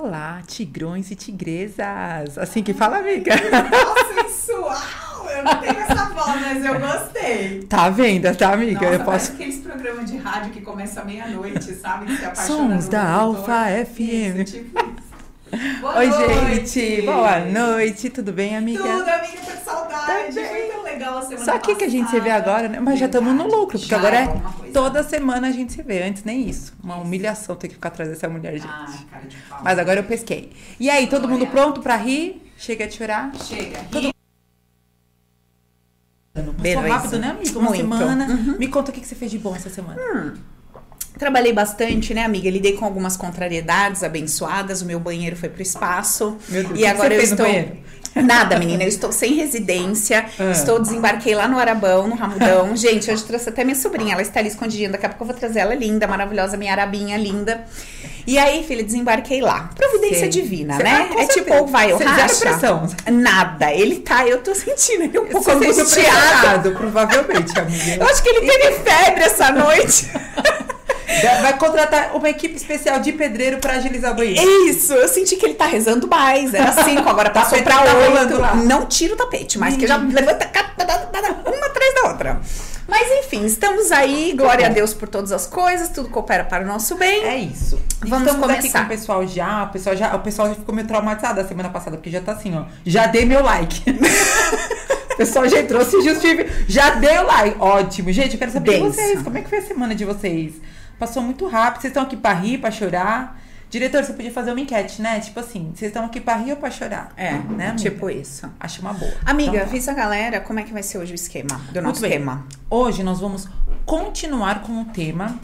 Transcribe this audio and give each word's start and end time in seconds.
Olá, 0.00 0.42
tigrões 0.46 1.10
e 1.10 1.16
tigresas. 1.16 2.38
Assim 2.38 2.62
que 2.62 2.72
fala, 2.72 2.98
amiga. 2.98 3.32
Nossa, 3.34 4.28
sensual! 4.28 5.28
Eu 5.28 5.42
não 5.42 5.56
tenho 5.60 5.76
essa 5.76 6.04
voz, 6.10 6.40
mas 6.40 6.64
eu 6.64 6.78
gostei. 6.78 7.62
Tá 7.64 7.90
vendo, 7.90 8.32
tá, 8.36 8.52
amiga? 8.52 8.80
Nossa, 8.80 8.94
eu 8.94 9.04
posso. 9.04 9.32
aqueles 9.32 9.58
programas 9.58 10.08
de 10.08 10.16
rádio 10.16 10.52
que 10.52 10.60
começa 10.60 11.04
meia-noite, 11.04 11.74
sabe? 11.74 12.06
Que 12.06 12.16
se 12.16 12.24
apaixona 12.24 12.74
Sons 12.76 12.88
da. 12.88 13.10
Alfa 13.10 13.64
FM. 13.86 13.98
Isso, 14.38 14.44
tipo 14.44 14.78
isso. 14.78 15.80
Boa 15.80 15.98
Oi, 15.98 16.06
noite. 16.06 16.78
gente. 16.80 17.02
Boa 17.02 17.40
noite. 17.40 18.10
Tudo 18.10 18.32
bem, 18.32 18.56
amiga? 18.56 18.82
Tudo, 18.84 19.08
amiga, 19.08 19.38
tô 19.44 19.50
com 19.50 19.64
saudade. 19.64 20.32
Foi 20.32 20.42
tão 20.44 20.67
legal 20.98 21.18
a 21.18 21.22
semana 21.22 21.44
Só 21.44 21.58
que 21.58 21.74
que 21.74 21.84
a 21.84 21.88
gente 21.88 22.10
se 22.10 22.20
vê 22.20 22.30
agora, 22.30 22.68
né? 22.68 22.80
Mas 22.80 22.98
já 22.98 23.06
estamos 23.06 23.32
no 23.32 23.38
Verdade. 23.38 23.56
lucro, 23.60 23.78
porque 23.78 23.90
Já 23.90 23.96
agora 23.98 24.16
é 24.16 24.26
coisa. 24.26 24.72
toda 24.72 25.02
semana 25.02 25.48
a 25.48 25.52
gente 25.52 25.72
se 25.72 25.82
vê. 25.82 26.02
Antes 26.02 26.24
nem 26.24 26.48
isso. 26.48 26.74
Uma 26.82 26.96
humilhação 26.96 27.56
ter 27.56 27.68
que 27.68 27.74
ficar 27.74 27.88
atrás 27.88 28.10
dessa 28.10 28.28
mulher, 28.28 28.54
gente. 28.54 28.66
Ah, 28.68 28.98
cara 29.10 29.26
de 29.26 29.36
pau. 29.48 29.60
Mas 29.62 29.78
agora 29.78 30.00
eu 30.00 30.04
pesquei. 30.04 30.52
E 30.78 30.90
aí, 30.90 31.06
todo 31.06 31.28
mundo 31.28 31.46
pronto 31.46 31.80
pra 31.80 31.96
rir? 31.96 32.42
Chega 32.56 32.86
de 32.86 32.94
chorar? 32.94 33.30
Chega. 33.36 33.78
Todo-. 33.90 34.12
Passou 36.34 36.82
rápido, 36.88 37.18
né, 37.18 37.30
amiga? 37.30 37.58
Uma 37.58 37.68
Muito. 37.70 37.76
semana. 37.80 38.26
Uhum. 38.26 38.58
Me 38.58 38.68
conta 38.68 38.90
o 38.90 38.94
que 38.94 39.00
que 39.00 39.06
você 39.06 39.14
fez 39.14 39.30
de 39.30 39.38
bom 39.38 39.54
essa 39.56 39.68
semana. 39.70 40.34
Trabalhei 41.18 41.52
bastante, 41.52 42.14
né, 42.14 42.24
amiga? 42.24 42.48
Lidei 42.48 42.76
com 42.76 42.84
algumas 42.84 43.16
contrariedades 43.16 44.04
abençoadas. 44.04 44.82
O 44.82 44.86
meu 44.86 45.00
banheiro 45.00 45.34
foi 45.34 45.48
pro 45.48 45.60
espaço. 45.60 46.36
Meu 46.48 46.62
Deus, 46.62 46.74
o 46.74 46.76
e 46.76 46.78
que 46.78 46.86
agora 46.86 47.08
você 47.08 47.14
eu 47.14 47.18
fez 47.26 47.30
no 47.32 47.46
estou. 47.46 47.76
Nada, 48.24 48.58
menina. 48.58 48.82
Eu 48.84 48.88
estou 48.88 49.12
sem 49.12 49.34
residência. 49.34 50.24
Ah. 50.38 50.50
Estou 50.50 50.80
desembarquei 50.80 51.34
lá 51.34 51.46
no 51.48 51.58
Arabão, 51.58 52.06
no 52.08 52.14
Ramudão. 52.14 52.76
Gente, 52.76 53.10
hoje 53.10 53.24
trouxe 53.24 53.48
até 53.48 53.64
minha 53.64 53.76
sobrinha. 53.76 54.12
Ela 54.14 54.22
está 54.22 54.40
ali 54.40 54.48
escondidinha. 54.48 54.90
Daqui 54.90 55.06
a 55.06 55.08
pouco 55.08 55.24
eu 55.24 55.28
vou 55.28 55.36
trazer 55.36 55.60
ela 55.60 55.74
linda, 55.74 56.06
maravilhosa, 56.06 56.56
minha 56.56 56.72
arabinha 56.72 57.16
linda. 57.16 57.64
E 58.26 58.38
aí, 58.38 58.62
filha, 58.62 58.84
desembarquei 58.84 59.40
lá. 59.40 59.70
Providência 59.74 60.18
Sei. 60.20 60.28
divina, 60.28 60.76
Cê- 60.76 60.82
né? 60.82 61.08
com 61.10 61.18
é 61.18 61.26
tipo, 61.26 61.32
certeza. 61.34 61.60
ou 61.60 61.66
vai 61.66 61.92
ou 61.92 61.98
Cê- 61.98 62.04
racha. 62.04 62.40
pressão. 62.40 62.86
Nada. 63.10 63.72
Ele 63.72 64.00
tá, 64.00 64.26
eu 64.26 64.42
tô 64.42 64.54
sentindo 64.54 65.04
ele 65.04 65.18
um 65.18 65.26
pouco 65.26 65.44
Você 65.44 65.54
muito 65.54 65.72
angustiado. 65.80 66.72
provavelmente, 66.72 67.58
amiga. 67.58 67.94
Eu 68.04 68.06
acho 68.06 68.22
que 68.22 68.28
ele 68.28 68.40
teve 68.50 68.72
febre 68.80 69.24
essa 69.24 69.50
noite. 69.50 70.10
Vai 71.42 71.56
contratar 71.56 72.14
uma 72.14 72.28
equipe 72.28 72.54
especial 72.56 73.00
de 73.00 73.12
pedreiro 73.12 73.58
pra 73.58 73.74
agilizar 73.74 74.12
o 74.12 74.14
banheiro. 74.14 74.42
Isso, 74.68 74.92
eu 74.92 75.08
senti 75.08 75.36
que 75.36 75.46
ele 75.46 75.54
tá 75.54 75.66
rezando 75.66 76.06
mais. 76.06 76.52
Era 76.52 76.72
cinco, 76.84 77.08
agora 77.08 77.30
passou 77.30 77.62
pra 77.62 77.76
tá 77.78 77.80
rolando 77.82 78.38
lá. 78.40 78.52
oito. 78.54 78.64
Não 78.66 78.86
tira 78.86 79.14
o 79.14 79.16
tapete, 79.16 79.58
mas 79.58 79.76
que 79.76 79.86
já 79.86 79.96
levanta 79.96 80.50
uma 81.46 81.66
atrás 81.66 81.94
da 81.94 82.08
outra. 82.08 82.40
Mas 82.86 83.06
enfim, 83.24 83.44
estamos 83.44 83.92
aí. 83.92 84.32
Glória 84.34 84.66
a 84.66 84.70
Deus 84.70 84.94
por 84.94 85.08
todas 85.08 85.30
as 85.30 85.46
coisas. 85.46 85.90
Tudo 85.90 86.08
coopera 86.08 86.44
para 86.44 86.64
o 86.64 86.66
nosso 86.66 86.94
bem. 86.96 87.22
É 87.22 87.36
isso. 87.36 87.78
Vamos 88.00 88.26
Estamos 88.28 88.46
começar. 88.46 88.78
com 88.80 88.84
o 88.86 88.88
pessoal 88.88 89.26
já. 89.26 89.64
O 89.64 89.68
pessoal 89.68 89.96
já, 89.96 90.14
o 90.16 90.20
pessoal 90.20 90.48
já 90.48 90.54
ficou 90.54 90.74
meio 90.74 90.86
traumatizado 90.88 91.38
a 91.40 91.44
semana 91.44 91.68
passada, 91.68 91.96
porque 91.98 92.10
já 92.10 92.20
tá 92.22 92.32
assim, 92.32 92.56
ó. 92.56 92.64
Já 92.86 93.06
dei 93.06 93.26
meu 93.26 93.42
like. 93.42 93.82
o 95.12 95.16
pessoal 95.18 95.46
já 95.48 95.60
entrou, 95.60 95.84
se 95.84 96.00
justifica. 96.00 96.46
Já 96.66 96.90
deu 96.94 97.24
like. 97.26 97.56
Ótimo. 97.60 98.10
Gente, 98.10 98.32
eu 98.34 98.38
quero 98.38 98.52
saber 98.52 98.72
de 98.72 98.78
Benção. 98.78 98.92
vocês. 98.92 99.22
Como 99.22 99.36
é 99.36 99.42
que 99.42 99.50
foi 99.50 99.58
a 99.58 99.62
semana 99.62 99.94
de 99.94 100.06
vocês? 100.06 100.54
Passou 100.98 101.22
muito 101.22 101.46
rápido. 101.46 101.82
Vocês 101.82 101.90
estão 101.90 102.02
aqui 102.02 102.16
pra 102.16 102.32
rir, 102.32 102.58
pra 102.58 102.70
chorar? 102.70 103.38
Diretor, 103.70 104.02
você 104.02 104.14
podia 104.14 104.32
fazer 104.32 104.50
uma 104.50 104.60
enquete, 104.60 105.02
né? 105.02 105.20
Tipo 105.20 105.40
assim, 105.40 105.72
vocês 105.74 105.90
estão 105.90 106.06
aqui 106.06 106.20
pra 106.20 106.36
rir 106.36 106.52
ou 106.52 106.56
pra 106.56 106.70
chorar? 106.70 107.12
É, 107.16 107.32
né? 107.32 107.68
amiga? 107.68 107.74
tipo 107.74 108.08
isso. 108.08 108.50
Acho 108.58 108.80
uma 108.80 108.94
boa. 108.94 109.12
Amiga, 109.26 109.50
Então, 109.50 109.60
tá. 109.60 109.66
avisa 109.66 109.90
a 109.90 109.94
galera 109.94 110.40
como 110.40 110.58
é 110.58 110.62
que 110.62 110.72
vai 110.72 110.82
ser 110.82 110.96
hoje 110.98 111.12
o 111.12 111.14
esquema 111.14 111.60
do 111.70 111.82
nosso 111.82 112.00
tema. 112.00 112.46
Hoje 112.70 113.02
nós 113.02 113.20
vamos 113.20 113.46
continuar 113.84 114.62
com 114.62 114.80
o 114.80 114.84
tema 114.86 115.38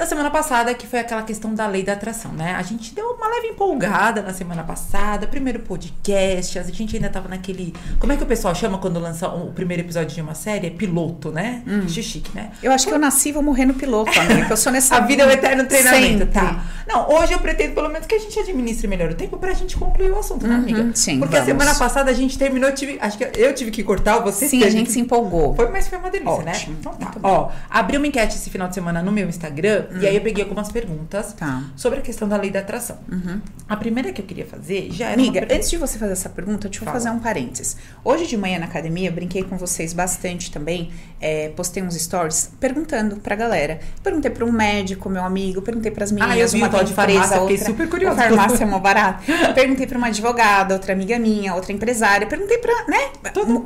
da 0.00 0.06
semana 0.06 0.30
passada, 0.30 0.72
que 0.72 0.86
foi 0.86 0.98
aquela 0.98 1.22
questão 1.22 1.54
da 1.54 1.66
lei 1.66 1.82
da 1.82 1.92
atração, 1.92 2.32
né? 2.32 2.54
A 2.54 2.62
gente 2.62 2.94
deu 2.94 3.04
uma 3.10 3.28
leve 3.28 3.48
empolgada 3.48 4.22
na 4.22 4.32
semana 4.32 4.62
passada, 4.64 5.26
primeiro 5.26 5.58
podcast, 5.60 6.58
a 6.58 6.62
gente 6.62 6.96
ainda 6.96 7.10
tava 7.10 7.28
naquele. 7.28 7.74
Como 7.98 8.10
é 8.10 8.16
que 8.16 8.22
o 8.22 8.26
pessoal 8.26 8.54
chama 8.54 8.78
quando 8.78 8.98
lança 8.98 9.28
o 9.28 9.52
primeiro 9.52 9.82
episódio 9.82 10.14
de 10.14 10.20
uma 10.22 10.34
série? 10.34 10.68
É 10.68 10.70
piloto, 10.70 11.30
né? 11.30 11.62
Hum. 11.66 11.86
Chique, 11.86 12.34
né? 12.34 12.50
Eu 12.62 12.72
acho 12.72 12.86
que 12.88 12.94
eu 12.94 12.98
nasci 12.98 13.28
e 13.28 13.32
vou 13.32 13.42
morrer 13.42 13.66
no 13.66 13.74
piloto, 13.74 14.18
amiga. 14.18 14.46
Que 14.46 14.52
eu 14.52 14.56
sou 14.56 14.72
nessa 14.72 14.96
A 15.00 15.00
vida 15.00 15.22
é 15.22 15.26
o 15.26 15.30
eterno 15.30 15.64
treinamento, 15.66 16.18
Sempre. 16.20 16.26
tá? 16.28 16.64
Não, 16.88 17.10
hoje 17.10 17.32
eu 17.34 17.38
pretendo 17.38 17.74
pelo 17.74 17.88
menos 17.90 18.06
que 18.06 18.14
a 18.14 18.18
gente 18.18 18.38
administre 18.38 18.88
melhor 18.88 19.10
o 19.10 19.14
tempo 19.14 19.36
pra 19.36 19.52
gente 19.52 19.76
concluir 19.76 20.10
o 20.10 20.18
assunto, 20.18 20.46
né, 20.46 20.54
Uhum, 20.54 20.60
amiga? 20.62 20.90
sim, 20.94 21.18
Porque 21.18 21.36
a 21.36 21.40
vamos. 21.44 21.62
semana 21.62 21.78
passada 21.78 22.10
a 22.10 22.14
gente 22.14 22.38
terminou, 22.38 22.72
tive, 22.72 22.98
acho 23.02 23.18
que 23.18 23.24
eu 23.38 23.54
tive 23.54 23.70
que 23.70 23.82
cortar, 23.84 24.18
você 24.20 24.48
Sim, 24.48 24.64
a 24.64 24.70
gente 24.70 24.86
que 24.86 24.92
se 24.92 25.00
empolgou. 25.00 25.54
foi, 25.54 25.68
mas 25.70 25.86
foi 25.88 25.98
uma 25.98 26.10
delícia, 26.10 26.42
né? 26.42 26.52
Ótimo, 26.52 26.76
Então 26.80 26.94
tá. 26.94 27.12
Ó, 27.22 27.50
abri 27.68 27.96
uma 27.98 28.06
enquete 28.06 28.36
esse 28.36 28.48
final 28.48 28.66
de 28.66 28.74
semana 28.74 29.02
no 29.02 29.12
meu 29.12 29.28
Instagram 29.28 29.84
e 30.00 30.06
aí 30.06 30.14
eu 30.16 30.20
peguei 30.22 30.42
algumas 30.44 30.70
perguntas 30.70 31.32
Tá. 31.32 31.62
sobre 31.76 31.98
a 32.00 32.02
questão 32.02 32.28
da 32.28 32.36
lei 32.36 32.50
da 32.50 32.60
atração. 32.60 32.98
Uhum. 33.10 33.40
A 33.68 33.76
primeira 33.76 34.12
que 34.12 34.20
eu 34.20 34.26
queria 34.26 34.46
fazer 34.46 34.88
já 34.90 35.06
era. 35.06 35.14
Amiga, 35.14 35.46
antes 35.50 35.70
de 35.70 35.76
você 35.76 35.98
fazer 35.98 36.12
essa 36.12 36.28
pergunta, 36.28 36.68
deixa 36.68 36.80
eu 36.82 36.86
Fala. 36.86 36.92
fazer 36.98 37.10
um 37.10 37.18
parênteses. 37.18 37.76
Hoje 38.04 38.26
de 38.26 38.36
manhã 38.36 38.58
na 38.58 38.66
academia, 38.66 39.08
eu 39.08 39.12
brinquei 39.12 39.42
com 39.42 39.56
vocês 39.56 39.92
bastante 39.92 40.50
também. 40.50 40.90
é, 41.22 41.50
postei 41.50 41.82
uns 41.82 41.94
stories 42.00 42.50
perguntando 42.58 43.16
pra 43.16 43.36
galera. 43.36 43.78
Perguntei 44.02 44.30
pra 44.30 44.42
um 44.42 44.50
médico, 44.50 45.10
meu 45.10 45.22
amigo, 45.22 45.60
perguntei 45.60 45.90
pras 45.92 46.10
meninas, 46.10 46.34
Ah, 46.34 46.38
eu 46.38 46.48
vi 46.48 46.56
uma 46.56 46.70
tal 46.70 46.82
de 46.82 46.92
empresa, 46.92 47.12
farmácia, 47.20 47.40
fiquei 47.40 47.56
outra. 47.56 47.66
super 47.66 47.88
curiosa. 47.90 48.16
Farmácia 48.22 48.64
é 48.64 48.66
mó 48.66 48.78
barato. 48.80 49.24
Perguntei 49.54 49.86
pra 49.86 49.98
uma 49.98 50.06
advogada, 50.06 50.72
outra 50.72 50.94
amiga 50.94 51.18
minha, 51.18 51.54
outra 51.54 51.72
empresária. 51.74 52.26
Perguntei 52.26 52.56
pra, 52.56 52.72
né, 52.88 53.10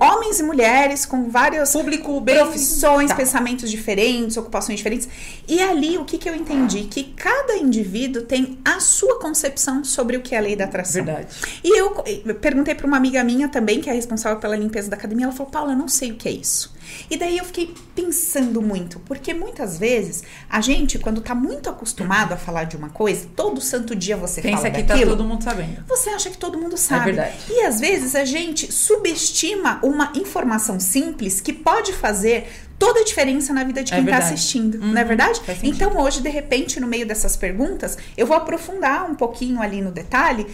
homens 0.00 0.40
e 0.40 0.42
mulheres 0.42 1.06
com 1.06 1.30
vários 1.30 1.70
Público 1.72 2.20
bem. 2.20 2.34
profissões, 2.36 3.10
Tá. 3.10 3.14
pensamentos 3.14 3.70
diferentes, 3.70 4.36
ocupações 4.36 4.78
diferentes. 4.78 5.08
E 5.46 5.60
ali, 5.62 5.96
o 5.96 6.04
que, 6.04 6.13
que 6.18 6.28
eu 6.28 6.34
entendi? 6.34 6.84
Que 6.84 7.04
cada 7.04 7.56
indivíduo 7.56 8.22
tem 8.22 8.58
a 8.64 8.80
sua 8.80 9.18
concepção 9.18 9.84
sobre 9.84 10.16
o 10.16 10.20
que 10.22 10.34
é 10.34 10.38
a 10.38 10.40
lei 10.40 10.56
da 10.56 10.64
atração. 10.64 11.04
Verdade. 11.04 11.28
E 11.62 11.78
eu, 11.78 12.04
eu 12.26 12.34
perguntei 12.34 12.74
para 12.74 12.86
uma 12.86 12.96
amiga 12.96 13.22
minha 13.24 13.48
também, 13.48 13.80
que 13.80 13.88
é 13.90 13.92
responsável 13.92 14.38
pela 14.38 14.56
limpeza 14.56 14.88
da 14.90 14.96
academia, 14.96 15.26
ela 15.26 15.34
falou: 15.34 15.50
Paula, 15.50 15.72
eu 15.72 15.76
não 15.78 15.88
sei 15.88 16.12
o 16.12 16.14
que 16.16 16.28
é 16.28 16.32
isso. 16.32 16.74
E 17.10 17.16
daí 17.16 17.38
eu 17.38 17.44
fiquei 17.44 17.74
pensando 17.94 18.60
muito, 18.60 19.00
porque 19.00 19.32
muitas 19.32 19.78
vezes 19.78 20.22
a 20.50 20.60
gente, 20.60 20.98
quando 20.98 21.20
tá 21.22 21.34
muito 21.34 21.70
acostumado 21.70 22.32
a 22.32 22.36
falar 22.36 22.64
de 22.64 22.76
uma 22.76 22.90
coisa, 22.90 23.26
todo 23.34 23.60
santo 23.60 23.94
dia 23.96 24.16
você 24.16 24.42
Pensa 24.42 24.58
fala 24.58 24.70
que 24.70 24.82
tá 24.82 24.98
todo 24.98 25.24
mundo 25.24 25.42
sabendo. 25.42 25.82
você 25.88 26.10
acha 26.10 26.28
que 26.30 26.36
todo 26.36 26.58
mundo 26.58 26.76
sabe. 26.76 27.06
verdade. 27.12 27.36
E 27.48 27.62
às 27.62 27.80
vezes 27.80 28.14
a 28.14 28.24
gente 28.24 28.70
subestima 28.72 29.78
uma 29.82 30.12
informação 30.14 30.78
simples 30.78 31.40
que 31.40 31.52
pode 31.52 31.92
fazer 31.92 32.48
toda 32.78 33.00
a 33.00 33.04
diferença 33.04 33.52
na 33.52 33.64
vida 33.64 33.82
de 33.82 33.92
É 33.92 33.96
quem 33.96 34.04
está 34.04 34.12
verdade. 34.18 34.34
assistindo, 34.34 34.74
Uhum, 34.78 34.92
não 34.92 35.00
é 35.00 35.04
verdade? 35.04 35.40
Então 35.62 35.96
hoje, 35.98 36.20
de 36.20 36.28
repente, 36.28 36.78
no 36.80 36.86
meio 36.86 37.06
dessas 37.06 37.36
perguntas, 37.36 37.96
eu 38.16 38.26
vou 38.26 38.36
aprofundar 38.36 39.08
um 39.10 39.14
pouquinho 39.14 39.60
ali 39.62 39.80
no 39.80 39.90
detalhe, 39.92 40.46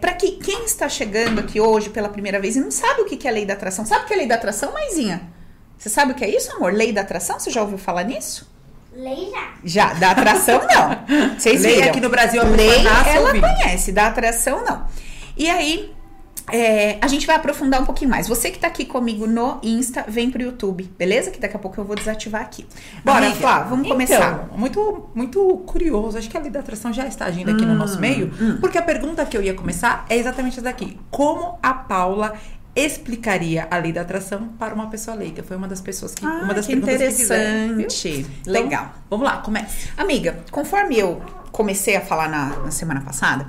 para 0.00 0.12
que 0.12 0.32
quem 0.32 0.64
está 0.64 0.88
chegando 0.88 1.40
aqui 1.40 1.60
hoje 1.60 1.90
pela 1.90 2.08
primeira 2.08 2.38
vez 2.40 2.56
e 2.56 2.60
não 2.60 2.70
sabe 2.70 3.00
o 3.02 3.04
que 3.06 3.16
que 3.16 3.26
é 3.26 3.30
lei 3.30 3.46
da 3.46 3.54
atração, 3.54 3.84
sabe 3.86 4.04
o 4.04 4.06
que 4.06 4.14
é 4.14 4.16
lei 4.16 4.26
da 4.26 4.34
atração, 4.36 4.72
Maisinha? 4.72 5.22
Você 5.78 5.88
sabe 5.88 6.12
o 6.12 6.14
que 6.14 6.24
é 6.24 6.34
isso, 6.34 6.52
amor? 6.56 6.72
Lei 6.72 6.92
da 6.92 7.00
atração? 7.00 7.38
Você 7.40 7.50
já 7.50 7.60
ouviu 7.60 7.76
falar 7.78 8.04
nisso? 8.04 8.50
Lei 8.96 9.30
já. 9.32 9.48
Já, 9.64 9.94
da 9.94 10.10
atração 10.12 10.60
não. 10.72 11.36
Vocês 11.36 11.62
Lei 11.62 11.74
viram? 11.76 11.88
aqui 11.88 12.00
no 12.00 12.08
Brasil, 12.08 12.40
a 12.40 12.44
Lei, 12.44 12.86
ela 13.08 13.32
conhece, 13.40 13.90
da 13.90 14.06
atração 14.06 14.64
não. 14.64 14.86
E 15.36 15.50
aí, 15.50 15.92
é, 16.52 16.98
a 17.00 17.08
gente 17.08 17.26
vai 17.26 17.36
aprofundar 17.36 17.80
um 17.80 17.86
pouquinho 17.86 18.10
mais. 18.10 18.28
Você 18.28 18.50
que 18.50 18.58
tá 18.58 18.66
aqui 18.66 18.84
comigo 18.84 19.26
no 19.26 19.58
Insta, 19.62 20.04
vem 20.06 20.30
pro 20.30 20.42
YouTube, 20.42 20.84
beleza? 20.98 21.30
Que 21.30 21.40
daqui 21.40 21.56
a 21.56 21.58
pouco 21.58 21.80
eu 21.80 21.84
vou 21.84 21.96
desativar 21.96 22.42
aqui. 22.42 22.66
Bora, 23.04 23.18
Amiga, 23.26 23.34
Flá, 23.36 23.60
vamos 23.62 23.88
começar. 23.88 24.44
Então, 24.44 24.58
muito, 24.58 25.08
muito 25.14 25.56
curioso. 25.66 26.18
Acho 26.18 26.28
que 26.28 26.36
a 26.36 26.40
lei 26.40 26.50
da 26.50 26.60
atração 26.60 26.92
já 26.92 27.06
está 27.06 27.24
agindo 27.24 27.50
aqui 27.50 27.64
no 27.64 27.72
Hum, 27.72 27.76
nosso 27.78 27.98
meio. 27.98 28.30
Porque 28.60 28.76
a 28.76 28.82
pergunta 28.82 29.24
que 29.24 29.36
eu 29.36 29.42
ia 29.42 29.54
começar 29.54 30.04
é 30.08 30.16
exatamente 30.16 30.54
essa 30.54 30.62
daqui. 30.62 30.98
Como 31.10 31.58
a 31.62 31.72
Paula 31.72 32.34
explicaria 32.76 33.66
a 33.70 33.78
lei 33.78 33.92
da 33.92 34.02
atração 34.02 34.48
para 34.58 34.74
uma 34.74 34.88
pessoa 34.90 35.16
leiga? 35.16 35.42
Foi 35.42 35.56
uma 35.56 35.66
das 35.68 35.80
pessoas 35.80 36.14
que. 36.14 36.24
Ah, 36.26 36.40
uma 36.44 36.52
das 36.54 36.66
que 36.66 36.76
perguntas 36.76 36.98
que 36.98 37.22
fizeram, 37.22 37.68
viu? 37.68 37.72
interessante. 37.86 38.26
Então, 38.42 38.52
Legal. 38.52 38.92
Vamos 39.08 39.24
lá, 39.26 39.38
comece. 39.38 39.88
Amiga, 39.96 40.38
conforme 40.50 40.98
eu 40.98 41.22
comecei 41.52 41.96
a 41.96 42.00
falar 42.00 42.28
na, 42.28 42.46
na 42.64 42.70
semana 42.70 43.00
passada, 43.00 43.46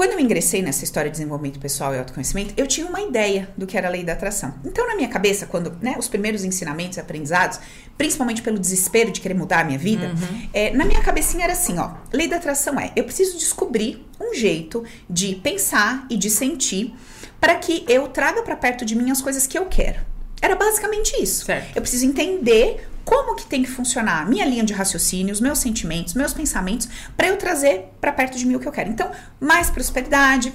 quando 0.00 0.12
eu 0.12 0.18
ingressei 0.18 0.62
nessa 0.62 0.82
história 0.82 1.10
de 1.10 1.18
desenvolvimento 1.18 1.60
pessoal 1.60 1.94
e 1.94 1.98
autoconhecimento, 1.98 2.54
eu 2.56 2.66
tinha 2.66 2.86
uma 2.86 3.02
ideia 3.02 3.50
do 3.54 3.66
que 3.66 3.76
era 3.76 3.86
a 3.86 3.90
lei 3.90 4.02
da 4.02 4.14
atração. 4.14 4.54
Então, 4.64 4.86
na 4.86 4.96
minha 4.96 5.10
cabeça, 5.10 5.44
quando 5.44 5.76
né, 5.82 5.94
os 5.98 6.08
primeiros 6.08 6.42
ensinamentos 6.42 6.96
e 6.96 7.00
aprendizados, 7.00 7.60
principalmente 7.98 8.40
pelo 8.40 8.58
desespero 8.58 9.10
de 9.10 9.20
querer 9.20 9.34
mudar 9.34 9.60
a 9.60 9.64
minha 9.64 9.78
vida, 9.78 10.06
Uhum. 10.06 10.48
é, 10.54 10.70
na 10.70 10.86
minha 10.86 11.02
cabecinha 11.02 11.44
era 11.44 11.52
assim, 11.52 11.78
ó, 11.78 11.96
lei 12.14 12.26
da 12.26 12.36
atração 12.36 12.80
é, 12.80 12.90
eu 12.96 13.04
preciso 13.04 13.36
descobrir 13.36 14.02
um 14.18 14.32
jeito 14.32 14.82
de 15.06 15.34
pensar 15.34 16.06
e 16.08 16.16
de 16.16 16.30
sentir 16.30 16.94
para 17.38 17.56
que 17.56 17.84
eu 17.86 18.08
traga 18.08 18.42
para 18.42 18.56
perto 18.56 18.86
de 18.86 18.96
mim 18.96 19.10
as 19.10 19.20
coisas 19.20 19.46
que 19.46 19.58
eu 19.58 19.66
quero. 19.66 20.00
Era 20.40 20.56
basicamente 20.56 21.22
isso. 21.22 21.44
Certo. 21.44 21.76
Eu 21.76 21.82
preciso 21.82 22.06
entender 22.06 22.88
como 23.10 23.34
que 23.34 23.44
tem 23.44 23.64
que 23.64 23.68
funcionar 23.68 24.22
a 24.22 24.24
minha 24.24 24.46
linha 24.46 24.62
de 24.62 24.72
raciocínio, 24.72 25.32
os 25.32 25.40
meus 25.40 25.58
sentimentos, 25.58 26.14
meus 26.14 26.32
pensamentos, 26.32 26.88
para 27.16 27.26
eu 27.26 27.36
trazer 27.36 27.88
para 28.00 28.12
perto 28.12 28.38
de 28.38 28.46
mim 28.46 28.54
o 28.54 28.60
que 28.60 28.68
eu 28.68 28.72
quero. 28.72 28.88
Então, 28.88 29.10
mais 29.40 29.68
prosperidade, 29.68 30.54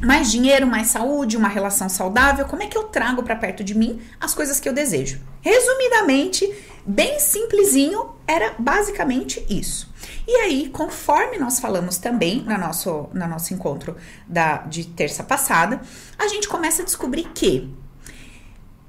mais 0.00 0.30
dinheiro, 0.30 0.66
mais 0.66 0.86
saúde, 0.86 1.36
uma 1.36 1.48
relação 1.48 1.90
saudável. 1.90 2.46
Como 2.46 2.62
é 2.62 2.66
que 2.66 2.78
eu 2.78 2.84
trago 2.84 3.22
para 3.22 3.36
perto 3.36 3.62
de 3.62 3.76
mim 3.76 4.00
as 4.18 4.32
coisas 4.34 4.58
que 4.58 4.66
eu 4.66 4.72
desejo? 4.72 5.20
Resumidamente, 5.42 6.50
bem 6.86 7.20
simplesinho, 7.20 8.12
era 8.26 8.54
basicamente 8.58 9.44
isso. 9.50 9.92
E 10.26 10.34
aí, 10.36 10.70
conforme 10.70 11.36
nós 11.36 11.60
falamos 11.60 11.98
também 11.98 12.42
no 12.42 12.56
nosso, 12.56 13.10
no 13.12 13.28
nosso 13.28 13.52
encontro 13.52 13.98
da, 14.26 14.56
de 14.62 14.86
terça 14.86 15.22
passada, 15.22 15.82
a 16.18 16.26
gente 16.26 16.48
começa 16.48 16.80
a 16.80 16.84
descobrir 16.86 17.24
que 17.34 17.81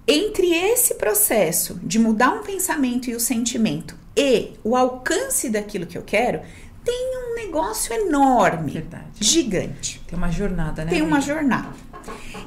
entre 0.08 0.48
esse 0.54 0.96
processo 0.96 1.80
de 1.84 1.98
mudar 2.00 2.32
um 2.32 2.44
pensamento 2.44 3.10
e 3.10 3.16
o 3.16 3.20
sentimento 3.20 3.96
e 4.16 4.52
o 4.64 4.76
alcance 4.76 5.50
daquilo 5.50 5.86
que 5.86 5.98
eu 5.98 6.04
quero, 6.04 6.42
tem 6.84 7.12
um 7.18 7.36
negócio 7.36 7.94
enorme, 7.94 8.74
Verdade. 8.74 9.06
gigante. 9.20 10.02
Tem 10.06 10.18
uma 10.18 10.30
jornada, 10.32 10.84
né? 10.84 10.92
Tem 10.92 11.02
uma 11.02 11.22
jornada. 11.22 11.70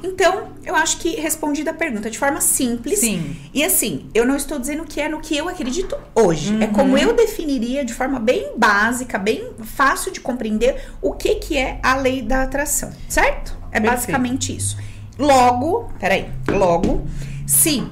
Então, 0.03 0.49
eu 0.63 0.75
acho 0.75 0.97
que 0.99 1.15
respondi 1.15 1.67
a 1.67 1.73
pergunta 1.73 2.11
de 2.11 2.19
forma 2.19 2.39
simples. 2.39 2.99
Sim. 2.99 3.35
E 3.51 3.63
assim, 3.63 4.07
eu 4.13 4.23
não 4.27 4.35
estou 4.35 4.59
dizendo 4.59 4.83
que 4.85 5.01
é 5.01 5.09
no 5.09 5.19
que 5.19 5.35
eu 5.35 5.49
acredito 5.49 5.97
hoje. 6.13 6.55
É 6.61 6.67
Uhum. 6.67 6.73
como 6.73 6.97
eu 6.97 7.13
definiria 7.15 7.83
de 7.83 7.93
forma 7.95 8.19
bem 8.19 8.51
básica, 8.55 9.17
bem 9.17 9.49
fácil 9.63 10.11
de 10.11 10.21
compreender 10.21 10.91
o 11.01 11.13
que, 11.13 11.35
que 11.35 11.57
é 11.57 11.79
a 11.81 11.95
lei 11.95 12.21
da 12.21 12.43
atração, 12.43 12.91
certo? 13.09 13.57
É 13.71 13.79
Perfeito. 13.79 13.91
basicamente 13.95 14.55
isso. 14.55 14.77
Logo, 15.17 15.91
peraí, 15.99 16.29
logo, 16.47 17.07
se 17.47 17.83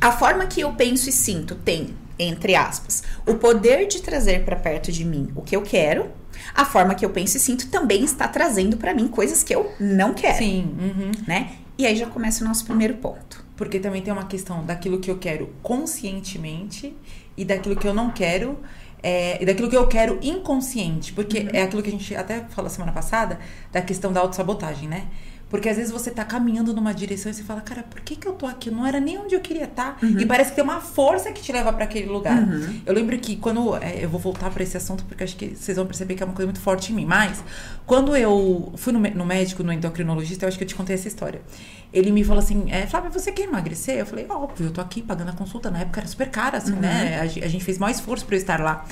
a 0.00 0.12
forma 0.12 0.46
que 0.46 0.60
eu 0.60 0.72
penso 0.74 1.08
e 1.08 1.12
sinto 1.12 1.54
tem, 1.56 1.96
entre 2.18 2.54
aspas, 2.54 3.02
o 3.26 3.34
poder 3.34 3.88
de 3.88 4.00
trazer 4.02 4.44
para 4.44 4.54
perto 4.54 4.92
de 4.92 5.04
mim 5.04 5.32
o 5.34 5.42
que 5.42 5.56
eu 5.56 5.62
quero, 5.62 6.10
a 6.54 6.64
forma 6.64 6.94
que 6.94 7.04
eu 7.04 7.10
penso 7.10 7.36
e 7.36 7.40
sinto 7.40 7.68
também 7.68 8.04
está 8.04 8.28
trazendo 8.28 8.76
para 8.76 8.94
mim 8.94 9.08
coisas 9.08 9.42
que 9.42 9.54
eu 9.54 9.72
não 9.80 10.14
quero, 10.14 10.38
Sim. 10.38 10.76
uhum. 10.78 11.10
né? 11.26 11.52
E 11.78 11.86
aí 11.86 11.96
já 11.96 12.06
começa 12.06 12.44
o 12.44 12.46
nosso 12.46 12.64
primeiro 12.66 12.94
ponto. 12.94 13.42
Porque 13.56 13.78
também 13.78 14.02
tem 14.02 14.12
uma 14.12 14.26
questão 14.26 14.64
daquilo 14.64 15.00
que 15.00 15.10
eu 15.10 15.18
quero 15.18 15.50
conscientemente 15.62 16.94
e 17.36 17.44
daquilo 17.44 17.74
que 17.74 17.86
eu 17.86 17.94
não 17.94 18.10
quero. 18.10 18.58
é, 19.02 19.42
e 19.42 19.46
daquilo 19.46 19.68
que 19.68 19.76
eu 19.76 19.86
quero 19.86 20.18
inconsciente. 20.22 21.12
Porque 21.12 21.48
é 21.52 21.62
aquilo 21.62 21.82
que 21.82 21.88
a 21.88 21.92
gente 21.92 22.14
até 22.14 22.44
falou 22.50 22.70
semana 22.70 22.92
passada, 22.92 23.38
da 23.72 23.80
questão 23.80 24.12
da 24.12 24.20
autossabotagem, 24.20 24.88
né? 24.88 25.06
Porque 25.50 25.68
às 25.68 25.76
vezes 25.76 25.90
você 25.90 26.10
tá 26.12 26.24
caminhando 26.24 26.72
numa 26.72 26.94
direção 26.94 27.30
e 27.30 27.34
você 27.34 27.42
fala, 27.42 27.60
cara, 27.60 27.82
por 27.82 28.00
que, 28.02 28.14
que 28.14 28.24
eu 28.26 28.32
tô 28.34 28.46
aqui? 28.46 28.70
Não 28.70 28.86
era 28.86 29.00
nem 29.00 29.18
onde 29.18 29.34
eu 29.34 29.40
queria 29.40 29.64
estar. 29.64 29.98
E 30.00 30.24
parece 30.24 30.50
que 30.50 30.54
tem 30.56 30.62
uma 30.64 30.80
força 30.80 31.32
que 31.32 31.42
te 31.42 31.50
leva 31.50 31.72
para 31.72 31.82
aquele 31.84 32.06
lugar. 32.06 32.40
Eu 32.86 32.94
lembro 32.94 33.18
que 33.18 33.34
quando. 33.36 33.76
é, 33.82 34.04
eu 34.04 34.08
vou 34.08 34.20
voltar 34.20 34.48
para 34.50 34.62
esse 34.62 34.76
assunto 34.76 35.04
porque 35.04 35.24
acho 35.24 35.36
que 35.36 35.56
vocês 35.56 35.76
vão 35.76 35.84
perceber 35.86 36.14
que 36.14 36.22
é 36.22 36.26
uma 36.26 36.34
coisa 36.34 36.46
muito 36.46 36.60
forte 36.60 36.92
em 36.92 36.94
mim. 36.94 37.04
Mas, 37.04 37.42
quando 37.84 38.16
eu 38.16 38.72
fui 38.76 38.92
no, 38.92 39.00
no 39.00 39.26
médico, 39.26 39.64
no 39.64 39.72
endocrinologista, 39.72 40.44
eu 40.44 40.48
acho 40.48 40.56
que 40.56 40.62
eu 40.62 40.68
te 40.68 40.74
contei 40.76 40.94
essa 40.94 41.08
história. 41.08 41.40
Ele 41.92 42.12
me 42.12 42.22
falou 42.22 42.40
assim: 42.42 42.70
é, 42.70 42.86
Flávia, 42.86 43.10
você 43.10 43.32
quer 43.32 43.48
emagrecer? 43.48 43.96
Eu 43.96 44.06
falei, 44.06 44.26
óbvio, 44.28 44.66
eu 44.68 44.70
tô 44.72 44.80
aqui 44.80 45.02
pagando 45.02 45.30
a 45.30 45.32
consulta. 45.32 45.68
Na 45.68 45.80
época 45.80 45.98
era 46.00 46.08
super 46.08 46.30
cara, 46.30 46.58
assim, 46.58 46.72
né? 46.76 47.18
A, 47.20 47.26
ge- 47.26 47.42
a 47.42 47.48
gente 47.48 47.64
fez 47.64 47.76
maior 47.76 47.90
esforço 47.92 48.24
pra 48.24 48.36
eu 48.36 48.40
estar 48.40 48.60
lá. 48.60 48.84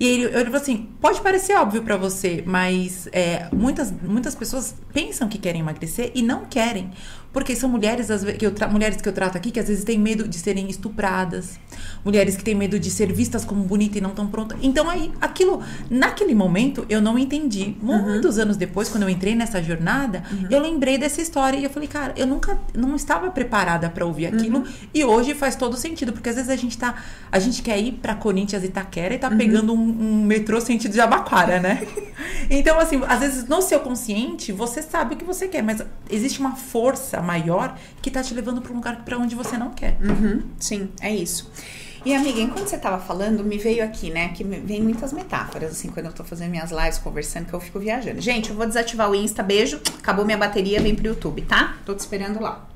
E 0.00 0.06
ele, 0.06 0.24
ele 0.24 0.44
falou 0.44 0.60
assim: 0.60 0.88
pode 1.00 1.20
parecer 1.20 1.54
óbvio 1.56 1.82
pra 1.82 1.96
você, 1.96 2.42
mas 2.46 3.08
é, 3.12 3.48
muitas, 3.52 3.90
muitas 3.90 4.34
pessoas 4.34 4.74
pensam 4.92 5.28
que 5.28 5.38
querem 5.38 5.60
emagrecer 5.60 6.12
e 6.14 6.22
não 6.22 6.44
querem. 6.44 6.90
Porque 7.38 7.54
são 7.54 7.68
mulheres, 7.68 8.08
que 8.36 8.44
eu 8.44 8.52
mulheres 8.68 9.00
que 9.00 9.08
eu 9.08 9.12
trato 9.12 9.38
aqui 9.38 9.52
que 9.52 9.60
às 9.60 9.68
vezes 9.68 9.84
têm 9.84 9.96
medo 9.96 10.26
de 10.26 10.36
serem 10.36 10.68
estupradas, 10.68 11.60
mulheres 12.04 12.36
que 12.36 12.42
têm 12.42 12.52
medo 12.52 12.80
de 12.80 12.90
ser 12.90 13.12
vistas 13.12 13.44
como 13.44 13.62
bonita 13.62 13.96
e 13.96 14.00
não 14.00 14.10
tão 14.10 14.26
pronta. 14.26 14.56
Então 14.60 14.90
aí, 14.90 15.12
aquilo, 15.20 15.62
naquele 15.88 16.34
momento, 16.34 16.84
eu 16.88 17.00
não 17.00 17.16
entendi. 17.16 17.76
Muitos 17.80 18.40
anos 18.40 18.56
depois, 18.56 18.88
quando 18.88 19.04
eu 19.04 19.08
entrei 19.08 19.36
nessa 19.36 19.62
jornada, 19.62 20.24
eu 20.50 20.60
lembrei 20.60 20.98
dessa 20.98 21.22
história 21.22 21.56
e 21.56 21.62
eu 21.62 21.70
falei, 21.70 21.88
cara, 21.88 22.12
eu 22.16 22.26
nunca 22.26 22.58
não 22.74 22.96
estava 22.96 23.30
preparada 23.30 23.88
pra 23.88 24.04
ouvir 24.04 24.26
aquilo 24.26 24.64
e 24.92 25.04
hoje 25.04 25.32
faz 25.32 25.54
todo 25.54 25.76
sentido, 25.76 26.12
porque 26.12 26.28
às 26.28 26.34
vezes 26.34 26.50
a 26.50 26.56
gente 26.56 26.76
tá, 26.76 26.96
a 27.30 27.38
gente 27.38 27.62
quer 27.62 27.78
ir 27.78 27.92
pra 27.92 28.16
Corinthians 28.16 28.64
e 28.64 28.66
Itaquera 28.66 29.14
e 29.14 29.18
tá 29.18 29.30
pegando 29.30 29.72
um, 29.72 29.78
um 29.78 30.24
metrô 30.24 30.60
sentido 30.60 30.90
de 30.90 31.00
Abaquara, 31.00 31.60
né? 31.60 31.86
então 32.50 32.80
assim, 32.80 33.00
às 33.06 33.20
vezes 33.20 33.46
no 33.46 33.62
seu 33.62 33.78
consciente, 33.78 34.50
você 34.50 34.82
sabe 34.82 35.14
o 35.14 35.16
que 35.16 35.24
você 35.24 35.46
quer, 35.46 35.62
mas 35.62 35.84
existe 36.10 36.40
uma 36.40 36.56
força 36.56 37.27
maior 37.28 37.78
que 38.00 38.10
tá 38.10 38.22
te 38.22 38.32
levando 38.32 38.62
pra 38.62 38.72
um 38.72 38.76
lugar 38.76 39.04
pra 39.04 39.18
onde 39.18 39.34
você 39.34 39.58
não 39.58 39.70
quer. 39.70 39.98
Uhum, 40.00 40.44
sim, 40.58 40.88
é 41.00 41.14
isso. 41.14 41.50
E 42.06 42.14
amiga, 42.14 42.40
enquanto 42.40 42.68
você 42.68 42.78
tava 42.78 42.98
falando, 42.98 43.44
me 43.44 43.58
veio 43.58 43.84
aqui, 43.84 44.08
né? 44.08 44.28
Que 44.28 44.42
vem 44.42 44.80
muitas 44.80 45.12
metáforas, 45.12 45.72
assim, 45.72 45.90
quando 45.90 46.06
eu 46.06 46.12
tô 46.12 46.24
fazendo 46.24 46.50
minhas 46.50 46.70
lives, 46.70 46.96
conversando, 46.98 47.46
que 47.46 47.52
eu 47.52 47.60
fico 47.60 47.78
viajando. 47.78 48.20
Gente, 48.20 48.48
eu 48.48 48.56
vou 48.56 48.66
desativar 48.66 49.10
o 49.10 49.14
Insta, 49.14 49.42
beijo. 49.42 49.78
Acabou 49.98 50.24
minha 50.24 50.38
bateria, 50.38 50.80
vem 50.80 50.94
pro 50.94 51.08
YouTube, 51.08 51.42
tá? 51.42 51.76
Tô 51.84 51.94
te 51.94 52.00
esperando 52.00 52.40
lá. 52.40 52.66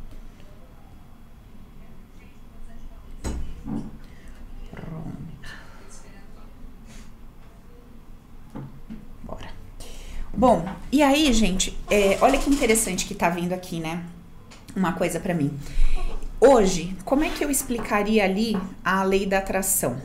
Bom, 10.34 10.66
e 10.90 11.02
aí, 11.02 11.32
gente, 11.32 11.78
é, 11.90 12.18
olha 12.20 12.38
que 12.38 12.50
interessante 12.50 13.06
que 13.06 13.14
tá 13.14 13.28
vindo 13.28 13.52
aqui, 13.52 13.78
né? 13.78 14.02
Uma 14.74 14.92
coisa 14.94 15.20
pra 15.20 15.34
mim. 15.34 15.56
Hoje, 16.40 16.96
como 17.04 17.24
é 17.24 17.28
que 17.28 17.44
eu 17.44 17.50
explicaria 17.50 18.24
ali 18.24 18.56
a 18.84 19.02
lei 19.04 19.26
da 19.26 19.38
atração? 19.38 20.00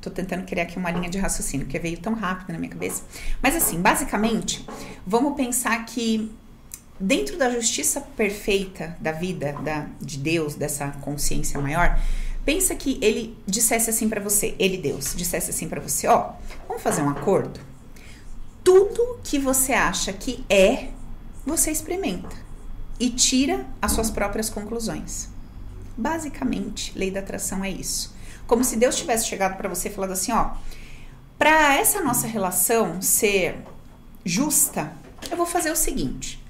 Tô 0.00 0.08
tentando 0.08 0.44
criar 0.44 0.62
aqui 0.62 0.78
uma 0.78 0.90
linha 0.90 1.10
de 1.10 1.18
raciocínio, 1.18 1.66
porque 1.66 1.78
veio 1.78 1.98
tão 1.98 2.14
rápido 2.14 2.52
na 2.52 2.58
minha 2.58 2.70
cabeça. 2.70 3.02
Mas 3.42 3.56
assim, 3.56 3.80
basicamente, 3.80 4.64
vamos 5.06 5.34
pensar 5.34 5.84
que 5.86 6.30
dentro 6.98 7.38
da 7.38 7.50
justiça 7.50 8.00
perfeita 8.16 8.96
da 9.00 9.10
vida, 9.10 9.52
da, 9.64 9.86
de 10.00 10.18
Deus, 10.18 10.54
dessa 10.54 10.88
consciência 11.00 11.60
maior, 11.60 11.98
pensa 12.44 12.74
que 12.74 12.98
ele 13.02 13.36
dissesse 13.46 13.90
assim 13.90 14.08
pra 14.08 14.20
você, 14.20 14.54
ele 14.58 14.76
Deus, 14.76 15.14
dissesse 15.16 15.50
assim 15.50 15.68
pra 15.68 15.80
você, 15.80 16.06
ó, 16.06 16.32
vamos 16.68 16.82
fazer 16.82 17.02
um 17.02 17.08
acordo? 17.08 17.58
Tudo 18.62 19.18
que 19.24 19.38
você 19.38 19.72
acha 19.72 20.12
que 20.12 20.44
é, 20.48 20.88
você 21.44 21.70
experimenta 21.70 22.49
e 23.00 23.08
tira 23.08 23.66
as 23.80 23.92
suas 23.92 24.10
próprias 24.10 24.50
conclusões. 24.50 25.30
Basicamente, 25.96 26.96
lei 26.96 27.10
da 27.10 27.20
atração 27.20 27.64
é 27.64 27.70
isso. 27.70 28.14
Como 28.46 28.62
se 28.62 28.76
Deus 28.76 28.96
tivesse 28.96 29.26
chegado 29.26 29.56
para 29.56 29.68
você 29.68 29.88
e 29.88 29.92
falado 29.92 30.12
assim, 30.12 30.32
ó, 30.32 30.50
para 31.38 31.74
essa 31.76 32.02
nossa 32.02 32.26
relação 32.26 33.00
ser 33.00 33.56
justa, 34.24 34.92
eu 35.30 35.36
vou 35.36 35.46
fazer 35.46 35.70
o 35.70 35.76
seguinte: 35.76 36.42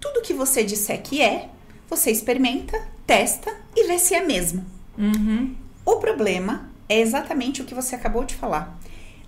tudo 0.00 0.22
que 0.22 0.32
você 0.32 0.64
disser 0.64 1.02
que 1.02 1.20
é, 1.20 1.50
você 1.88 2.10
experimenta, 2.10 2.80
testa 3.06 3.54
e 3.76 3.86
vê 3.86 3.98
se 3.98 4.14
é 4.14 4.24
mesmo. 4.24 4.64
Uhum. 4.96 5.54
O 5.84 5.96
problema 5.96 6.70
é 6.88 6.98
exatamente 7.00 7.60
o 7.60 7.64
que 7.64 7.74
você 7.74 7.94
acabou 7.94 8.24
de 8.24 8.34
falar. 8.34 8.78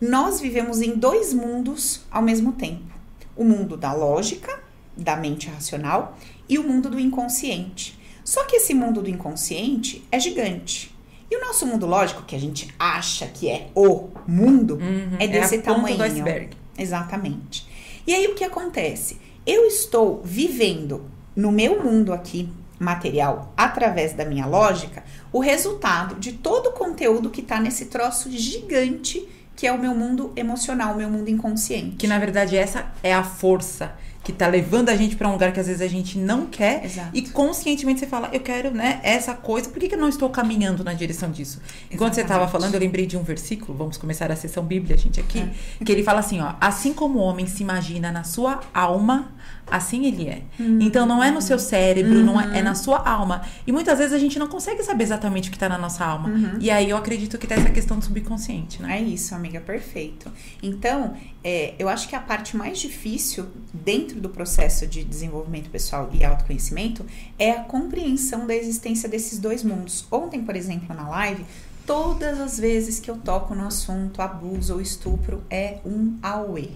Nós 0.00 0.40
vivemos 0.40 0.80
em 0.80 0.96
dois 0.96 1.34
mundos 1.34 2.02
ao 2.10 2.22
mesmo 2.22 2.52
tempo: 2.52 2.90
o 3.36 3.44
mundo 3.44 3.76
da 3.76 3.92
lógica, 3.92 4.58
da 4.96 5.16
mente 5.16 5.48
racional, 5.48 6.16
e 6.50 6.58
o 6.58 6.62
mundo 6.64 6.90
do 6.90 7.00
inconsciente. 7.00 7.98
Só 8.24 8.44
que 8.44 8.56
esse 8.56 8.74
mundo 8.74 9.00
do 9.00 9.08
inconsciente 9.08 10.04
é 10.12 10.18
gigante. 10.20 10.94
E 11.30 11.36
o 11.36 11.40
nosso 11.40 11.64
mundo 11.64 11.86
lógico, 11.86 12.22
que 12.24 12.34
a 12.34 12.40
gente 12.40 12.68
acha 12.78 13.26
que 13.26 13.48
é 13.48 13.68
o 13.74 14.08
mundo, 14.26 14.74
Uhum. 14.74 15.16
é 15.18 15.28
desse 15.28 15.54
a 15.54 15.58
ponta 15.58 15.74
tamanho. 15.74 15.96
do 15.96 16.02
iceberg. 16.02 16.50
Exatamente. 16.76 17.66
E 18.06 18.12
aí 18.12 18.26
o 18.26 18.34
que 18.34 18.42
acontece? 18.44 19.18
Eu 19.46 19.64
estou 19.66 20.20
vivendo 20.24 21.04
no 21.36 21.52
meu 21.52 21.82
mundo 21.82 22.12
aqui 22.12 22.48
material 22.78 23.52
através 23.56 24.12
da 24.14 24.24
minha 24.24 24.46
lógica 24.46 25.04
o 25.32 25.38
resultado 25.38 26.14
de 26.16 26.32
todo 26.32 26.70
o 26.70 26.72
conteúdo 26.72 27.30
que 27.30 27.42
está 27.42 27.60
nesse 27.60 27.86
troço 27.86 28.30
gigante 28.30 29.28
que 29.54 29.66
é 29.66 29.72
o 29.72 29.78
meu 29.78 29.94
mundo 29.94 30.32
emocional, 30.34 30.94
o 30.94 30.96
meu 30.96 31.10
mundo 31.10 31.28
inconsciente. 31.28 31.96
Que 31.96 32.06
na 32.06 32.18
verdade 32.18 32.56
essa 32.56 32.90
é 33.02 33.12
a 33.12 33.22
força 33.22 33.92
que 34.32 34.38
tá 34.38 34.46
levando 34.46 34.88
a 34.88 34.96
gente 34.96 35.16
pra 35.16 35.28
um 35.28 35.32
lugar 35.32 35.52
que 35.52 35.60
às 35.60 35.66
vezes 35.66 35.82
a 35.82 35.86
gente 35.88 36.18
não 36.18 36.46
quer. 36.46 36.84
Exato. 36.84 37.10
E 37.12 37.22
conscientemente 37.22 38.00
você 38.00 38.06
fala, 38.06 38.28
eu 38.32 38.40
quero, 38.40 38.70
né, 38.70 39.00
essa 39.02 39.34
coisa, 39.34 39.68
por 39.68 39.78
que, 39.78 39.88
que 39.88 39.94
eu 39.94 39.98
não 39.98 40.08
estou 40.08 40.28
caminhando 40.30 40.82
na 40.84 40.92
direção 40.92 41.30
disso? 41.30 41.60
Enquanto 41.90 42.14
você 42.14 42.22
estava 42.22 42.46
falando, 42.48 42.74
eu 42.74 42.80
lembrei 42.80 43.06
de 43.06 43.16
um 43.16 43.22
versículo, 43.22 43.76
vamos 43.76 43.96
começar 43.96 44.30
a 44.30 44.36
sessão 44.36 44.64
Bíblia, 44.64 44.96
gente, 44.96 45.20
aqui, 45.20 45.40
É. 45.80 45.84
que 45.84 45.90
ele 45.90 46.02
fala 46.02 46.20
assim, 46.20 46.40
ó, 46.40 46.54
assim 46.60 46.92
como 46.92 47.18
o 47.18 47.22
homem 47.22 47.46
se 47.46 47.62
imagina 47.62 48.10
na 48.12 48.24
sua 48.24 48.60
alma, 48.72 49.32
assim 49.66 50.06
ele 50.06 50.28
é. 50.28 50.42
Então 50.80 51.06
não 51.06 51.22
é 51.22 51.30
no 51.30 51.40
seu 51.40 51.58
cérebro, 51.58 52.22
não 52.22 52.40
é, 52.40 52.58
é 52.58 52.62
na 52.62 52.74
sua 52.74 52.98
alma. 52.98 53.42
E 53.66 53.72
muitas 53.72 53.98
vezes 53.98 54.12
a 54.12 54.18
gente 54.18 54.38
não 54.38 54.48
consegue 54.48 54.82
saber 54.82 55.04
exatamente 55.04 55.48
o 55.48 55.52
que 55.52 55.58
tá 55.58 55.68
na 55.68 55.78
nossa 55.78 56.04
alma. 56.04 56.30
E 56.60 56.70
aí 56.70 56.90
eu 56.90 56.96
acredito 56.96 57.38
que 57.38 57.46
tá 57.46 57.54
essa 57.54 57.70
questão 57.70 57.98
do 57.98 58.04
subconsciente, 58.04 58.82
né? 58.82 58.98
É 58.98 59.02
isso, 59.02 59.34
amiga, 59.34 59.60
perfeito. 59.60 60.30
Então, 60.62 61.16
é, 61.42 61.74
eu 61.78 61.88
acho 61.88 62.08
que 62.08 62.16
a 62.16 62.20
parte 62.20 62.56
mais 62.56 62.78
difícil 62.78 63.46
dentro 63.72 64.20
do 64.20 64.28
processo 64.28 64.86
de 64.86 65.04
desenvolvimento 65.04 65.70
pessoal 65.70 66.10
e 66.12 66.24
autoconhecimento 66.24 67.04
é 67.38 67.52
a 67.52 67.60
compreensão 67.60 68.46
da 68.46 68.54
existência 68.54 69.08
desses 69.08 69.38
dois 69.38 69.62
mundos. 69.62 70.06
Ontem, 70.10 70.42
por 70.42 70.56
exemplo, 70.56 70.94
na 70.94 71.08
live, 71.08 71.44
todas 71.86 72.40
as 72.40 72.58
vezes 72.58 73.00
que 73.00 73.10
eu 73.10 73.16
toco 73.16 73.54
no 73.54 73.66
assunto 73.66 74.20
abuso 74.20 74.74
ou 74.74 74.80
estupro 74.80 75.42
é 75.50 75.78
um 75.84 76.16
auê. 76.22 76.70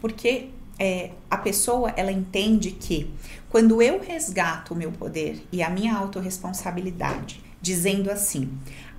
Porque 0.00 0.48
é, 0.78 1.10
a 1.30 1.36
pessoa 1.36 1.92
ela 1.96 2.12
entende 2.12 2.70
que 2.70 3.12
quando 3.50 3.82
eu 3.82 4.00
resgato 4.00 4.72
o 4.72 4.76
meu 4.76 4.92
poder 4.92 5.42
e 5.50 5.62
a 5.62 5.70
minha 5.70 5.94
autorresponsabilidade, 5.96 7.42
dizendo 7.60 8.10
assim: 8.10 8.50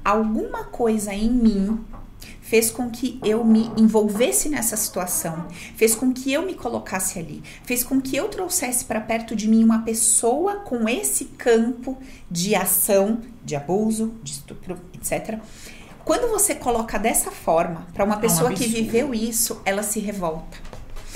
alguma 0.03 0.65
coisa 0.65 1.13
em 1.13 1.29
mim 1.29 1.79
fez 2.41 2.71
com 2.71 2.89
que 2.89 3.19
eu 3.24 3.43
me 3.45 3.71
envolvesse 3.77 4.50
nessa 4.50 4.75
situação, 4.75 5.45
fez 5.75 5.95
com 5.95 6.12
que 6.12 6.33
eu 6.33 6.41
me 6.41 6.55
colocasse 6.55 7.19
ali, 7.19 7.43
fez 7.63 7.83
com 7.83 8.01
que 8.01 8.15
eu 8.15 8.27
trouxesse 8.27 8.86
para 8.86 9.00
perto 9.00 9.36
de 9.36 9.48
mim 9.48 9.63
uma 9.63 9.83
pessoa 9.83 10.55
com 10.57 10.89
esse 10.89 11.25
campo 11.25 11.98
de 12.29 12.55
ação, 12.55 13.21
de 13.45 13.55
abuso, 13.55 14.13
de 14.24 14.31
estupro, 14.31 14.77
etc. 14.95 15.39
Quando 16.03 16.27
você 16.31 16.55
coloca 16.55 16.98
dessa 16.98 17.29
forma 17.29 17.88
para 17.93 18.03
uma 18.03 18.15
É 18.15 18.17
um 18.17 18.21
pessoa 18.21 18.51
que 18.51 18.67
viveu 18.67 19.13
isso, 19.13 19.62
ela 19.63 19.83
se 19.83 20.00
revolta. 20.00 20.69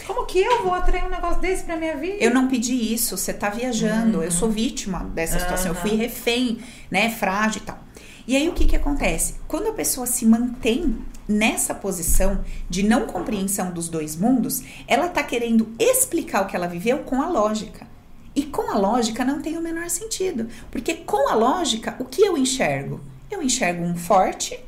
Como 0.05 0.25
que 0.25 0.39
eu 0.39 0.63
vou 0.63 0.73
atrair 0.73 1.05
um 1.05 1.09
negócio 1.09 1.39
desse 1.39 1.63
pra 1.63 1.77
minha 1.77 1.95
vida? 1.95 2.17
Eu 2.19 2.33
não 2.33 2.47
pedi 2.47 2.93
isso, 2.93 3.17
você 3.17 3.33
tá 3.33 3.49
viajando, 3.49 4.21
eu 4.21 4.31
sou 4.31 4.49
vítima 4.49 4.99
dessa 5.13 5.39
situação, 5.39 5.71
eu 5.71 5.75
fui 5.75 5.95
refém, 5.95 6.59
né, 6.91 7.09
frágil 7.09 7.61
e 7.61 7.65
tal. 7.65 7.79
E 8.27 8.35
aí 8.35 8.47
o 8.47 8.53
que 8.53 8.65
que 8.65 8.75
acontece? 8.75 9.35
Quando 9.47 9.67
a 9.67 9.73
pessoa 9.73 10.05
se 10.05 10.25
mantém 10.25 10.97
nessa 11.27 11.73
posição 11.73 12.43
de 12.69 12.83
não 12.83 13.05
compreensão 13.05 13.71
dos 13.71 13.87
dois 13.89 14.15
mundos, 14.15 14.61
ela 14.87 15.07
tá 15.07 15.23
querendo 15.23 15.73
explicar 15.79 16.43
o 16.43 16.47
que 16.47 16.55
ela 16.55 16.67
viveu 16.67 16.99
com 16.99 17.21
a 17.21 17.29
lógica. 17.29 17.87
E 18.35 18.43
com 18.43 18.71
a 18.71 18.77
lógica 18.77 19.23
não 19.23 19.41
tem 19.41 19.57
o 19.57 19.61
menor 19.61 19.89
sentido, 19.89 20.47
porque 20.71 20.95
com 20.95 21.29
a 21.29 21.35
lógica, 21.35 21.95
o 21.99 22.05
que 22.05 22.21
eu 22.21 22.37
enxergo? 22.37 22.99
Eu 23.29 23.41
enxergo 23.43 23.83
um 23.83 23.95
forte, 23.95 24.59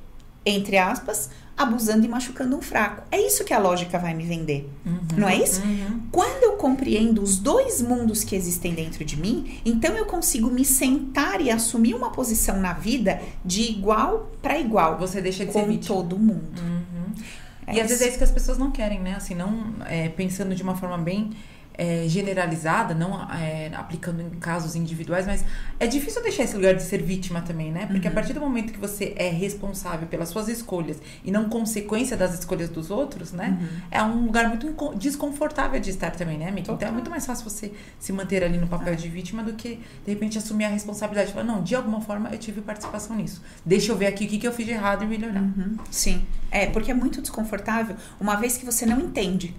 entre 0.45 0.77
aspas, 0.77 1.29
abusando 1.57 2.05
e 2.05 2.07
machucando 2.07 2.55
um 2.57 2.61
fraco. 2.61 3.03
É 3.11 3.19
isso 3.19 3.43
que 3.43 3.53
a 3.53 3.59
lógica 3.59 3.97
vai 3.97 4.13
me 4.13 4.25
vender. 4.25 4.69
Não 5.15 5.27
é 5.27 5.35
isso? 5.37 5.61
Uhum. 5.61 6.01
Quando 6.11 6.43
eu 6.43 6.53
compreendo 6.53 7.21
os 7.21 7.37
dois 7.37 7.81
mundos 7.81 8.23
que 8.23 8.35
existem 8.35 8.73
dentro 8.73 9.05
de 9.05 9.15
mim, 9.17 9.59
então 9.65 9.95
eu 9.95 10.05
consigo 10.05 10.49
me 10.49 10.65
sentar 10.65 11.39
e 11.39 11.49
assumir 11.49 11.93
uma 11.93 12.09
posição 12.09 12.59
na 12.59 12.73
vida 12.73 13.21
de 13.43 13.61
igual 13.61 14.31
para 14.41 14.59
igual 14.59 14.97
Você 14.97 15.21
deixa 15.21 15.45
de 15.45 15.51
ser 15.53 15.59
com 15.59 15.67
vítima. 15.67 15.95
todo 15.95 16.17
mundo. 16.17 16.61
É 17.67 17.75
e 17.75 17.81
às 17.81 17.85
isso. 17.85 17.87
vezes 17.89 18.01
é 18.01 18.07
isso 18.09 18.17
que 18.17 18.23
as 18.23 18.31
pessoas 18.31 18.57
não 18.57 18.71
querem, 18.71 18.99
né? 18.99 19.15
Assim, 19.15 19.33
não 19.33 19.73
é, 19.87 20.09
pensando 20.09 20.53
de 20.53 20.61
uma 20.61 20.75
forma 20.75 20.97
bem 20.97 21.31
é, 21.77 22.05
generalizada, 22.07 22.93
não 22.93 23.21
é, 23.31 23.71
aplicando 23.75 24.21
em 24.21 24.29
casos 24.39 24.75
individuais, 24.75 25.25
mas 25.25 25.43
é 25.79 25.85
difícil 25.87 26.21
deixar 26.23 26.43
esse 26.43 26.55
lugar 26.55 26.73
de 26.73 26.83
ser 26.83 27.01
vítima 27.03 27.41
também, 27.41 27.71
né? 27.71 27.85
Porque 27.85 28.07
a 28.07 28.09
Uhum. 28.09 28.15
partir 28.15 28.33
do 28.33 28.39
momento 28.39 28.71
que 28.73 28.79
você 28.79 29.13
é 29.17 29.29
responsável 29.29 30.07
pelas 30.07 30.29
suas 30.29 30.47
escolhas 30.47 30.97
e 31.23 31.31
não 31.31 31.49
consequência 31.49 32.15
das 32.15 32.33
escolhas 32.37 32.69
dos 32.69 32.89
outros, 32.89 33.31
né? 33.33 33.57
Uhum. 33.59 33.67
É 33.91 34.01
um 34.03 34.25
lugar 34.25 34.47
muito 34.49 34.73
desconfortável 34.95 35.79
de 35.79 35.89
estar 35.89 36.11
também, 36.11 36.37
né, 36.37 36.47
amiga? 36.49 36.71
Então 36.71 36.87
é 36.87 36.91
muito 36.91 37.09
mais 37.09 37.25
fácil 37.25 37.49
você 37.49 37.71
se 37.99 38.11
manter 38.13 38.43
ali 38.43 38.57
no 38.57 38.67
papel 38.67 38.95
de 38.95 39.07
vítima 39.09 39.43
do 39.43 39.53
que, 39.53 39.79
de 40.05 40.11
repente, 40.11 40.37
assumir 40.37 40.65
a 40.65 40.69
responsabilidade. 40.69 41.31
Falar, 41.33 41.43
não, 41.45 41.61
de 41.61 41.75
alguma 41.75 42.01
forma 42.01 42.29
eu 42.31 42.37
tive 42.37 42.61
participação 42.61 43.15
nisso. 43.15 43.41
Deixa 43.65 43.91
eu 43.91 43.97
ver 43.97 44.07
aqui 44.07 44.25
o 44.25 44.27
que, 44.27 44.37
que 44.37 44.47
eu 44.47 44.53
fiz 44.53 44.65
de 44.65 44.71
errado 44.71 45.03
e 45.03 45.07
melhorar. 45.07 45.41
Uhum, 45.41 45.77
Sim, 45.91 46.25
é 46.51 46.65
porque 46.67 46.91
é 46.91 46.93
muito 46.93 47.21
desconfortável 47.21 47.95
uma 48.19 48.35
vez 48.35 48.57
que 48.57 48.65
você 48.65 48.85
não 48.85 48.99
entende. 48.99 49.55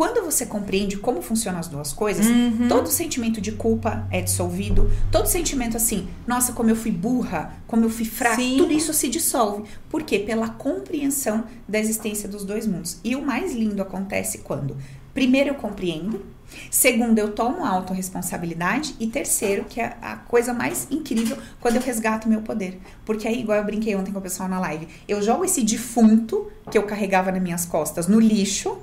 Quando 0.00 0.24
você 0.24 0.46
compreende 0.46 0.96
como 0.96 1.20
funcionam 1.20 1.60
as 1.60 1.68
duas 1.68 1.92
coisas, 1.92 2.24
Uhum. 2.26 2.68
todo 2.70 2.88
sentimento 2.88 3.38
de 3.38 3.52
culpa 3.52 4.06
é 4.10 4.22
dissolvido, 4.22 4.90
todo 5.12 5.26
sentimento 5.26 5.76
assim, 5.76 6.08
nossa, 6.26 6.54
como 6.54 6.70
eu 6.70 6.74
fui 6.74 6.90
burra, 6.90 7.52
como 7.66 7.84
eu 7.84 7.90
fui 7.90 8.06
fraca, 8.06 8.36
Sim. 8.36 8.56
tudo 8.56 8.72
isso 8.72 8.94
se 8.94 9.10
dissolve. 9.10 9.64
Por 9.90 10.02
quê? 10.02 10.18
Pela 10.20 10.48
compreensão 10.48 11.44
da 11.68 11.78
existência 11.78 12.26
dos 12.26 12.46
dois 12.46 12.66
mundos. 12.66 12.96
E 13.04 13.14
o 13.14 13.20
mais 13.20 13.52
lindo 13.54 13.82
acontece 13.82 14.38
quando, 14.38 14.74
primeiro, 15.12 15.50
eu 15.50 15.54
compreendo. 15.56 16.24
Segundo, 16.70 17.18
eu 17.18 17.32
tomo 17.32 17.62
autorresponsabilidade. 17.62 18.96
E 18.98 19.06
terceiro, 19.06 19.64
que 19.68 19.82
é 19.82 19.98
a 20.00 20.16
coisa 20.16 20.54
mais 20.54 20.86
incrível, 20.90 21.36
quando 21.60 21.76
eu 21.76 21.82
resgato 21.82 22.26
meu 22.26 22.40
poder. 22.40 22.80
Porque 23.04 23.28
aí, 23.28 23.40
igual 23.40 23.58
eu 23.58 23.64
brinquei 23.64 23.94
ontem 23.94 24.12
com 24.12 24.18
o 24.18 24.22
pessoal 24.22 24.48
na 24.48 24.58
live, 24.60 24.88
eu 25.06 25.20
jogo 25.20 25.44
esse 25.44 25.62
defunto 25.62 26.50
que 26.70 26.78
eu 26.78 26.84
carregava 26.84 27.30
nas 27.30 27.42
minhas 27.42 27.66
costas 27.66 28.08
no 28.08 28.18
lixo, 28.18 28.78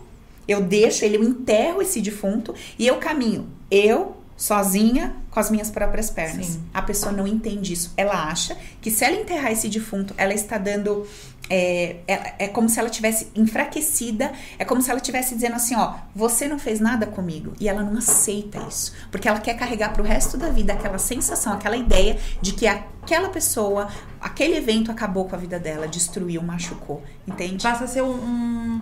eu 0.48 0.62
deixo 0.62 1.04
ele, 1.04 1.18
eu 1.18 1.24
enterro 1.24 1.82
esse 1.82 2.02
defunto 2.02 2.56
e 2.80 2.88
eu 2.88 2.98
caminho. 2.98 3.50
Eu, 3.70 4.16
sozinha, 4.38 5.16
com 5.30 5.40
as 5.40 5.50
minhas 5.52 5.70
próprias 5.70 6.10
pernas. 6.10 6.46
Sim. 6.46 6.64
A 6.74 6.82
pessoa 6.82 7.12
não 7.12 7.28
entende 7.28 7.74
isso. 7.74 7.92
Ela 7.98 8.30
acha 8.30 8.56
que 8.80 8.90
se 8.90 9.04
ela 9.04 9.16
enterrar 9.16 9.52
esse 9.52 9.68
defunto, 9.68 10.14
ela 10.18 10.34
está 10.34 10.58
dando. 10.58 11.06
É, 11.50 11.98
é, 12.08 12.34
é 12.40 12.48
como 12.50 12.68
se 12.68 12.78
ela 12.78 12.90
tivesse 12.90 13.32
enfraquecida, 13.34 14.34
é 14.60 14.66
como 14.66 14.82
se 14.82 14.90
ela 14.90 15.00
estivesse 15.00 15.34
dizendo 15.34 15.56
assim: 15.56 15.76
ó, 15.76 15.96
você 16.16 16.48
não 16.48 16.60
fez 16.60 16.80
nada 16.80 17.06
comigo. 17.08 17.54
E 17.60 17.68
ela 17.68 17.84
não 17.84 17.98
aceita 17.98 18.60
isso. 18.70 18.94
Porque 19.12 19.28
ela 19.28 19.40
quer 19.40 19.56
carregar 19.56 19.94
pro 19.94 20.04
resto 20.04 20.38
da 20.38 20.50
vida 20.50 20.74
aquela 20.74 20.98
sensação, 20.98 21.54
aquela 21.54 21.78
ideia 21.78 22.18
de 22.42 22.54
que 22.54 22.68
aquela 22.68 23.30
pessoa, 23.30 23.88
aquele 24.20 24.58
evento 24.58 24.92
acabou 24.92 25.26
com 25.26 25.36
a 25.36 25.40
vida 25.40 25.60
dela, 25.60 25.88
destruiu, 25.88 26.42
machucou. 26.42 27.02
Entende? 27.28 27.64
Passa 27.64 27.86
a 27.86 27.88
ser 27.88 28.04
um. 28.04 28.82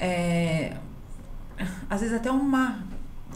É, 0.00 0.76
às 1.88 2.00
vezes 2.00 2.16
até 2.16 2.30
uma 2.30 2.78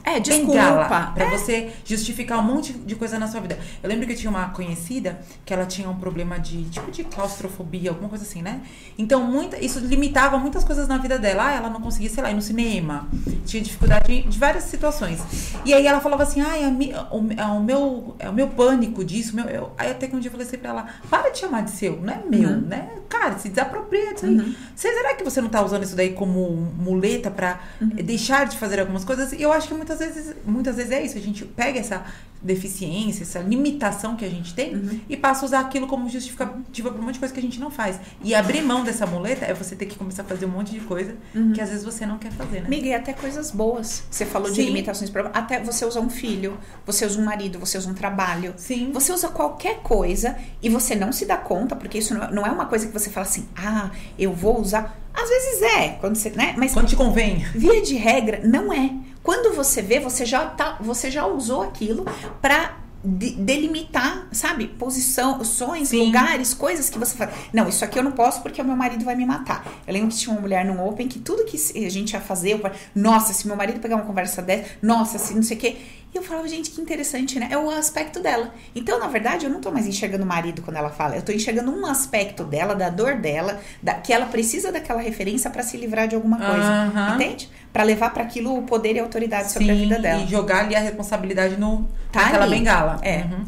É, 0.05 0.21
desculpa. 0.21 1.13
pra 1.15 1.31
você 1.31 1.73
justificar 1.85 2.39
um 2.39 2.43
monte 2.43 2.73
de 2.75 2.95
coisa 2.95 3.19
na 3.19 3.27
sua 3.27 3.41
vida. 3.41 3.59
Eu 3.83 3.89
lembro 3.89 4.07
que 4.07 4.13
eu 4.13 4.17
tinha 4.17 4.31
uma 4.31 4.51
conhecida 4.51 5.19
que 5.47 5.53
ela 5.55 5.65
tinha 5.65 5.89
um 5.89 5.97
problema 5.97 6.39
de 6.39 6.65
tipo 6.65 6.91
de 6.91 7.05
claustrofobia, 7.05 7.91
alguma 7.91 8.09
coisa 8.09 8.25
assim, 8.25 8.43
né? 8.43 8.61
Então, 8.99 9.25
muita, 9.25 9.59
isso 9.65 9.79
limitava 9.81 10.37
muitas 10.39 10.63
coisas 10.63 10.87
na 10.87 10.99
vida 10.99 11.19
dela. 11.19 11.47
Ah, 11.49 11.55
ela 11.55 11.71
não 11.71 11.81
conseguia, 11.81 12.11
sei 12.11 12.23
lá, 12.23 12.31
ir 12.31 12.35
no 12.35 12.43
cinema. 12.43 13.09
Tinha 13.47 13.63
dificuldade 13.63 14.23
de 14.23 14.39
várias 14.39 14.65
situações. 14.65 15.21
E 15.65 15.73
aí 15.73 15.87
ela 15.87 16.01
falava 16.01 16.23
assim: 16.23 16.41
"Ai, 16.43 16.65
a 16.65 16.71
mi- 16.71 16.93
o, 17.11 17.27
é 17.41 17.45
o 17.47 17.61
meu 17.63 18.15
é 18.19 18.29
o 18.29 18.33
meu 18.33 18.49
pânico 18.49 19.05
disso, 19.05 19.35
meu, 19.35 19.47
eu-" 19.47 19.73
aí 19.79 19.91
até 19.91 20.07
que 20.07 20.15
um 20.15 20.21
dia 20.21 20.29
eu 20.29 20.33
falei 20.33 20.47
assim 20.47 20.59
pra 20.59 20.71
ela: 20.71 20.87
"Para 21.11 21.31
de 21.31 21.39
chamar 21.39 21.63
de 21.63 21.71
seu, 21.71 21.97
não 22.01 22.13
é 22.13 22.21
meu, 22.29 22.51
Uhum. 22.51 22.61
né? 22.61 22.89
Cara, 23.09 23.39
se 23.39 23.49
desapropria 23.49 24.13
disso 24.13 24.27
aí. 24.27 24.57
Você, 24.75 24.93
será 24.93 25.15
que 25.15 25.25
você 25.25 25.41
não 25.41 25.49
tá 25.49 25.65
usando 25.65 25.83
isso 25.85 25.97
daí 25.97 26.11
como 26.13 26.51
muleta 26.79 27.31
pra 27.31 27.61
Uhum. 27.81 27.89
deixar 27.89 28.47
de 28.47 28.59
fazer 28.59 28.81
algumas 28.81 29.05
coisas? 29.05 29.33
E 29.33 29.41
eu 29.41 29.53
acho 29.53 29.69
que 29.69 29.75
muitas 29.75 29.94
vezes, 29.99 30.35
muitas 30.47 30.77
vezes 30.77 30.93
é 30.93 31.03
isso. 31.05 31.17
A 31.19 31.21
gente 31.21 31.45
pega 31.45 31.79
essa 31.79 32.05
deficiência, 32.43 33.23
essa 33.23 33.39
limitação 33.39 34.17
que 34.17 34.25
a 34.25 34.29
gente 34.29 34.53
tem 34.55 34.75
Uhum. 34.75 35.01
e 35.09 35.17
passa 35.17 35.43
a 35.43 35.47
usar 35.47 35.61
aquilo 35.61 35.87
como 35.87 36.09
justificativa 36.11 36.91
pra 36.91 37.01
um 37.01 37.05
monte 37.05 37.15
de 37.15 37.19
coisa 37.21 37.33
que 37.33 37.41
a 37.41 37.43
gente 37.43 37.59
não 37.59 37.71
faz. 37.71 37.99
E 38.23 38.35
abrir 38.35 38.61
mão 38.63 38.85
dessa 38.85 39.07
muleta 39.07 39.47
é 39.47 39.55
você 39.55 39.75
ter 39.75 39.87
que 39.87 39.97
começar 39.97 40.23
a 40.23 40.25
fazer 40.27 40.45
um 40.45 40.51
monte 40.51 40.73
de 40.73 40.81
coisa 40.81 41.15
que 41.55 41.61
às 41.61 41.71
vezes 41.71 41.85
você 41.85 42.05
não 42.05 42.19
quer 42.19 42.31
fazer, 42.33 42.61
né? 42.61 42.67
Amiga, 42.67 42.87
e 42.87 42.95
até 42.95 43.15
coisas 43.15 43.51
boas. 43.51 44.05
Você 44.11 44.27
falou 44.27 44.51
de 44.51 44.57
Sim. 44.57 44.67
limitações. 44.67 45.09
pra- 45.11 45.31
Até 45.33 45.59
você 45.61 45.85
usa 45.87 46.01
um 46.01 46.11
filho, 46.11 46.59
você 46.87 47.07
usa 47.07 47.19
um 47.21 47.25
marido, 47.25 47.59
você 47.59 47.79
usa 47.79 47.89
um 47.91 47.95
trabalho. 47.95 48.53
Sim. 48.59 48.91
Você 48.93 49.11
usa 49.13 49.29
qualquer 49.29 49.79
coisa 49.81 50.37
e 50.63 50.69
você 50.69 50.95
não 50.95 51.13
se 51.13 51.25
dá 51.25 51.37
conta, 51.39 51.75
porque 51.75 51.99
isso 51.99 52.13
não 52.15 52.31
não 52.31 52.47
é 52.47 52.51
uma 52.51 52.67
coisa 52.67 52.87
que 52.87 52.93
você 52.93 53.09
fala 53.11 53.27
assim, 53.27 53.47
ah, 53.57 53.91
eu 54.19 54.33
vou 54.33 54.61
usar. 54.61 54.99
Às 55.15 55.29
vezes 55.29 55.63
é, 55.63 55.89
quando 56.01 56.17
você, 56.17 56.29
né? 56.31 56.55
Mas 56.59 56.73
Quando 56.75 56.89
te 56.89 56.97
convém. 56.97 57.39
via 57.55 57.81
de 57.81 57.95
regra, 57.95 58.41
não 58.45 58.73
é. 58.73 58.91
Quando 59.25 59.57
você 59.57 59.83
vê, 59.83 59.99
você 59.99 60.25
já 60.25 60.45
tá, 60.47 60.77
você 60.81 61.11
já 61.11 61.27
usou 61.27 61.63
aquilo 61.63 62.05
pra 62.41 62.77
de- 63.03 63.33
delimitar, 63.37 64.29
sabe? 64.33 64.67
Posições, 64.69 65.89
Sim. 65.89 66.07
lugares, 66.07 66.55
coisas 66.55 66.89
que 66.89 66.99
você 66.99 67.17
fala. 67.17 67.33
Não, 67.53 67.69
isso 67.69 67.85
aqui 67.85 67.99
eu 67.99 68.03
não 68.03 68.13
posso 68.13 68.41
porque 68.43 68.61
o 68.63 68.65
meu 68.65 68.77
marido 68.77 69.05
vai 69.05 69.15
me 69.15 69.27
matar. 69.27 69.67
Eu 69.87 69.93
lembro 69.93 70.09
que 70.09 70.17
tinha 70.17 70.33
uma 70.33 70.41
mulher 70.41 70.65
num 70.65 70.83
Open 70.87 71.09
que 71.09 71.19
tudo 71.19 71.45
que 71.45 71.57
a 71.87 71.91
gente 71.91 72.13
ia 72.13 72.21
fazer, 72.21 72.53
eu 72.53 72.59
falava, 72.61 72.81
nossa, 72.95 73.33
se 73.35 73.47
meu 73.47 73.57
marido 73.57 73.81
pegar 73.81 73.97
uma 73.97 74.05
conversa 74.07 74.41
dessa, 74.41 74.71
nossa, 74.81 75.19
se 75.19 75.35
não 75.35 75.43
sei 75.43 75.57
o 75.57 75.61
quê. 75.61 75.77
E 76.15 76.17
eu 76.17 76.23
falava, 76.23 76.47
gente, 76.47 76.71
que 76.71 76.81
interessante, 76.81 77.41
né? 77.41 77.49
É 77.51 77.59
o 77.59 77.69
aspecto 77.69 78.21
dela. 78.21 78.55
Então, 78.75 79.01
na 79.01 79.09
verdade, 79.09 79.47
eu 79.47 79.51
não 79.51 79.61
tô 79.61 79.73
mais 79.73 79.85
enxergando 79.87 80.23
o 80.23 80.27
marido 80.27 80.63
quando 80.63 80.77
ela 80.77 80.89
fala. 80.91 81.17
Eu 81.17 81.23
tô 81.23 81.33
enxergando 81.33 81.73
um 81.73 81.85
aspecto 81.87 82.45
dela, 82.45 82.73
da 82.75 82.89
dor 82.89 83.17
dela, 83.17 83.61
da, 83.83 83.95
que 83.95 84.13
ela 84.13 84.27
precisa 84.27 84.71
daquela 84.71 85.01
referência 85.01 85.51
pra 85.51 85.65
se 85.65 85.77
livrar 85.77 86.07
de 86.07 86.15
alguma 86.15 86.37
coisa. 86.39 86.69
Aham. 86.69 87.15
Entende? 87.17 87.51
Pra 87.75 87.83
levar 87.83 88.11
pra 88.15 88.23
aquilo 88.23 88.57
o 88.57 88.63
poder 88.63 88.95
e 88.95 89.01
a 89.01 89.03
autoridade 89.03 89.51
sobre 89.53 89.71
a 89.71 89.75
vida 89.75 89.99
dela. 89.99 90.23
e 90.23 90.27
jogar 90.29 90.61
ali 90.65 90.75
a 90.77 90.81
responsabilidade 90.81 91.57
no, 91.59 91.87
Tá 92.11 92.23
naquela 92.23 92.45
ali. 92.45 92.57
bengala. 92.57 92.99
É. 93.03 93.19
Uhum. 93.25 93.45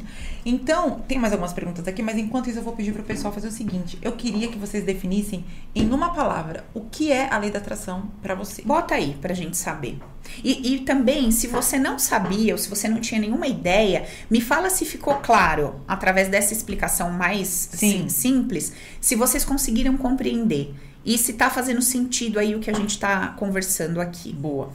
Então, 0.48 1.00
tem 1.08 1.18
mais 1.18 1.32
algumas 1.32 1.52
perguntas 1.52 1.86
aqui, 1.88 2.02
mas 2.02 2.16
enquanto 2.16 2.48
isso 2.48 2.60
eu 2.60 2.62
vou 2.62 2.72
pedir 2.72 2.92
pro 2.92 3.02
pessoal 3.02 3.32
fazer 3.34 3.48
o 3.48 3.50
seguinte. 3.50 3.98
Eu 4.00 4.12
queria 4.12 4.46
que 4.46 4.56
vocês 4.56 4.84
definissem 4.84 5.44
em 5.74 5.90
uma 5.90 6.12
palavra 6.12 6.64
o 6.72 6.82
que 6.82 7.10
é 7.10 7.28
a 7.32 7.38
lei 7.38 7.50
da 7.50 7.58
atração 7.58 8.10
pra 8.22 8.34
você. 8.36 8.62
Bota 8.62 8.94
aí 8.94 9.16
pra 9.20 9.34
gente 9.34 9.56
saber. 9.56 9.98
E, 10.44 10.74
e 10.74 10.78
também, 10.80 11.32
se 11.32 11.48
você 11.48 11.78
não 11.78 11.98
sabia 11.98 12.52
ou 12.54 12.58
se 12.58 12.68
você 12.68 12.88
não 12.88 13.00
tinha 13.00 13.20
nenhuma 13.20 13.46
ideia, 13.48 14.06
me 14.30 14.40
fala 14.40 14.70
se 14.70 14.84
ficou 14.84 15.16
claro, 15.16 15.80
através 15.86 16.28
dessa 16.28 16.52
explicação 16.52 17.10
mais 17.10 17.68
Sim. 17.72 18.08
simples, 18.08 18.72
se 19.00 19.16
vocês 19.16 19.44
conseguiram 19.44 19.96
compreender. 19.96 20.72
E 21.06 21.16
se 21.16 21.34
tá 21.34 21.48
fazendo 21.48 21.80
sentido 21.80 22.38
aí 22.40 22.56
o 22.56 22.58
que 22.58 22.68
a 22.68 22.74
gente 22.74 22.98
tá 22.98 23.28
conversando 23.28 24.00
aqui. 24.00 24.32
Boa. 24.32 24.70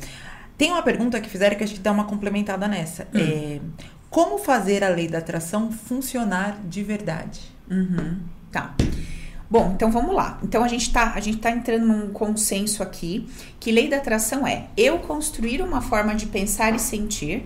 Tem 0.58 0.72
uma 0.72 0.82
pergunta 0.82 1.20
que 1.20 1.30
fizeram 1.30 1.58
que 1.58 1.64
a 1.64 1.68
gente 1.68 1.82
dá 1.82 1.92
uma 1.92 2.06
complementada 2.06 2.70
nessa. 2.70 3.06
Hum. 3.14 3.20
É, 3.20 3.60
como 4.10 4.38
fazer 4.38 4.82
a 4.84 4.90
lei 4.90 5.10
da 5.10 5.18
atração 5.18 5.72
funcionar 5.72 6.58
de 6.64 6.84
verdade? 6.84 7.42
Uhum, 7.70 8.20
tá. 8.52 8.74
Bom, 9.50 9.74
então 9.76 9.92
vamos 9.92 10.16
lá. 10.16 10.40
Então 10.42 10.64
a 10.64 10.68
gente 10.70 10.94
tá, 10.94 11.12
a 11.14 11.20
gente 11.20 11.40
tá 11.40 11.52
entrando 11.52 11.86
num 11.86 12.14
consenso 12.14 12.82
aqui 12.82 13.28
que 13.60 13.70
lei 13.70 13.90
da 13.90 13.98
atração 13.98 14.48
é 14.48 14.68
eu 14.78 15.00
construir 15.00 15.62
uma 15.62 15.82
forma 15.82 16.16
de 16.16 16.28
pensar 16.28 16.74
e 16.74 16.80
sentir 16.80 17.46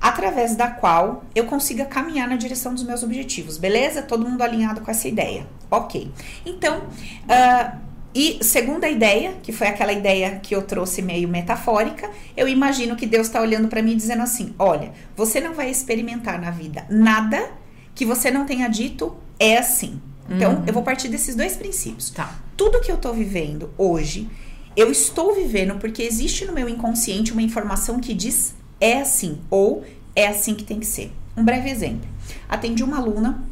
através 0.00 0.56
da 0.56 0.68
qual 0.68 1.24
eu 1.34 1.44
consiga 1.44 1.84
caminhar 1.84 2.26
na 2.26 2.36
direção 2.36 2.72
dos 2.72 2.82
meus 2.82 3.02
objetivos, 3.02 3.58
beleza? 3.58 4.02
Todo 4.02 4.26
mundo 4.26 4.42
alinhado 4.42 4.80
com 4.80 4.90
essa 4.90 5.06
ideia. 5.06 5.46
Ok. 5.70 6.10
Então, 6.44 6.78
uh, 6.78 7.91
e 8.14 8.44
segunda 8.44 8.88
ideia, 8.88 9.34
que 9.42 9.52
foi 9.52 9.66
aquela 9.66 9.92
ideia 9.92 10.38
que 10.42 10.54
eu 10.54 10.62
trouxe 10.62 11.00
meio 11.00 11.28
metafórica, 11.28 12.10
eu 12.36 12.46
imagino 12.46 12.94
que 12.94 13.06
Deus 13.06 13.26
está 13.26 13.40
olhando 13.40 13.68
para 13.68 13.82
mim 13.82 13.96
dizendo 13.96 14.22
assim: 14.22 14.54
olha, 14.58 14.92
você 15.16 15.40
não 15.40 15.54
vai 15.54 15.70
experimentar 15.70 16.40
na 16.40 16.50
vida 16.50 16.84
nada 16.90 17.50
que 17.94 18.04
você 18.04 18.30
não 18.30 18.44
tenha 18.44 18.68
dito 18.68 19.16
é 19.38 19.56
assim. 19.56 20.00
Então, 20.28 20.56
uhum. 20.56 20.64
eu 20.66 20.72
vou 20.72 20.82
partir 20.82 21.08
desses 21.08 21.34
dois 21.34 21.56
princípios. 21.56 22.10
Tá. 22.10 22.38
Tudo 22.56 22.80
que 22.80 22.92
eu 22.92 22.96
tô 22.96 23.12
vivendo 23.12 23.70
hoje, 23.76 24.28
eu 24.76 24.90
estou 24.90 25.34
vivendo 25.34 25.78
porque 25.78 26.02
existe 26.02 26.44
no 26.44 26.52
meu 26.52 26.68
inconsciente 26.68 27.32
uma 27.32 27.42
informação 27.42 27.98
que 27.98 28.14
diz 28.14 28.54
é 28.80 29.00
assim 29.00 29.40
ou 29.50 29.84
é 30.14 30.26
assim 30.26 30.54
que 30.54 30.64
tem 30.64 30.78
que 30.78 30.86
ser. 30.86 31.12
Um 31.36 31.44
breve 31.44 31.70
exemplo. 31.70 32.08
Atendi 32.48 32.84
uma 32.84 32.98
aluna 32.98 33.42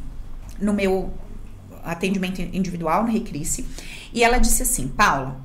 no 0.61 0.73
meu 0.73 1.12
atendimento 1.83 2.40
individual 2.40 3.05
na 3.05 3.11
Recrisse 3.11 3.67
e 4.12 4.23
ela 4.25 4.38
disse 4.38 4.62
assim: 4.62 4.88
Paula, 4.88 5.40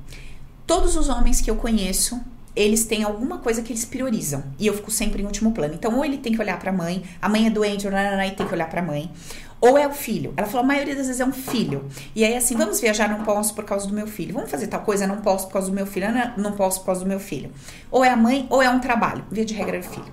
todos 0.66 0.96
os 0.96 1.08
homens 1.08 1.40
que 1.40 1.50
eu 1.50 1.56
conheço 1.56 2.20
eles 2.56 2.86
têm 2.86 3.04
alguma 3.04 3.38
coisa 3.38 3.60
que 3.60 3.70
eles 3.70 3.84
priorizam. 3.84 4.42
E 4.58 4.66
eu 4.66 4.74
fico 4.74 4.90
sempre 4.90 5.22
em 5.22 5.26
último 5.26 5.52
plano. 5.52 5.74
Então, 5.74 5.94
ou 5.94 6.04
ele 6.04 6.16
tem 6.16 6.32
que 6.32 6.40
olhar 6.40 6.58
pra 6.58 6.72
mãe, 6.72 7.04
a 7.20 7.28
mãe 7.28 7.46
é 7.46 7.50
doente, 7.50 7.86
e 7.86 8.30
tem 8.30 8.46
que 8.46 8.54
olhar 8.54 8.68
pra 8.70 8.80
mãe. 8.80 9.12
Ou 9.60 9.76
é 9.76 9.86
o 9.86 9.92
filho. 9.92 10.32
Ela 10.36 10.46
falou, 10.46 10.64
a 10.64 10.66
maioria 10.66 10.96
das 10.96 11.06
vezes 11.06 11.20
é 11.20 11.24
um 11.24 11.32
filho. 11.32 11.84
E 12.14 12.24
aí, 12.24 12.34
assim, 12.34 12.56
vamos 12.56 12.80
viajar, 12.80 13.08
não 13.10 13.24
posso 13.24 13.54
por 13.54 13.64
causa 13.64 13.86
do 13.86 13.92
meu 13.92 14.06
filho. 14.06 14.32
Vamos 14.32 14.50
fazer 14.50 14.68
tal 14.68 14.80
coisa, 14.80 15.06
não 15.06 15.18
posso 15.18 15.46
por 15.46 15.52
causa 15.52 15.68
do 15.68 15.74
meu 15.74 15.86
filho. 15.86 16.06
Não, 16.10 16.44
não 16.50 16.52
posso 16.52 16.80
por 16.80 16.86
causa 16.86 17.02
do 17.02 17.06
meu 17.06 17.20
filho. 17.20 17.50
Ou 17.90 18.02
é 18.02 18.08
a 18.08 18.16
mãe, 18.16 18.46
ou 18.48 18.62
é 18.62 18.70
um 18.70 18.80
trabalho. 18.80 19.24
Via 19.30 19.44
de 19.44 19.52
regra, 19.52 19.76
é 19.76 19.80
o 19.80 19.82
filho. 19.82 20.12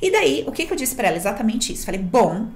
E 0.00 0.10
daí, 0.10 0.44
o 0.46 0.52
que, 0.52 0.66
que 0.66 0.72
eu 0.72 0.76
disse 0.76 0.94
para 0.94 1.08
ela? 1.08 1.16
Exatamente 1.16 1.72
isso. 1.72 1.84
Falei, 1.84 2.00
bom, 2.00 2.48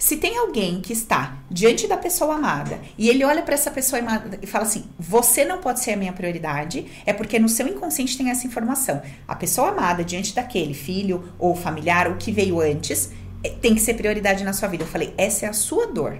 se 0.00 0.16
tem 0.16 0.38
alguém 0.38 0.80
que 0.80 0.94
está 0.94 1.38
diante 1.50 1.86
da 1.86 1.96
pessoa 1.96 2.36
amada 2.36 2.80
e 2.96 3.10
ele 3.10 3.22
olha 3.22 3.42
para 3.42 3.52
essa 3.52 3.70
pessoa 3.70 4.00
amada 4.00 4.38
e 4.40 4.46
fala 4.46 4.64
assim: 4.64 4.84
Você 4.98 5.44
não 5.44 5.58
pode 5.58 5.80
ser 5.80 5.92
a 5.92 5.96
minha 5.96 6.12
prioridade, 6.12 6.86
é 7.04 7.12
porque 7.12 7.38
no 7.38 7.50
seu 7.50 7.68
inconsciente 7.68 8.16
tem 8.16 8.30
essa 8.30 8.46
informação. 8.46 9.02
A 9.28 9.36
pessoa 9.36 9.68
amada 9.68 10.02
diante 10.02 10.34
daquele 10.34 10.72
filho 10.72 11.30
ou 11.38 11.54
familiar, 11.54 12.08
o 12.08 12.16
que 12.16 12.32
veio 12.32 12.60
antes, 12.62 13.10
é, 13.44 13.50
tem 13.50 13.74
que 13.74 13.80
ser 13.80 13.92
prioridade 13.92 14.42
na 14.42 14.54
sua 14.54 14.68
vida. 14.68 14.84
Eu 14.84 14.88
falei: 14.88 15.12
Essa 15.18 15.44
é 15.44 15.48
a 15.50 15.52
sua 15.52 15.86
dor. 15.86 16.18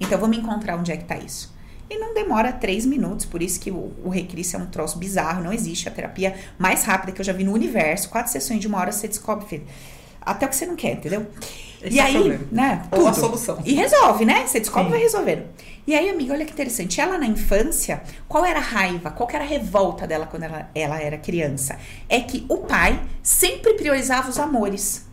Então 0.00 0.18
vamos 0.18 0.36
encontrar 0.36 0.76
onde 0.76 0.90
é 0.90 0.96
que 0.96 1.04
tá 1.04 1.16
isso. 1.16 1.54
E 1.92 1.98
não 1.98 2.14
demora 2.14 2.50
três 2.50 2.86
minutos, 2.86 3.26
por 3.26 3.42
isso 3.42 3.60
que 3.60 3.70
o, 3.70 3.92
o 4.02 4.08
Recris 4.08 4.54
é 4.54 4.56
um 4.56 4.64
troço 4.64 4.96
bizarro, 4.96 5.44
não 5.44 5.52
existe 5.52 5.86
a 5.88 5.92
terapia 5.92 6.34
mais 6.58 6.84
rápida 6.84 7.12
que 7.12 7.20
eu 7.20 7.24
já 7.24 7.34
vi 7.34 7.44
no 7.44 7.52
universo. 7.52 8.08
Quatro 8.08 8.32
sessões 8.32 8.60
de 8.60 8.66
uma 8.66 8.78
hora 8.78 8.90
você 8.90 9.06
descobre, 9.06 9.44
filho, 9.44 9.66
até 10.18 10.46
o 10.46 10.48
que 10.48 10.56
você 10.56 10.64
não 10.64 10.74
quer, 10.74 10.92
entendeu? 10.92 11.26
Esse 11.82 11.96
e 11.96 12.00
é 12.00 12.02
aí, 12.02 12.40
né? 12.50 12.82
Tudo. 12.90 13.02
Ou 13.02 13.08
a 13.08 13.12
solução. 13.12 13.58
E 13.62 13.74
resolve, 13.74 14.24
né? 14.24 14.46
Você 14.46 14.58
descobre 14.58 14.88
e 14.88 14.90
vai 14.92 15.00
resolvendo. 15.00 15.44
E 15.86 15.94
aí, 15.94 16.08
amiga, 16.08 16.32
olha 16.32 16.46
que 16.46 16.52
interessante. 16.52 16.98
Ela 16.98 17.18
na 17.18 17.26
infância, 17.26 18.02
qual 18.26 18.46
era 18.46 18.58
a 18.58 18.62
raiva, 18.62 19.10
qual 19.10 19.28
era 19.30 19.44
a 19.44 19.46
revolta 19.46 20.06
dela 20.06 20.26
quando 20.26 20.44
ela, 20.44 20.70
ela 20.74 20.98
era 20.98 21.18
criança? 21.18 21.78
É 22.08 22.20
que 22.20 22.46
o 22.48 22.58
pai 22.58 23.02
sempre 23.22 23.74
priorizava 23.74 24.30
os 24.30 24.38
amores. 24.38 25.04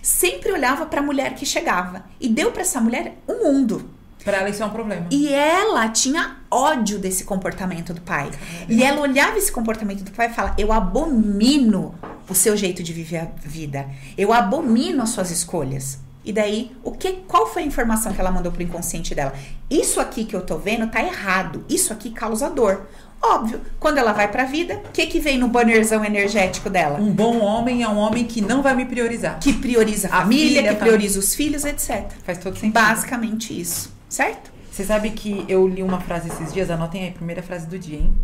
Sempre 0.00 0.50
olhava 0.50 0.86
para 0.86 1.00
a 1.00 1.04
mulher 1.04 1.34
que 1.34 1.44
chegava. 1.44 2.06
E 2.18 2.26
deu 2.26 2.52
para 2.52 2.62
essa 2.62 2.80
mulher 2.80 3.18
um 3.28 3.44
mundo. 3.44 3.90
Para 4.24 4.38
ela 4.38 4.50
isso 4.50 4.62
é 4.62 4.66
um 4.66 4.70
problema. 4.70 5.06
E 5.10 5.32
ela 5.32 5.88
tinha 5.88 6.36
ódio 6.50 6.98
desse 6.98 7.24
comportamento 7.24 7.92
do 7.92 8.00
pai. 8.00 8.30
Caramba. 8.30 8.72
E 8.72 8.82
ela 8.82 9.00
olhava 9.00 9.38
esse 9.38 9.50
comportamento 9.50 10.02
do 10.02 10.10
pai 10.10 10.28
e 10.28 10.34
fala: 10.34 10.54
Eu 10.58 10.72
abomino 10.72 11.94
o 12.28 12.34
seu 12.34 12.56
jeito 12.56 12.82
de 12.82 12.92
viver 12.92 13.18
a 13.18 13.28
vida. 13.44 13.88
Eu 14.16 14.32
abomino 14.32 15.02
as 15.02 15.10
suas 15.10 15.30
escolhas. 15.30 15.98
E 16.24 16.32
daí, 16.32 16.70
o 16.84 16.92
que, 16.92 17.12
qual 17.26 17.48
foi 17.48 17.62
a 17.62 17.66
informação 17.66 18.12
que 18.12 18.20
ela 18.20 18.30
mandou 18.30 18.52
pro 18.52 18.62
inconsciente 18.62 19.12
dela? 19.14 19.34
Isso 19.68 20.00
aqui 20.00 20.24
que 20.24 20.36
eu 20.36 20.42
tô 20.42 20.56
vendo 20.56 20.86
tá 20.86 21.02
errado. 21.02 21.64
Isso 21.68 21.92
aqui 21.92 22.10
causa 22.10 22.48
dor. 22.48 22.86
Óbvio, 23.20 23.60
quando 23.78 23.98
ela 23.98 24.12
vai 24.12 24.26
pra 24.26 24.44
vida, 24.44 24.82
o 24.84 24.90
que 24.90 25.06
que 25.06 25.20
vem 25.20 25.38
no 25.38 25.46
bannerzão 25.46 26.04
energético 26.04 26.68
dela? 26.68 26.98
Um 26.98 27.12
bom 27.12 27.38
homem 27.38 27.82
é 27.82 27.88
um 27.88 27.96
homem 27.96 28.24
que 28.24 28.40
não 28.40 28.62
vai 28.62 28.74
me 28.74 28.84
priorizar. 28.84 29.38
Que 29.38 29.52
prioriza 29.52 30.08
a, 30.08 30.22
família, 30.22 30.60
filha, 30.60 30.74
que 30.74 30.80
prioriza 30.80 31.20
os 31.20 31.32
filhos, 31.32 31.64
etc. 31.64 32.10
Faz 32.24 32.38
todo 32.38 32.54
sentido. 32.54 32.72
Basicamente 32.72 33.58
isso, 33.58 33.92
certo? 34.12 34.52
Você 34.70 34.84
sabe 34.84 35.10
que 35.10 35.44
eu 35.48 35.66
li 35.66 35.82
uma 35.82 36.00
frase 36.00 36.28
esses 36.28 36.52
dias, 36.52 36.70
anotem 36.70 37.04
aí 37.04 37.10
primeira 37.10 37.42
frase 37.42 37.66
do 37.66 37.78
dia, 37.78 37.98
hein? 37.98 38.14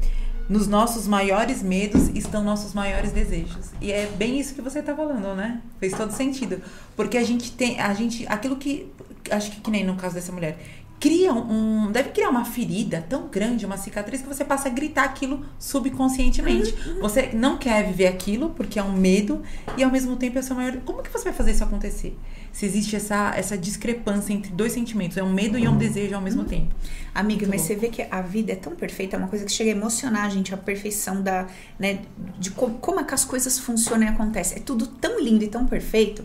nos 0.48 0.66
nossos 0.66 1.06
maiores 1.06 1.62
medos 1.62 2.08
estão 2.14 2.42
nossos 2.42 2.72
maiores 2.72 3.12
desejos. 3.12 3.70
E 3.80 3.92
é 3.92 4.06
bem 4.06 4.40
isso 4.40 4.54
que 4.54 4.62
você 4.62 4.78
está 4.78 4.94
falando, 4.94 5.34
né? 5.34 5.60
Fez 5.78 5.92
todo 5.92 6.10
sentido. 6.10 6.62
Porque 6.96 7.18
a 7.18 7.24
gente 7.24 7.52
tem, 7.52 7.78
a 7.78 7.92
gente, 7.92 8.26
aquilo 8.26 8.56
que, 8.56 8.90
acho 9.30 9.50
que, 9.50 9.60
que 9.60 9.70
nem 9.70 9.84
no 9.84 9.96
caso 9.96 10.14
dessa 10.14 10.32
mulher, 10.32 10.58
cria 11.00 11.32
um, 11.32 11.90
deve 11.92 12.10
criar 12.10 12.28
uma 12.28 12.44
ferida 12.44 13.04
tão 13.08 13.28
grande, 13.28 13.64
uma 13.64 13.76
cicatriz 13.76 14.20
que 14.20 14.28
você 14.28 14.44
passa 14.44 14.68
a 14.68 14.70
gritar 14.70 15.04
aquilo 15.04 15.44
subconscientemente. 15.58 16.74
Uhum. 16.86 17.00
Você 17.00 17.30
não 17.32 17.56
quer 17.56 17.86
viver 17.86 18.06
aquilo 18.06 18.50
porque 18.50 18.78
é 18.78 18.82
um 18.82 18.92
medo 18.92 19.42
e 19.76 19.82
ao 19.82 19.90
mesmo 19.90 20.16
tempo 20.16 20.38
é 20.38 20.42
seu 20.42 20.56
maior. 20.56 20.76
Como 20.84 21.02
que 21.02 21.10
você 21.10 21.24
vai 21.24 21.32
fazer 21.32 21.52
isso 21.52 21.62
acontecer? 21.62 22.18
Se 22.52 22.66
existe 22.66 22.96
essa, 22.96 23.32
essa 23.36 23.56
discrepância 23.56 24.32
entre 24.32 24.50
dois 24.52 24.72
sentimentos, 24.72 25.16
é 25.16 25.22
um 25.22 25.32
medo 25.32 25.56
e 25.58 25.64
é 25.64 25.68
um 25.68 25.72
uhum. 25.72 25.78
desejo 25.78 26.14
ao 26.14 26.20
mesmo 26.20 26.44
tempo. 26.44 26.74
Amiga, 27.14 27.46
Muito 27.46 27.50
mas 27.50 27.60
bom. 27.62 27.66
você 27.68 27.74
vê 27.76 27.88
que 27.88 28.02
a 28.10 28.20
vida 28.20 28.52
é 28.52 28.56
tão 28.56 28.74
perfeita, 28.74 29.16
é 29.16 29.18
uma 29.18 29.28
coisa 29.28 29.44
que 29.44 29.52
chega 29.52 29.70
a 29.70 29.74
emocionar 29.74 30.24
a 30.24 30.28
gente, 30.28 30.52
a 30.52 30.56
perfeição 30.56 31.22
da, 31.22 31.46
né, 31.78 32.00
de 32.38 32.50
como, 32.50 32.78
como 32.78 33.00
é 33.00 33.04
que 33.04 33.14
as 33.14 33.24
coisas 33.24 33.58
funcionam 33.58 34.06
e 34.06 34.08
acontecem. 34.08 34.58
É 34.58 34.60
tudo 34.60 34.86
tão 34.86 35.20
lindo 35.20 35.44
e 35.44 35.48
tão 35.48 35.66
perfeito. 35.66 36.24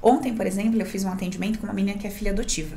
Ontem, 0.00 0.34
por 0.34 0.46
exemplo, 0.46 0.80
eu 0.80 0.86
fiz 0.86 1.02
um 1.02 1.10
atendimento 1.10 1.58
com 1.58 1.66
uma 1.66 1.72
menina 1.72 1.98
que 1.98 2.06
é 2.06 2.10
filha 2.10 2.30
adotiva. 2.30 2.76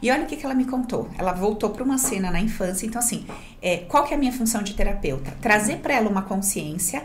E 0.00 0.10
olha 0.10 0.24
o 0.24 0.26
que, 0.26 0.36
que 0.36 0.44
ela 0.44 0.54
me 0.54 0.64
contou. 0.64 1.08
Ela 1.18 1.32
voltou 1.32 1.70
para 1.70 1.82
uma 1.82 1.98
cena 1.98 2.30
na 2.30 2.40
infância. 2.40 2.86
Então, 2.86 2.98
assim, 2.98 3.26
é, 3.62 3.78
qual 3.78 4.04
que 4.04 4.12
é 4.12 4.16
a 4.16 4.20
minha 4.20 4.32
função 4.32 4.62
de 4.62 4.74
terapeuta? 4.74 5.32
Trazer 5.40 5.78
para 5.78 5.94
ela 5.94 6.08
uma 6.08 6.22
consciência 6.22 7.02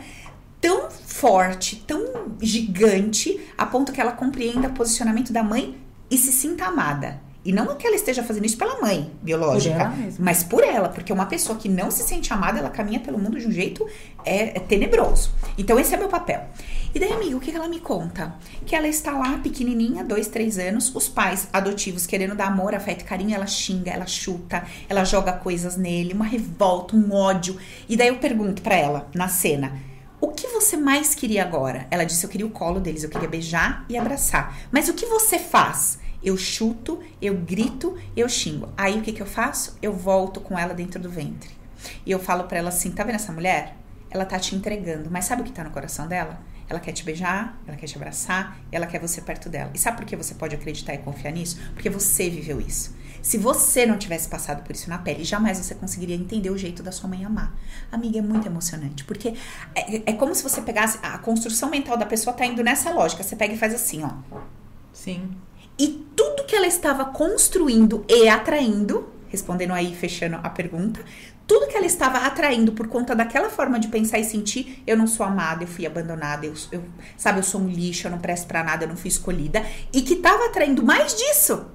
tão 0.59 0.91
forte, 0.91 1.77
tão 1.87 2.05
gigante, 2.39 3.39
a 3.57 3.65
ponto 3.65 3.91
que 3.91 3.99
ela 3.99 4.11
compreenda 4.11 4.67
o 4.67 4.73
posicionamento 4.73 5.33
da 5.33 5.43
mãe 5.43 5.75
e 6.09 6.17
se 6.17 6.31
sinta 6.31 6.65
amada. 6.65 7.19
E 7.43 7.51
não 7.51 7.75
que 7.75 7.87
ela 7.87 7.95
esteja 7.95 8.21
fazendo 8.21 8.45
isso 8.45 8.57
pela 8.57 8.79
mãe 8.79 9.11
biológica, 9.21 9.91
por 9.91 10.23
mas 10.23 10.43
por 10.43 10.63
ela, 10.63 10.89
porque 10.89 11.11
uma 11.11 11.25
pessoa 11.25 11.57
que 11.57 11.67
não 11.67 11.89
se 11.89 12.03
sente 12.03 12.31
amada, 12.31 12.59
ela 12.59 12.69
caminha 12.69 12.99
pelo 12.99 13.17
mundo 13.17 13.39
de 13.39 13.47
um 13.47 13.51
jeito 13.51 13.87
é, 14.23 14.57
é 14.57 14.59
tenebroso. 14.59 15.31
Então 15.57 15.79
esse 15.79 15.93
é 15.93 15.97
meu 15.97 16.07
papel. 16.07 16.47
E 16.93 16.99
daí, 16.99 17.11
amiga, 17.11 17.37
o 17.37 17.39
que 17.39 17.49
ela 17.49 17.67
me 17.67 17.79
conta? 17.79 18.35
Que 18.65 18.75
ela 18.75 18.87
está 18.87 19.13
lá, 19.13 19.39
pequenininha, 19.39 20.03
dois, 20.03 20.27
três 20.27 20.59
anos, 20.59 20.93
os 20.93 21.07
pais 21.07 21.47
adotivos 21.51 22.05
querendo 22.05 22.35
dar 22.35 22.47
amor, 22.47 22.75
afeto 22.75 23.01
e 23.01 23.05
carinho, 23.05 23.33
ela 23.33 23.47
xinga, 23.47 23.89
ela 23.89 24.05
chuta, 24.05 24.63
ela 24.87 25.03
joga 25.03 25.31
coisas 25.31 25.77
nele, 25.77 26.13
uma 26.13 26.25
revolta, 26.25 26.95
um 26.95 27.11
ódio. 27.13 27.57
E 27.89 27.97
daí 27.97 28.09
eu 28.09 28.17
pergunto 28.17 28.61
para 28.61 28.75
ela, 28.75 29.09
na 29.15 29.27
cena, 29.27 29.73
o 30.19 30.27
que 30.27 30.47
você 30.47 30.77
mais 30.77 31.15
queria 31.15 31.41
agora? 31.41 31.87
Ela 31.89 32.03
disse: 32.03 32.23
Eu 32.23 32.29
queria 32.29 32.45
o 32.45 32.51
colo 32.51 32.79
deles, 32.79 33.03
eu 33.03 33.09
queria 33.09 33.27
beijar 33.27 33.83
e 33.89 33.97
abraçar. 33.97 34.55
Mas 34.71 34.87
o 34.87 34.93
que 34.93 35.07
você 35.07 35.39
faz? 35.39 35.97
Eu 36.23 36.37
chuto, 36.37 36.99
eu 37.21 37.35
grito, 37.35 37.97
eu 38.15 38.29
xingo. 38.29 38.69
Aí 38.77 38.99
o 38.99 39.01
que, 39.01 39.11
que 39.11 39.21
eu 39.21 39.25
faço? 39.25 39.77
Eu 39.81 39.93
volto 39.93 40.39
com 40.39 40.57
ela 40.57 40.73
dentro 40.73 40.99
do 40.99 41.09
ventre. 41.09 41.49
E 42.05 42.11
eu 42.11 42.19
falo 42.19 42.43
para 42.45 42.59
ela 42.59 42.69
assim: 42.69 42.91
tá 42.91 43.03
vendo 43.03 43.15
essa 43.15 43.31
mulher? 43.31 43.75
Ela 44.09 44.25
tá 44.25 44.37
te 44.37 44.55
entregando, 44.55 45.09
mas 45.09 45.25
sabe 45.25 45.41
o 45.41 45.45
que 45.45 45.51
tá 45.51 45.63
no 45.63 45.71
coração 45.71 46.07
dela? 46.07 46.39
Ela 46.69 46.79
quer 46.79 46.91
te 46.93 47.03
beijar, 47.03 47.59
ela 47.67 47.75
quer 47.75 47.85
te 47.85 47.97
abraçar, 47.97 48.57
ela 48.71 48.85
quer 48.85 48.99
você 48.99 49.21
perto 49.21 49.49
dela. 49.49 49.71
E 49.73 49.77
sabe 49.77 49.97
por 49.97 50.05
que 50.05 50.15
você 50.15 50.35
pode 50.35 50.55
acreditar 50.55 50.93
e 50.93 50.99
confiar 50.99 51.31
nisso? 51.31 51.59
Porque 51.73 51.89
você 51.89 52.29
viveu 52.29 52.61
isso. 52.61 52.95
Se 53.21 53.37
você 53.37 53.85
não 53.85 53.97
tivesse 53.97 54.27
passado 54.27 54.63
por 54.63 54.73
isso 54.73 54.89
na 54.89 54.97
pele, 54.97 55.23
jamais 55.23 55.57
você 55.57 55.75
conseguiria 55.75 56.15
entender 56.15 56.49
o 56.49 56.57
jeito 56.57 56.81
da 56.81 56.91
sua 56.91 57.09
mãe 57.09 57.23
amar. 57.23 57.55
Amiga, 57.91 58.17
é 58.17 58.21
muito 58.21 58.47
emocionante, 58.47 59.03
porque 59.03 59.35
é, 59.75 60.11
é 60.11 60.13
como 60.13 60.33
se 60.33 60.41
você 60.41 60.61
pegasse 60.61 60.97
a 61.03 61.17
construção 61.19 61.69
mental 61.69 61.97
da 61.97 62.05
pessoa 62.05 62.33
tá 62.33 62.45
indo 62.45 62.63
nessa 62.63 62.89
lógica. 62.91 63.21
Você 63.21 63.35
pega 63.35 63.53
e 63.53 63.57
faz 63.57 63.73
assim, 63.73 64.03
ó. 64.03 64.11
Sim. 64.91 65.29
E 65.81 66.05
tudo 66.15 66.43
que 66.43 66.55
ela 66.55 66.67
estava 66.67 67.05
construindo 67.05 68.05
e 68.07 68.29
atraindo, 68.29 69.11
respondendo 69.29 69.73
aí, 69.73 69.95
fechando 69.95 70.35
a 70.43 70.47
pergunta, 70.47 71.03
tudo 71.47 71.65
que 71.65 71.75
ela 71.75 71.87
estava 71.87 72.19
atraindo 72.19 72.71
por 72.73 72.87
conta 72.87 73.15
daquela 73.15 73.49
forma 73.49 73.79
de 73.79 73.87
pensar 73.87 74.19
e 74.19 74.23
sentir, 74.23 74.83
eu 74.85 74.95
não 74.95 75.07
sou 75.07 75.25
amada, 75.25 75.63
eu 75.63 75.67
fui 75.67 75.83
abandonada, 75.87 76.45
eu, 76.45 76.53
eu 76.71 76.83
sabe, 77.17 77.39
eu 77.39 77.43
sou 77.43 77.61
um 77.61 77.67
lixo, 77.67 78.05
eu 78.05 78.11
não 78.11 78.19
presto 78.19 78.45
para 78.45 78.63
nada, 78.63 78.83
eu 78.83 78.89
não 78.89 78.95
fui 78.95 79.07
escolhida, 79.07 79.65
e 79.91 80.03
que 80.03 80.13
estava 80.13 80.45
atraindo 80.45 80.85
mais 80.85 81.15
disso. 81.15 81.65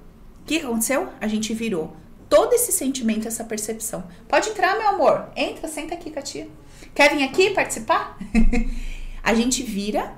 O 0.41 0.45
que 0.47 0.59
aconteceu? 0.59 1.09
A 1.21 1.27
gente 1.27 1.53
virou 1.53 1.97
todo 2.29 2.53
esse 2.53 2.71
sentimento, 2.71 3.27
essa 3.27 3.43
percepção. 3.43 4.05
Pode 4.29 4.51
entrar, 4.51 4.79
meu 4.79 4.87
amor. 4.87 5.31
Entra, 5.35 5.67
senta 5.67 5.95
aqui 5.95 6.13
com 6.13 6.21
a 6.21 6.23
tia. 6.23 6.47
Quer 6.95 7.13
vir 7.13 7.25
aqui 7.25 7.51
participar? 7.51 8.17
a 9.21 9.35
gente 9.35 9.65
vira 9.65 10.15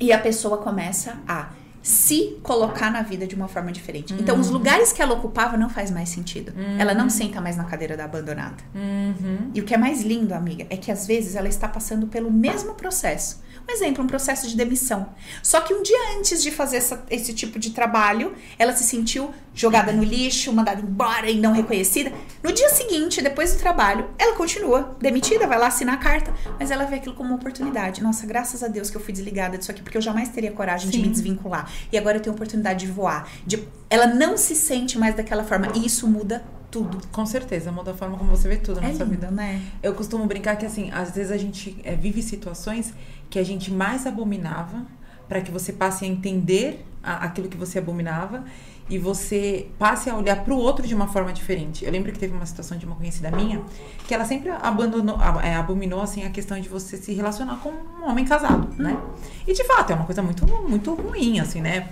e 0.00 0.10
a 0.10 0.18
pessoa 0.18 0.56
começa 0.56 1.20
a 1.28 1.59
se 1.82 2.38
colocar 2.42 2.90
na 2.90 3.02
vida 3.02 3.26
de 3.26 3.34
uma 3.34 3.48
forma 3.48 3.72
diferente. 3.72 4.12
Uhum. 4.12 4.20
Então, 4.20 4.38
os 4.38 4.48
uhum. 4.48 4.54
lugares 4.54 4.92
que 4.92 5.00
ela 5.00 5.14
ocupava 5.14 5.56
não 5.56 5.70
faz 5.70 5.90
mais 5.90 6.08
sentido. 6.08 6.52
Uhum. 6.56 6.78
Ela 6.78 6.92
não 6.94 7.08
senta 7.08 7.40
mais 7.40 7.56
na 7.56 7.64
cadeira 7.64 7.96
da 7.96 8.04
abandonada. 8.04 8.62
Uhum. 8.74 9.50
E 9.54 9.60
o 9.60 9.64
que 9.64 9.74
é 9.74 9.78
mais 9.78 10.02
lindo, 10.02 10.34
amiga, 10.34 10.66
é 10.68 10.76
que 10.76 10.90
às 10.92 11.06
vezes 11.06 11.36
ela 11.36 11.48
está 11.48 11.66
passando 11.68 12.06
pelo 12.06 12.30
mesmo 12.30 12.74
processo. 12.74 13.40
Um 13.68 13.72
exemplo, 13.72 14.02
um 14.02 14.06
processo 14.06 14.48
de 14.48 14.56
demissão. 14.56 15.14
Só 15.42 15.60
que 15.60 15.72
um 15.72 15.82
dia 15.82 16.18
antes 16.18 16.42
de 16.42 16.50
fazer 16.50 16.78
essa, 16.78 17.04
esse 17.10 17.32
tipo 17.32 17.58
de 17.58 17.70
trabalho, 17.70 18.34
ela 18.58 18.74
se 18.74 18.84
sentiu 18.84 19.30
jogada 19.54 19.92
no 19.92 20.02
lixo, 20.02 20.52
mandada 20.52 20.80
embora 20.80 21.30
e 21.30 21.38
não 21.38 21.52
reconhecida. 21.52 22.12
No 22.42 22.52
dia 22.52 22.68
seguinte, 22.70 23.22
depois 23.22 23.54
do 23.54 23.58
trabalho, 23.58 24.08
ela 24.18 24.34
continua 24.36 24.96
demitida, 25.00 25.46
vai 25.46 25.58
lá 25.58 25.66
assinar 25.66 25.94
a 25.94 25.98
carta, 25.98 26.32
mas 26.58 26.70
ela 26.70 26.84
vê 26.84 26.96
aquilo 26.96 27.14
como 27.14 27.30
uma 27.30 27.36
oportunidade. 27.36 28.02
Nossa, 28.02 28.26
graças 28.26 28.62
a 28.62 28.68
Deus 28.68 28.90
que 28.90 28.96
eu 28.96 29.00
fui 29.00 29.12
desligada 29.12 29.58
disso 29.58 29.70
aqui, 29.70 29.82
porque 29.82 29.96
eu 29.96 30.02
jamais 30.02 30.28
teria 30.28 30.52
coragem 30.52 30.90
Sim. 30.90 30.98
de 30.98 31.06
me 31.06 31.08
desvincular. 31.08 31.70
E 31.92 31.98
agora 31.98 32.16
eu 32.16 32.20
tenho 32.20 32.34
a 32.34 32.36
oportunidade 32.36 32.86
de 32.86 32.92
voar. 32.92 33.28
De... 33.46 33.66
Ela 33.88 34.06
não 34.06 34.36
se 34.36 34.54
sente 34.54 34.98
mais 34.98 35.14
daquela 35.14 35.44
forma. 35.44 35.68
E 35.74 35.86
isso 35.86 36.06
muda 36.08 36.42
tudo. 36.70 37.06
Com 37.08 37.26
certeza, 37.26 37.72
muda 37.72 37.90
a 37.90 37.94
forma 37.94 38.16
como 38.16 38.30
você 38.30 38.48
vê 38.48 38.56
tudo 38.56 38.80
na 38.80 38.88
é 38.88 38.94
sua 38.94 39.04
lindo, 39.04 39.16
vida. 39.16 39.30
né? 39.30 39.60
Eu 39.82 39.94
costumo 39.94 40.26
brincar 40.26 40.56
que, 40.56 40.66
assim, 40.66 40.90
às 40.90 41.10
vezes 41.10 41.32
a 41.32 41.36
gente 41.36 41.76
é, 41.84 41.94
vive 41.94 42.22
situações 42.22 42.94
que 43.28 43.38
a 43.38 43.44
gente 43.44 43.70
mais 43.72 44.06
abominava 44.06 44.86
para 45.28 45.40
que 45.40 45.50
você 45.50 45.72
passe 45.72 46.04
a 46.04 46.08
entender 46.08 46.84
a, 47.02 47.24
aquilo 47.24 47.48
que 47.48 47.56
você 47.56 47.78
abominava 47.78 48.44
e 48.90 48.98
você 48.98 49.68
passe 49.78 50.10
a 50.10 50.16
olhar 50.16 50.42
para 50.44 50.52
o 50.52 50.58
outro 50.58 50.84
de 50.84 50.92
uma 50.94 51.06
forma 51.06 51.32
diferente. 51.32 51.84
Eu 51.84 51.92
lembro 51.92 52.10
que 52.12 52.18
teve 52.18 52.34
uma 52.34 52.44
situação 52.44 52.76
de 52.76 52.84
uma 52.84 52.96
conhecida 52.96 53.30
minha 53.30 53.62
que 54.06 54.12
ela 54.12 54.24
sempre 54.24 54.50
abandonou, 54.50 55.16
é, 55.40 55.54
abominou 55.54 56.02
assim 56.02 56.24
a 56.24 56.30
questão 56.30 56.60
de 56.60 56.68
você 56.68 56.96
se 56.96 57.14
relacionar 57.14 57.56
com 57.58 57.70
um 57.70 58.10
homem 58.10 58.24
casado, 58.24 58.68
né? 58.76 58.98
E 59.46 59.52
de 59.52 59.62
fato 59.62 59.92
é 59.92 59.94
uma 59.94 60.04
coisa 60.04 60.20
muito 60.20 60.44
muito 60.68 60.92
ruim 60.92 61.38
assim, 61.38 61.60
né? 61.60 61.88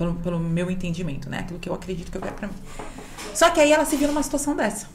Pelo, 0.00 0.14
pelo 0.14 0.40
meu 0.40 0.70
entendimento, 0.70 1.28
né? 1.28 1.40
Aquilo 1.40 1.58
que 1.58 1.68
eu 1.68 1.74
acredito 1.74 2.10
que 2.10 2.16
eu 2.16 2.22
quero 2.22 2.34
para 2.34 2.48
mim. 2.48 2.54
Só 3.34 3.50
que 3.50 3.60
aí 3.60 3.70
ela 3.70 3.84
se 3.84 3.96
viu 3.96 4.08
numa 4.08 4.22
situação 4.22 4.56
dessa. 4.56 4.86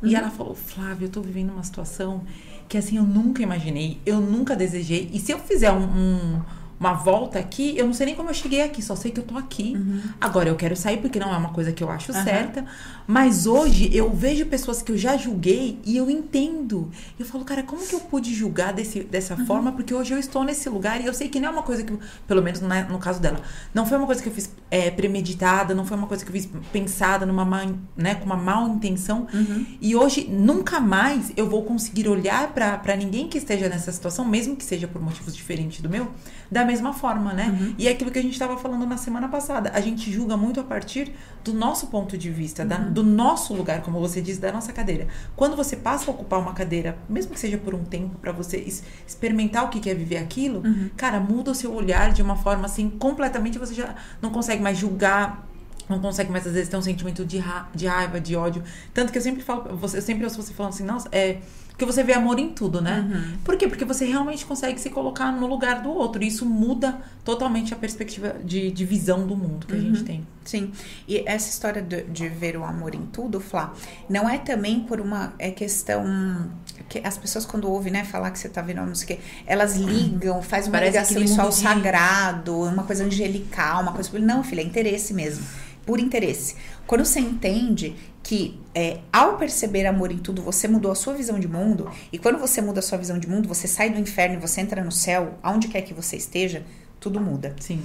Uhum. 0.00 0.08
E 0.08 0.14
ela 0.14 0.30
falou: 0.30 0.54
"Flávia, 0.54 1.06
eu 1.06 1.10
tô 1.10 1.20
vivendo 1.20 1.50
uma 1.50 1.64
situação 1.64 2.22
que 2.68 2.78
assim 2.78 2.96
eu 2.96 3.02
nunca 3.02 3.42
imaginei, 3.42 4.00
eu 4.06 4.20
nunca 4.20 4.54
desejei. 4.54 5.10
E 5.12 5.18
se 5.18 5.32
eu 5.32 5.40
fizer 5.40 5.72
um, 5.72 5.82
um 5.82 6.42
uma 6.82 6.94
volta 6.94 7.38
aqui, 7.38 7.78
eu 7.78 7.86
não 7.86 7.94
sei 7.94 8.06
nem 8.06 8.16
como 8.16 8.28
eu 8.28 8.34
cheguei 8.34 8.60
aqui, 8.60 8.82
só 8.82 8.96
sei 8.96 9.12
que 9.12 9.20
eu 9.20 9.24
tô 9.24 9.38
aqui. 9.38 9.74
Uhum. 9.76 10.02
Agora 10.20 10.48
eu 10.48 10.56
quero 10.56 10.74
sair 10.74 10.96
porque 10.96 11.16
não 11.16 11.32
é 11.32 11.36
uma 11.36 11.50
coisa 11.50 11.70
que 11.70 11.82
eu 11.82 11.88
acho 11.88 12.12
uhum. 12.12 12.24
certa, 12.24 12.64
mas 13.06 13.46
hoje 13.46 13.88
eu 13.94 14.10
vejo 14.10 14.46
pessoas 14.46 14.82
que 14.82 14.90
eu 14.90 14.98
já 14.98 15.16
julguei 15.16 15.78
e 15.84 15.96
eu 15.96 16.10
entendo. 16.10 16.90
Eu 17.20 17.24
falo, 17.24 17.44
cara, 17.44 17.62
como 17.62 17.86
que 17.86 17.94
eu 17.94 18.00
pude 18.00 18.34
julgar 18.34 18.72
desse, 18.72 19.04
dessa 19.04 19.36
uhum. 19.36 19.46
forma? 19.46 19.70
Porque 19.70 19.94
hoje 19.94 20.12
eu 20.12 20.18
estou 20.18 20.42
nesse 20.42 20.68
lugar 20.68 21.00
e 21.00 21.06
eu 21.06 21.14
sei 21.14 21.28
que 21.28 21.38
não 21.38 21.50
é 21.50 21.52
uma 21.52 21.62
coisa 21.62 21.84
que, 21.84 21.96
pelo 22.26 22.42
menos 22.42 22.60
no, 22.60 22.68
no 22.68 22.98
caso 22.98 23.20
dela, 23.20 23.40
não 23.72 23.86
foi 23.86 23.96
uma 23.96 24.06
coisa 24.06 24.20
que 24.20 24.28
eu 24.28 24.32
fiz 24.32 24.50
é, 24.68 24.90
premeditada, 24.90 25.76
não 25.76 25.86
foi 25.86 25.96
uma 25.96 26.08
coisa 26.08 26.24
que 26.24 26.30
eu 26.30 26.32
fiz 26.32 26.48
pensada 26.72 27.24
numa 27.24 27.44
má, 27.44 27.64
né, 27.96 28.16
com 28.16 28.24
uma 28.24 28.36
mal 28.36 28.66
intenção. 28.66 29.28
Uhum. 29.32 29.66
E 29.80 29.94
hoje 29.94 30.26
nunca 30.28 30.80
mais 30.80 31.32
eu 31.36 31.48
vou 31.48 31.62
conseguir 31.62 32.08
olhar 32.08 32.52
para 32.52 32.96
ninguém 32.96 33.28
que 33.28 33.38
esteja 33.38 33.68
nessa 33.68 33.92
situação, 33.92 34.24
mesmo 34.24 34.56
que 34.56 34.64
seja 34.64 34.88
por 34.88 35.00
motivos 35.00 35.36
diferentes 35.36 35.80
do 35.80 35.88
meu, 35.88 36.10
da 36.50 36.64
mesma 36.72 36.92
forma, 36.92 37.32
né? 37.32 37.48
Uhum. 37.48 37.74
E 37.78 37.86
é 37.86 37.90
aquilo 37.90 38.10
que 38.10 38.18
a 38.18 38.22
gente 38.22 38.32
estava 38.32 38.56
falando 38.56 38.86
na 38.86 38.96
semana 38.96 39.28
passada. 39.28 39.70
A 39.74 39.80
gente 39.80 40.10
julga 40.10 40.36
muito 40.36 40.58
a 40.58 40.64
partir 40.64 41.12
do 41.44 41.52
nosso 41.52 41.88
ponto 41.88 42.16
de 42.16 42.30
vista, 42.30 42.62
uhum. 42.62 42.68
da, 42.68 42.76
do 42.78 43.02
nosso 43.02 43.54
lugar, 43.54 43.82
como 43.82 44.00
você 44.00 44.20
disse, 44.20 44.40
da 44.40 44.50
nossa 44.50 44.72
cadeira. 44.72 45.06
Quando 45.36 45.56
você 45.56 45.76
passa 45.76 46.10
a 46.10 46.14
ocupar 46.14 46.40
uma 46.40 46.54
cadeira, 46.54 46.96
mesmo 47.08 47.32
que 47.32 47.40
seja 47.40 47.58
por 47.58 47.74
um 47.74 47.84
tempo, 47.84 48.18
para 48.18 48.32
você 48.32 48.58
experimentar 49.06 49.64
o 49.64 49.68
que 49.68 49.88
é 49.88 49.94
viver 49.94 50.16
aquilo, 50.16 50.62
uhum. 50.64 50.90
cara, 50.96 51.20
muda 51.20 51.50
o 51.50 51.54
seu 51.54 51.72
olhar 51.74 52.12
de 52.12 52.22
uma 52.22 52.36
forma 52.36 52.66
assim, 52.66 52.88
completamente, 52.88 53.58
você 53.58 53.74
já 53.74 53.94
não 54.20 54.30
consegue 54.30 54.62
mais 54.62 54.78
julgar 54.78 55.46
não 55.88 55.98
consegue 55.98 56.30
mais 56.30 56.46
às 56.46 56.52
vezes 56.52 56.68
ter 56.68 56.76
um 56.76 56.82
sentimento 56.82 57.24
de, 57.24 57.38
ra 57.38 57.68
de 57.74 57.86
raiva, 57.86 58.20
de 58.20 58.34
ódio. 58.36 58.62
Tanto 58.94 59.12
que 59.12 59.18
eu 59.18 59.22
sempre 59.22 59.42
falo, 59.42 59.76
você, 59.76 59.98
eu 59.98 60.02
sempre 60.02 60.24
ouço 60.24 60.40
você 60.40 60.52
falando 60.54 60.72
assim, 60.72 60.84
nossa, 60.84 61.08
é 61.12 61.40
porque 61.72 61.86
você 61.86 62.02
vê 62.02 62.12
amor 62.12 62.38
em 62.38 62.50
tudo, 62.50 62.80
né? 62.82 63.00
Uhum. 63.00 63.38
Por 63.42 63.56
quê? 63.56 63.66
Porque 63.66 63.84
você 63.84 64.04
realmente 64.04 64.44
consegue 64.44 64.78
se 64.78 64.90
colocar 64.90 65.32
no 65.32 65.46
lugar 65.46 65.82
do 65.82 65.90
outro. 65.90 66.22
E 66.22 66.26
isso 66.26 66.44
muda 66.44 67.00
totalmente 67.24 67.72
a 67.72 67.76
perspectiva 67.76 68.36
de, 68.44 68.70
de 68.70 68.84
visão 68.84 69.26
do 69.26 69.34
mundo 69.34 69.66
que 69.66 69.72
uhum. 69.72 69.78
a 69.78 69.82
gente 69.82 70.00
uhum. 70.00 70.04
tem. 70.04 70.26
Sim. 70.44 70.72
E 71.08 71.24
essa 71.26 71.48
história 71.48 71.80
de, 71.80 72.02
de, 72.04 72.28
ver 72.28 72.56
o 72.56 72.64
amor 72.64 72.94
em 72.94 73.06
tudo, 73.06 73.40
Flá, 73.40 73.72
não 74.08 74.28
é 74.28 74.38
também 74.38 74.80
por 74.80 75.00
uma 75.00 75.32
é 75.38 75.50
questão 75.50 76.50
que 76.88 77.00
as 77.02 77.16
pessoas 77.16 77.46
quando 77.46 77.70
ouvem, 77.70 77.92
né, 77.92 78.04
falar 78.04 78.30
que 78.32 78.38
você 78.38 78.48
tá 78.48 78.60
vendo 78.60 78.84
não 78.84 78.94
sei 78.94 79.04
o 79.04 79.08
quê, 79.08 79.18
elas 79.46 79.76
ligam, 79.76 80.42
faz 80.42 80.66
uma 80.66 80.72
Parece 80.72 81.14
ligação 81.14 81.22
isso 81.22 81.40
ao 81.40 81.52
sagrado, 81.52 82.54
uma 82.60 82.82
coisa 82.82 83.04
angelical, 83.04 83.82
uma 83.82 83.92
coisa... 83.92 84.18
Não, 84.18 84.44
filha, 84.44 84.60
é 84.60 84.64
interesse 84.64 85.14
mesmo. 85.14 85.44
Por 85.84 85.98
interesse. 85.98 86.56
Quando 86.86 87.04
você 87.04 87.20
entende 87.20 87.96
que 88.22 88.60
é, 88.74 89.00
ao 89.12 89.36
perceber 89.36 89.84
amor 89.86 90.12
em 90.12 90.18
tudo, 90.18 90.42
você 90.42 90.68
mudou 90.68 90.92
a 90.92 90.94
sua 90.94 91.12
visão 91.12 91.40
de 91.40 91.48
mundo, 91.48 91.90
e 92.12 92.18
quando 92.18 92.38
você 92.38 92.60
muda 92.60 92.78
a 92.78 92.82
sua 92.82 92.98
visão 92.98 93.18
de 93.18 93.28
mundo, 93.28 93.48
você 93.48 93.66
sai 93.66 93.90
do 93.90 93.98
inferno 93.98 94.36
e 94.36 94.38
você 94.38 94.60
entra 94.60 94.82
no 94.82 94.92
céu, 94.92 95.38
aonde 95.42 95.68
quer 95.68 95.82
que 95.82 95.92
você 95.92 96.16
esteja, 96.16 96.64
tudo 97.00 97.20
muda. 97.20 97.54
Sim. 97.58 97.82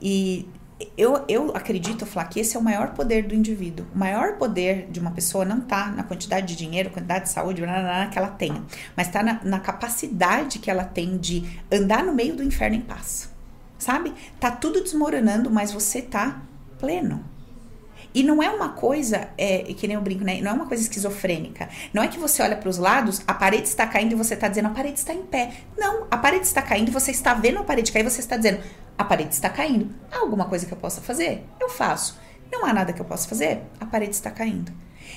E 0.00 0.46
eu, 0.96 1.24
eu 1.26 1.56
acredito, 1.56 2.06
Flá, 2.06 2.24
que 2.24 2.38
esse 2.38 2.56
é 2.56 2.60
o 2.60 2.62
maior 2.62 2.92
poder 2.92 3.24
do 3.24 3.34
indivíduo. 3.34 3.86
O 3.92 3.98
maior 3.98 4.36
poder 4.36 4.88
de 4.90 5.00
uma 5.00 5.10
pessoa 5.10 5.44
não 5.44 5.58
está 5.58 5.88
na 5.88 6.04
quantidade 6.04 6.46
de 6.46 6.56
dinheiro, 6.56 6.90
quantidade 6.90 7.24
de 7.24 7.30
saúde, 7.30 7.62
que 8.12 8.18
ela 8.18 8.28
tenha, 8.28 8.62
mas 8.96 9.08
está 9.08 9.22
na, 9.22 9.40
na 9.42 9.58
capacidade 9.58 10.58
que 10.58 10.70
ela 10.70 10.84
tem 10.84 11.16
de 11.16 11.44
andar 11.72 12.04
no 12.04 12.14
meio 12.14 12.36
do 12.36 12.44
inferno 12.44 12.76
em 12.76 12.80
paz. 12.80 13.28
Sabe? 13.78 14.12
Tá 14.38 14.50
tudo 14.50 14.82
desmoronando, 14.82 15.50
mas 15.50 15.72
você 15.72 16.02
tá 16.02 16.42
pleno. 16.78 17.24
E 18.18 18.22
não 18.24 18.42
é 18.42 18.50
uma 18.50 18.70
coisa, 18.70 19.28
é, 19.38 19.58
que 19.58 19.86
nem 19.86 19.94
eu 19.94 20.02
brinco, 20.02 20.24
né? 20.24 20.40
Não 20.40 20.50
é 20.50 20.54
uma 20.54 20.66
coisa 20.66 20.82
esquizofrênica. 20.82 21.68
Não 21.94 22.02
é 22.02 22.08
que 22.08 22.18
você 22.18 22.42
olha 22.42 22.56
para 22.56 22.68
os 22.68 22.76
lados, 22.76 23.22
a 23.24 23.32
parede 23.32 23.68
está 23.68 23.86
caindo 23.86 24.10
e 24.10 24.14
você 24.16 24.34
está 24.34 24.48
dizendo 24.48 24.66
a 24.66 24.70
parede 24.70 24.98
está 24.98 25.14
em 25.14 25.22
pé. 25.22 25.52
Não, 25.76 26.08
a 26.10 26.16
parede 26.16 26.44
está 26.44 26.60
caindo 26.60 26.88
e 26.88 26.90
você 26.90 27.12
está 27.12 27.32
vendo 27.32 27.60
a 27.60 27.62
parede 27.62 27.92
cair 27.92 28.04
e 28.04 28.10
você 28.10 28.18
está 28.18 28.36
dizendo 28.36 28.60
a 28.98 29.04
parede 29.04 29.34
está 29.34 29.48
caindo. 29.48 29.94
Há 30.10 30.18
alguma 30.18 30.46
coisa 30.46 30.66
que 30.66 30.72
eu 30.72 30.78
possa 30.78 31.00
fazer? 31.00 31.44
Eu 31.60 31.68
faço. 31.68 32.18
Não 32.50 32.66
há 32.66 32.72
nada 32.72 32.92
que 32.92 33.00
eu 33.00 33.04
possa 33.04 33.28
fazer? 33.28 33.62
A 33.78 33.86
parede 33.86 34.16
está 34.16 34.32
caindo. 34.32 34.72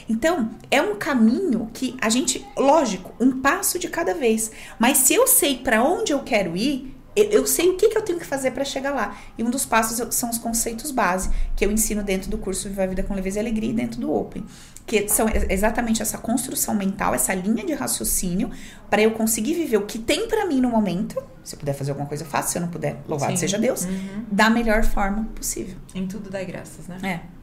Então, 0.07 0.51
é 0.69 0.79
um 0.79 0.93
caminho 0.95 1.71
que 1.73 1.97
a 1.99 2.07
gente, 2.07 2.45
lógico, 2.55 3.15
um 3.19 3.41
passo 3.41 3.79
de 3.79 3.89
cada 3.89 4.13
vez. 4.13 4.51
Mas 4.77 4.99
se 4.99 5.15
eu 5.15 5.25
sei 5.25 5.57
para 5.57 5.83
onde 5.83 6.13
eu 6.13 6.19
quero 6.19 6.55
ir, 6.55 6.95
eu 7.31 7.45
sei 7.45 7.69
o 7.69 7.77
que, 7.77 7.89
que 7.89 7.97
eu 7.97 8.01
tenho 8.01 8.19
que 8.19 8.25
fazer 8.25 8.51
para 8.51 8.63
chegar 8.63 8.91
lá. 8.91 9.17
E 9.37 9.43
um 9.43 9.49
dos 9.49 9.65
passos 9.65 10.15
são 10.15 10.29
os 10.29 10.37
conceitos 10.37 10.91
base, 10.91 11.29
que 11.55 11.65
eu 11.65 11.71
ensino 11.71 12.03
dentro 12.03 12.29
do 12.29 12.37
curso 12.37 12.69
Viva 12.69 12.83
a 12.83 12.87
Vida 12.87 13.03
com 13.03 13.13
Leveza 13.13 13.39
e 13.39 13.41
Alegria 13.41 13.69
e 13.69 13.73
dentro 13.73 13.99
do 13.99 14.13
Open. 14.13 14.45
Que 14.85 15.07
são 15.07 15.27
exatamente 15.49 16.01
essa 16.01 16.17
construção 16.17 16.73
mental, 16.73 17.13
essa 17.13 17.33
linha 17.33 17.65
de 17.65 17.73
raciocínio, 17.73 18.49
para 18.89 19.01
eu 19.01 19.11
conseguir 19.11 19.53
viver 19.53 19.77
o 19.77 19.85
que 19.85 19.99
tem 19.99 20.27
para 20.27 20.45
mim 20.45 20.59
no 20.59 20.69
momento. 20.69 21.21
Se 21.43 21.55
eu 21.55 21.59
puder 21.59 21.73
fazer 21.73 21.91
alguma 21.91 22.07
coisa, 22.07 22.23
eu 22.23 22.27
faço. 22.27 22.51
Se 22.51 22.57
eu 22.57 22.61
não 22.61 22.69
puder, 22.69 22.97
louvado 23.07 23.31
Sim. 23.31 23.37
seja 23.37 23.57
Deus. 23.57 23.85
Uhum. 23.85 24.25
Da 24.31 24.49
melhor 24.49 24.83
forma 24.83 25.25
possível. 25.35 25.75
Em 25.93 26.07
tudo 26.07 26.29
dá 26.29 26.43
graças, 26.43 26.87
né? 26.87 26.97
É. 27.03 27.41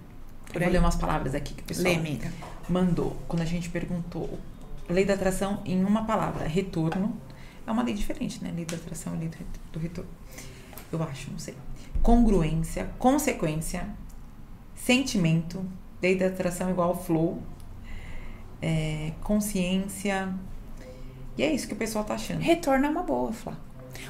Por 0.53 0.61
eu 0.61 0.65
vou 0.65 0.73
ler 0.73 0.79
umas 0.79 0.97
palavras 0.97 1.35
aqui 1.35 1.55
que 1.55 1.63
o 1.63 1.65
pessoal 1.65 1.93
Lê, 1.93 1.97
amiga. 1.97 2.33
mandou. 2.69 3.17
Quando 3.29 3.43
a 3.43 3.45
gente 3.45 3.69
perguntou 3.69 4.39
lei 4.89 5.05
da 5.05 5.15
atração 5.15 5.61
em 5.65 5.85
uma 5.85 6.05
palavra: 6.05 6.47
retorno 6.47 7.17
é 7.69 7.73
uma 7.73 7.83
lei 7.83 7.95
diferente, 7.95 8.43
né? 8.43 8.53
Lei 8.55 8.65
da 8.65 8.77
atração 8.77 9.15
e 9.15 9.19
lei 9.19 9.31
do 9.73 9.79
retorno. 9.79 10.11
Eu 10.91 11.03
acho, 11.03 11.31
não 11.31 11.39
sei. 11.39 11.55
Congruência, 12.03 12.91
consequência, 12.99 13.89
sentimento, 14.75 15.65
lei 16.01 16.17
da 16.17 16.27
atração 16.27 16.71
igual 16.71 16.97
flow, 16.97 17.43
é, 18.63 19.13
consciência. 19.23 20.35
E 21.37 21.43
é 21.43 21.53
isso 21.53 21.69
que 21.69 21.75
o 21.75 21.77
pessoal 21.77 22.05
tá 22.05 22.15
achando. 22.15 22.41
Retorno 22.41 22.87
é 22.87 22.89
uma 22.89 23.03
boa, 23.03 23.33
Flá. 23.33 23.57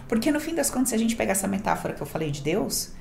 Porque 0.06 0.30
no 0.30 0.40
fim 0.40 0.54
das 0.54 0.70
contas, 0.70 0.90
se 0.90 0.94
a 0.94 0.98
gente 0.98 1.16
pegar 1.16 1.32
essa 1.32 1.48
metáfora 1.48 1.94
que 1.94 2.00
eu 2.00 2.06
falei 2.06 2.30
de 2.30 2.40
Deus, 2.40 2.92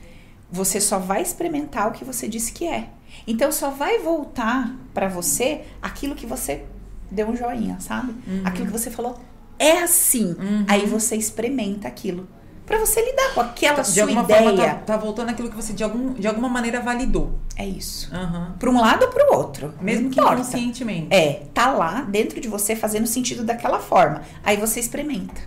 você 0.52 0.82
só 0.82 0.98
vai 0.98 1.22
experimentar 1.22 1.88
o 1.88 1.92
que 1.92 2.04
você 2.04 2.28
disse 2.28 2.52
que 2.52 2.68
é. 2.68 2.90
Então 3.28 3.52
só 3.52 3.70
vai 3.70 4.00
voltar 4.00 4.76
para 4.94 5.08
você 5.08 5.66
aquilo 5.82 6.16
que 6.16 6.26
você 6.26 6.66
deu 7.12 7.28
um 7.28 7.36
joinha, 7.36 7.80
sabe? 7.80 8.12
Uhum. 8.28 8.42
Aquilo 8.44 8.66
que 8.66 8.72
você 8.72 8.90
falou, 8.90 9.18
é 9.60 9.84
assim. 9.84 10.36
Uhum. 10.40 10.66
Aí 10.68 10.86
você 10.86 11.16
experimenta 11.16 11.88
aquilo. 11.88 12.28
Para 12.66 12.80
você 12.80 13.02
lidar 13.02 13.34
com 13.34 13.40
aquela 13.40 13.82
de 13.82 13.88
sua 13.92 14.04
alguma 14.04 14.24
ideia. 14.24 14.44
Forma 14.44 14.64
tá, 14.64 14.76
tá, 14.76 14.98
voltando 14.98 15.30
aquilo 15.30 15.50
que 15.50 15.56
você 15.56 15.72
de, 15.72 15.86
algum, 15.86 16.14
de 16.14 16.28
alguma 16.28 16.50
maneira 16.50 16.82
validou. 16.82 17.40
É 17.56 17.66
isso. 17.66 18.14
Uhum. 18.14 18.52
Para 18.60 18.70
um 18.70 18.82
lado 18.82 19.04
ou 19.04 19.10
para 19.10 19.32
o 19.32 19.38
outro. 19.38 19.74
Mesmo 19.80 20.10
que 20.10 20.20
inconscientemente. 20.20 21.08
É, 21.10 21.44
tá 21.54 21.72
lá 21.72 22.02
dentro 22.02 22.42
de 22.42 22.50
você 22.50 22.76
fazendo 22.76 23.08
sentido 23.08 23.46
daquela 23.46 23.80
forma. 23.80 24.22
Aí 24.44 24.58
você 24.58 24.82
experimenta. 24.82 25.42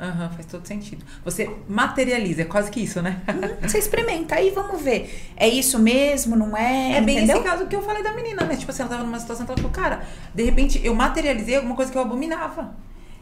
Aham, 0.00 0.24
uhum, 0.24 0.30
faz 0.30 0.46
todo 0.46 0.66
sentido. 0.66 1.04
Você 1.24 1.50
materializa, 1.68 2.42
é 2.42 2.44
quase 2.46 2.70
que 2.70 2.80
isso, 2.80 3.02
né? 3.02 3.20
Uhum, 3.28 3.68
você 3.68 3.78
experimenta, 3.78 4.34
aí 4.34 4.50
vamos 4.50 4.80
ver. 4.80 5.30
É 5.36 5.46
isso 5.46 5.78
mesmo, 5.78 6.34
não 6.34 6.56
é? 6.56 6.96
É 6.96 7.00
bem 7.02 7.18
entendeu? 7.18 7.36
esse 7.36 7.44
caso 7.44 7.66
que 7.66 7.76
eu 7.76 7.82
falei 7.82 8.02
da 8.02 8.12
menina, 8.14 8.44
né? 8.44 8.56
Tipo 8.56 8.72
assim, 8.72 8.82
ela 8.82 8.90
tava 8.90 9.04
numa 9.04 9.20
situação 9.20 9.44
que 9.44 9.52
ela 9.52 9.60
falou, 9.60 9.72
cara, 9.72 10.02
de 10.34 10.42
repente 10.42 10.80
eu 10.82 10.94
materializei 10.94 11.54
alguma 11.56 11.76
coisa 11.76 11.92
que 11.92 11.98
eu 11.98 12.02
abominava. 12.02 12.74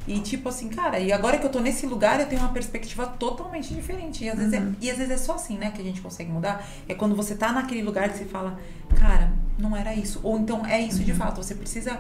E 0.09 0.21
tipo 0.21 0.49
assim, 0.49 0.69
cara, 0.69 0.99
e 0.99 1.13
agora 1.13 1.37
que 1.39 1.45
eu 1.47 1.51
tô 1.51 1.61
nesse 1.61 1.87
lugar, 1.87 2.19
eu 2.19 2.27
tenho 2.27 2.41
uma 2.41 2.51
perspectiva 2.51 3.07
totalmente 3.07 3.75
diferente. 3.75 4.25
E 4.25 4.31
às, 4.31 4.39
vezes, 4.39 4.53
é, 4.55 4.59
Uhum. 4.59 4.75
e 4.81 4.91
às 4.91 4.97
vezes 4.97 5.13
é 5.13 5.17
só 5.19 5.35
assim, 5.35 5.59
né, 5.59 5.71
que 5.75 5.81
a 5.81 5.85
gente 5.85 6.01
consegue 6.01 6.31
mudar. 6.31 6.67
É 6.89 6.95
quando 6.95 7.15
você 7.15 7.35
tá 7.35 7.53
naquele 7.53 7.83
lugar 7.83 8.09
que 8.09 8.19
você 8.19 8.25
fala, 8.25 8.59
cara, 8.99 9.31
não 9.59 9.77
era 9.77 9.95
isso. 9.95 10.19
Ou 10.23 10.39
então 10.39 10.65
é 10.67 10.81
isso 10.81 11.05
de 11.05 11.13
Uhum. 11.13 11.19
fato. 11.19 11.43
Você 11.43 11.55
precisa 11.55 11.99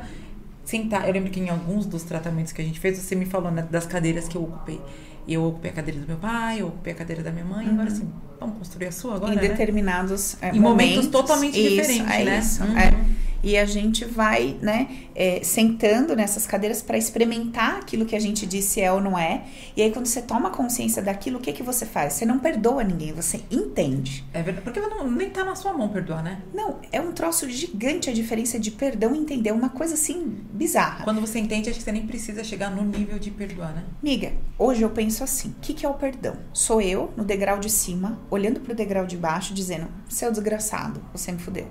sentar. 0.64 1.06
Eu 1.06 1.12
lembro 1.12 1.30
que 1.30 1.40
em 1.40 1.48
alguns 1.50 1.86
dos 1.86 2.02
tratamentos 2.02 2.52
que 2.52 2.60
a 2.60 2.64
gente 2.64 2.80
fez, 2.80 2.98
você 2.98 3.14
me 3.14 3.26
falou 3.26 3.50
né, 3.50 3.66
das 3.70 3.86
cadeiras 3.86 4.26
que 4.26 4.36
eu 4.36 4.42
ocupei. 4.42 4.80
Eu 5.26 5.44
ocupei 5.44 5.70
a 5.70 5.74
cadeira 5.74 6.00
do 6.00 6.06
meu 6.06 6.16
pai, 6.16 6.62
eu 6.62 6.68
ocupei 6.68 6.92
a 6.94 6.96
cadeira 6.96 7.22
da 7.22 7.30
minha 7.30 7.44
mãe. 7.44 7.66
Uhum. 7.66 7.74
Agora 7.74 7.90
sim, 7.90 8.08
vamos 8.40 8.56
construir 8.58 8.86
a 8.86 8.92
sua 8.92 9.16
agora, 9.16 9.32
Em 9.32 9.36
né? 9.36 9.42
determinados 9.48 10.36
é, 10.40 10.48
em 10.50 10.58
momentos, 10.58 10.96
momentos 10.96 11.06
totalmente 11.08 11.58
isso, 11.60 11.68
diferentes, 11.68 12.14
é 12.14 12.24
né? 12.24 12.38
Isso, 12.38 12.62
Uhum. 12.64 12.78
é. 12.78 13.27
E 13.42 13.56
a 13.56 13.64
gente 13.64 14.04
vai, 14.04 14.56
né, 14.60 14.88
é, 15.14 15.40
sentando 15.42 16.14
nessas 16.16 16.46
cadeiras 16.46 16.82
para 16.82 16.98
experimentar 16.98 17.76
aquilo 17.76 18.04
que 18.04 18.16
a 18.16 18.20
gente 18.20 18.46
disse 18.46 18.80
é 18.80 18.92
ou 18.92 19.00
não 19.00 19.18
é. 19.18 19.44
E 19.76 19.82
aí, 19.82 19.92
quando 19.92 20.06
você 20.06 20.22
toma 20.22 20.50
consciência 20.50 21.02
daquilo, 21.02 21.38
o 21.38 21.40
que, 21.40 21.52
que 21.52 21.62
você 21.62 21.86
faz? 21.86 22.14
Você 22.14 22.26
não 22.26 22.38
perdoa 22.38 22.82
ninguém, 22.82 23.12
você 23.12 23.40
entende. 23.50 24.24
É 24.32 24.42
verdade. 24.42 24.64
Porque 24.64 24.80
não, 24.80 25.10
nem 25.10 25.30
tá 25.30 25.44
na 25.44 25.54
sua 25.54 25.72
mão 25.72 25.88
perdoar, 25.88 26.22
né? 26.22 26.42
Não, 26.52 26.78
é 26.90 27.00
um 27.00 27.12
troço 27.12 27.48
gigante 27.48 28.10
a 28.10 28.12
diferença 28.12 28.58
de 28.58 28.70
perdão 28.70 29.14
e 29.14 29.18
entender. 29.18 29.52
Uma 29.52 29.68
coisa 29.68 29.94
assim 29.94 30.38
bizarra. 30.52 31.04
Quando 31.04 31.20
você 31.20 31.38
entende, 31.38 31.70
acho 31.70 31.78
que 31.78 31.84
você 31.84 31.92
nem 31.92 32.06
precisa 32.06 32.44
chegar 32.44 32.70
no 32.70 32.84
nível 32.84 33.18
de 33.18 33.30
perdoar, 33.30 33.74
né? 33.74 33.84
Miga, 34.02 34.32
hoje 34.58 34.82
eu 34.82 34.90
penso 34.90 35.24
assim: 35.24 35.50
o 35.50 35.60
que, 35.60 35.74
que 35.74 35.86
é 35.86 35.88
o 35.88 35.94
perdão? 35.94 36.36
Sou 36.52 36.80
eu 36.80 37.12
no 37.16 37.24
degrau 37.24 37.58
de 37.58 37.70
cima, 37.70 38.18
olhando 38.30 38.60
pro 38.60 38.74
degrau 38.74 39.06
de 39.06 39.16
baixo, 39.16 39.54
dizendo: 39.54 39.88
seu 40.08 40.30
desgraçado, 40.30 41.00
você 41.12 41.32
me 41.32 41.38
fudeu. 41.38 41.68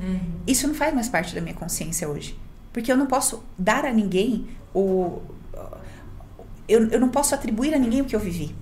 Uhum. 0.00 0.20
Isso 0.46 0.66
não 0.66 0.74
faz 0.74 0.94
mais 0.94 1.08
parte 1.08 1.34
da 1.34 1.40
minha 1.40 1.54
consciência 1.54 2.08
hoje. 2.08 2.38
Porque 2.72 2.90
eu 2.90 2.96
não 2.96 3.06
posso 3.06 3.42
dar 3.58 3.84
a 3.84 3.92
ninguém 3.92 4.48
o. 4.74 5.20
Eu, 6.68 6.88
eu 6.88 7.00
não 7.00 7.08
posso 7.08 7.34
atribuir 7.34 7.74
a 7.74 7.78
ninguém 7.78 8.00
o 8.00 8.04
que 8.04 8.16
eu 8.16 8.20
vivi. 8.20 8.54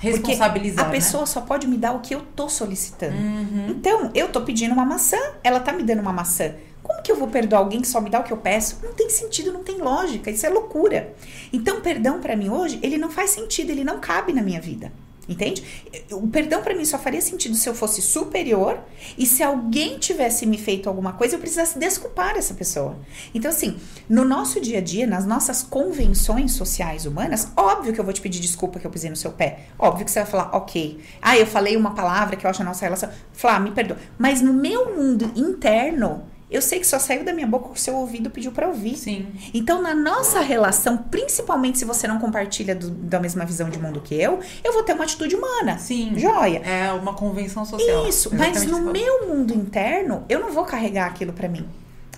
Responsabilizar. 0.00 0.84
a 0.84 0.88
né? 0.88 0.94
pessoa 0.94 1.24
só 1.24 1.40
pode 1.40 1.66
me 1.66 1.78
dar 1.78 1.92
o 1.92 2.00
que 2.00 2.14
eu 2.14 2.20
tô 2.36 2.48
solicitando. 2.48 3.16
Uhum. 3.16 3.68
Então, 3.70 4.10
eu 4.14 4.28
tô 4.28 4.42
pedindo 4.42 4.74
uma 4.74 4.84
maçã, 4.84 5.16
ela 5.42 5.60
tá 5.60 5.72
me 5.72 5.82
dando 5.82 6.00
uma 6.00 6.12
maçã. 6.12 6.52
Como 6.82 7.00
que 7.00 7.10
eu 7.10 7.16
vou 7.16 7.28
perdoar 7.28 7.60
alguém 7.60 7.80
que 7.80 7.88
só 7.88 8.00
me 8.00 8.10
dá 8.10 8.20
o 8.20 8.24
que 8.24 8.32
eu 8.32 8.36
peço? 8.36 8.80
Não 8.82 8.92
tem 8.92 9.08
sentido, 9.08 9.50
não 9.50 9.64
tem 9.64 9.78
lógica, 9.78 10.30
isso 10.30 10.44
é 10.44 10.50
loucura. 10.50 11.14
Então, 11.50 11.80
perdão 11.80 12.20
para 12.20 12.36
mim 12.36 12.50
hoje, 12.50 12.78
ele 12.82 12.98
não 12.98 13.10
faz 13.10 13.30
sentido, 13.30 13.70
ele 13.70 13.84
não 13.84 13.98
cabe 13.98 14.34
na 14.34 14.42
minha 14.42 14.60
vida. 14.60 14.92
Entende? 15.28 15.64
O 16.12 16.28
perdão 16.28 16.62
para 16.62 16.74
mim 16.74 16.84
só 16.84 16.98
faria 16.98 17.20
sentido 17.20 17.54
se 17.54 17.68
eu 17.68 17.74
fosse 17.74 18.02
superior 18.02 18.78
e 19.16 19.24
se 19.24 19.42
alguém 19.42 19.98
tivesse 19.98 20.44
me 20.44 20.58
feito 20.58 20.88
alguma 20.88 21.14
coisa, 21.14 21.36
eu 21.36 21.40
precisasse 21.40 21.78
desculpar 21.78 22.36
essa 22.36 22.54
pessoa. 22.54 22.96
Então, 23.34 23.50
assim, 23.50 23.76
no 24.08 24.24
nosso 24.24 24.60
dia 24.60 24.78
a 24.78 24.80
dia, 24.82 25.06
nas 25.06 25.24
nossas 25.24 25.62
convenções 25.62 26.52
sociais 26.52 27.06
humanas, 27.06 27.48
óbvio 27.56 27.92
que 27.92 28.00
eu 28.00 28.04
vou 28.04 28.12
te 28.12 28.20
pedir 28.20 28.40
desculpa 28.40 28.78
que 28.78 28.86
eu 28.86 28.90
pisei 28.90 29.08
no 29.08 29.16
seu 29.16 29.32
pé. 29.32 29.66
Óbvio 29.78 30.04
que 30.04 30.10
você 30.10 30.20
vai 30.20 30.30
falar, 30.30 30.50
ok. 30.54 31.00
Ah, 31.22 31.38
eu 31.38 31.46
falei 31.46 31.76
uma 31.76 31.94
palavra 31.94 32.36
que 32.36 32.44
eu 32.44 32.50
acho 32.50 32.62
a 32.62 32.64
nossa 32.64 32.84
relação. 32.84 33.08
Flá, 33.32 33.58
me 33.58 33.70
perdoa. 33.70 33.96
Mas 34.18 34.42
no 34.42 34.52
meu 34.52 34.94
mundo 34.94 35.32
interno, 35.34 36.24
eu 36.50 36.60
sei 36.62 36.78
que 36.78 36.86
só 36.86 36.98
saiu 36.98 37.24
da 37.24 37.32
minha 37.32 37.46
boca 37.46 37.66
o 37.66 37.70
que 37.70 37.78
o 37.78 37.80
seu 37.82 37.94
ouvido 37.96 38.30
pediu 38.30 38.52
para 38.52 38.68
ouvir. 38.68 38.96
Sim. 38.96 39.26
Então, 39.52 39.80
na 39.82 39.94
nossa 39.94 40.40
relação, 40.40 40.96
principalmente 40.96 41.78
se 41.78 41.84
você 41.84 42.06
não 42.06 42.18
compartilha 42.18 42.74
do- 42.74 42.90
da 42.90 43.18
mesma 43.18 43.44
visão 43.44 43.68
de 43.70 43.78
mundo 43.78 44.00
que 44.00 44.14
eu, 44.14 44.38
eu 44.62 44.72
vou 44.72 44.82
ter 44.82 44.92
uma 44.92 45.04
atitude 45.04 45.34
humana. 45.34 45.78
Sim. 45.78 46.12
Joia. 46.16 46.58
É 46.60 46.92
uma 46.92 47.14
convenção 47.14 47.64
social. 47.64 48.06
Isso, 48.08 48.30
mas 48.34 48.64
no 48.66 48.78
isso 48.78 48.92
meu 48.92 49.28
mundo 49.28 49.52
interno, 49.54 50.24
eu 50.28 50.38
não 50.40 50.52
vou 50.52 50.64
carregar 50.64 51.06
aquilo 51.06 51.32
pra 51.32 51.48
mim, 51.48 51.66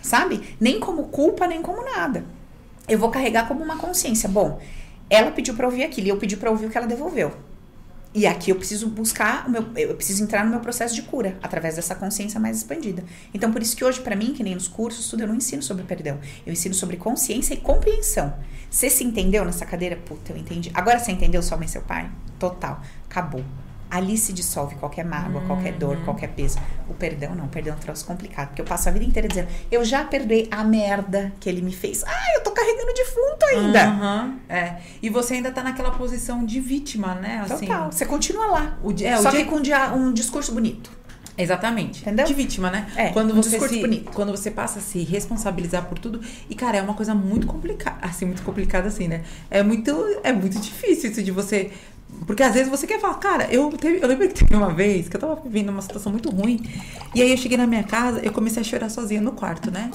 sabe? 0.03 0.57
Nem 0.61 0.79
como 0.81 1.05
culpa, 1.05 1.47
nem 1.47 1.62
como 1.62 1.83
nada. 1.85 2.25
Eu 2.89 2.99
vou 2.99 3.09
carregar 3.11 3.49
como 3.49 3.65
uma 3.65 3.77
consciência. 3.79 4.29
Bom, 4.29 4.61
ela 5.09 5.31
pediu 5.31 5.55
pra 5.55 5.67
ouvir 5.67 5.85
aquilo 5.85 6.07
e 6.09 6.11
eu 6.11 6.17
pedi 6.19 6.37
pra 6.37 6.51
ouvir 6.51 6.67
o 6.67 6.71
que 6.71 6.77
ela 6.79 6.87
devolveu. 6.87 7.33
E 8.14 8.27
aqui 8.27 8.51
eu 8.51 8.57
preciso 8.57 8.88
buscar, 8.88 9.47
o 9.47 9.51
meu, 9.51 9.66
eu 9.77 9.95
preciso 9.95 10.23
entrar 10.23 10.42
no 10.45 10.51
meu 10.51 10.61
processo 10.61 10.95
de 10.95 11.03
cura 11.03 11.38
através 11.42 11.77
dessa 11.77 11.95
consciência 11.95 12.40
mais 12.40 12.57
expandida. 12.57 13.05
Então, 13.35 13.53
por 13.53 13.61
isso 13.61 13.77
que 13.77 13.85
hoje, 13.85 14.01
pra 14.01 14.16
mim, 14.16 14.33
que 14.33 14.42
nem 14.42 14.55
nos 14.55 14.69
cursos, 14.69 15.09
tudo 15.09 15.23
eu 15.23 15.29
não 15.29 15.35
ensino 15.35 15.62
sobre 15.62 15.85
perdão. 15.85 16.19
Eu 16.47 16.53
ensino 16.53 16.75
sobre 16.75 16.97
consciência 16.97 17.53
e 17.53 17.59
compreensão. 17.59 18.35
Você 18.71 18.88
se 18.88 19.05
entendeu 19.05 19.45
nessa 19.45 19.66
cadeira? 19.66 19.97
Puta, 19.97 20.33
eu 20.33 20.37
entendi. 20.37 20.71
Agora 20.73 20.99
você 20.99 21.12
entendeu 21.12 21.42
sua 21.42 21.59
mãe 21.59 21.66
e 21.66 21.71
seu 21.71 21.83
pai? 21.83 22.11
Total. 22.38 22.81
Acabou. 23.09 23.45
Ali 23.90 24.18
se 24.18 24.33
dissolve 24.33 24.75
qualquer 24.77 25.05
mágoa, 25.05 25.40
qualquer 25.42 25.72
dor, 25.75 25.96
qualquer 26.05 26.29
peso. 26.31 26.59
O 26.88 26.94
perdão 26.94 27.35
não, 27.37 27.44
o 27.44 27.49
perdão 27.49 27.75
é 27.75 27.77
um 27.77 27.81
troço 27.81 28.05
complicado. 28.05 28.49
Porque 28.49 28.61
eu 28.61 28.64
passo 28.66 28.88
a 28.88 28.92
vida 28.92 29.05
inteira 29.05 29.29
dizendo, 29.29 29.49
eu 29.70 29.85
já 29.85 30.05
perdoei 30.05 30.49
a 30.51 30.64
merda 30.64 31.33
que 31.38 31.49
ele 31.49 31.62
me 31.62 31.72
fez. 31.72 32.03
Ah, 32.05 32.35
eu 32.37 32.42
tô 32.42 32.51
carregando 32.51 32.92
defunto 32.94 33.46
ainda. 33.46 33.85
Aham, 33.85 34.38
é. 34.49 34.77
E 35.01 35.09
você 35.09 35.35
ainda 35.35 35.53
tá 35.53 35.62
naquela 35.62 35.92
posição 35.92 36.44
de 36.44 36.59
vítima, 36.61 37.14
né? 37.14 37.44
Assim, 37.49 37.66
Total. 37.66 37.92
Você 37.92 38.05
continua 38.05 38.46
lá. 38.46 38.79
O, 38.83 38.90
é, 39.03 39.18
o 39.18 39.22
Só 39.22 39.31
dia- 39.31 39.44
que 39.44 39.51
com 39.51 39.57
um 39.57 39.62
dia- 39.62 39.92
um 39.94 40.12
discurso 40.12 40.53
bonito. 40.53 40.90
Exatamente. 41.38 42.01
Entendeu? 42.01 42.25
De 42.27 42.33
vítima, 42.35 42.70
né? 42.70 42.87
É, 42.96 43.09
quando 43.11 43.33
um 43.33 43.37
você 43.37 43.51
discurso 43.51 43.75
se, 43.75 43.81
bonito. 43.81 44.11
quando 44.12 44.31
você 44.31 44.51
passa 44.51 44.79
a 44.79 44.83
se 44.83 45.03
responsabilizar 45.05 45.85
por 45.85 45.99
tudo. 45.99 46.20
E 46.49 46.55
cara, 46.55 46.79
é 46.79 46.83
uma 46.83 46.94
coisa 46.94 47.14
muito 47.14 47.46
complicada, 47.46 47.99
assim, 48.01 48.25
muito 48.25 48.42
complicada 48.42 48.88
assim, 48.88 49.07
né? 49.07 49.22
É 49.51 49.62
muito 49.62 49.94
é 50.25 50.33
muito 50.33 50.59
difícil 50.59 51.11
isso 51.11 51.22
de 51.22 51.31
você 51.31 51.70
porque 52.27 52.42
às 52.42 52.55
vezes 52.55 52.69
você 52.69 52.87
quer 52.87 53.01
falar, 53.01 53.14
cara, 53.14 53.47
eu, 53.53 53.71
teve, 53.71 54.03
eu 54.03 54.09
lembro 54.09 54.27
que 54.29 54.35
teve 54.35 54.55
uma 54.57 54.73
vez 54.73 55.09
que 55.09 55.16
eu 55.16 55.21
tava 55.21 55.37
vivendo 55.37 55.69
uma 55.69 55.83
situação 55.83 56.11
muito 56.11 56.31
ruim. 56.31 56.61
E 57.14 57.23
aí 57.23 57.31
eu 57.31 57.37
cheguei 57.37 57.57
na 57.57 57.66
minha 57.66 57.85
casa, 57.85 58.21
eu 58.21 58.33
comecei 58.33 58.61
a 58.61 58.64
chorar 58.64 58.88
sozinha 58.88 59.21
no 59.21 59.33
quarto, 59.33 59.71
né? 59.71 59.90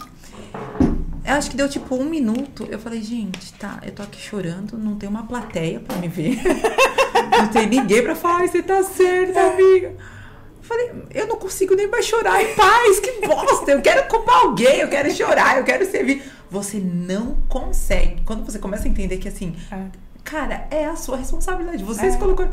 Eu 1.23 1.33
acho 1.33 1.51
que 1.51 1.57
deu 1.57 1.67
tipo 1.69 1.95
um 1.95 2.05
minuto. 2.05 2.67
Eu 2.69 2.79
falei, 2.79 3.01
gente, 3.01 3.53
tá, 3.53 3.79
eu 3.83 3.91
tô 3.91 4.01
aqui 4.01 4.21
chorando, 4.21 4.77
não 4.77 4.95
tem 4.95 5.07
uma 5.09 5.23
plateia 5.23 5.79
pra 5.79 5.97
me 5.97 6.07
ver. 6.07 6.39
não 7.37 7.47
tem 7.47 7.67
ninguém 7.67 8.01
pra 8.01 8.15
falar, 8.15 8.39
"Ai, 8.39 8.47
você 8.47 8.63
tá 8.63 8.81
certa, 8.83 9.39
amiga. 9.39 9.87
Eu 9.89 10.63
falei, 10.63 10.91
eu 11.13 11.27
não 11.27 11.35
consigo 11.35 11.75
nem 11.75 11.87
mais 11.87 12.05
chorar 12.05 12.41
em 12.41 12.55
paz, 12.55 12.99
que 12.99 13.27
bosta! 13.27 13.71
Eu 13.71 13.81
quero 13.81 14.07
culpar 14.07 14.43
alguém, 14.43 14.79
eu 14.79 14.87
quero 14.87 15.11
chorar, 15.13 15.57
eu 15.57 15.63
quero 15.63 15.85
servir. 15.89 16.23
Você 16.49 16.79
não 16.79 17.37
consegue. 17.49 18.21
Quando 18.25 18.45
você 18.45 18.57
começa 18.57 18.85
a 18.85 18.89
entender 18.89 19.17
que 19.17 19.27
assim, 19.27 19.55
cara, 20.23 20.65
é 20.71 20.85
a 20.85 20.95
sua 20.95 21.17
responsabilidade. 21.17 21.83
Você 21.83 22.05
É. 22.07 22.11
se 22.11 22.17
colocou. 22.17 22.47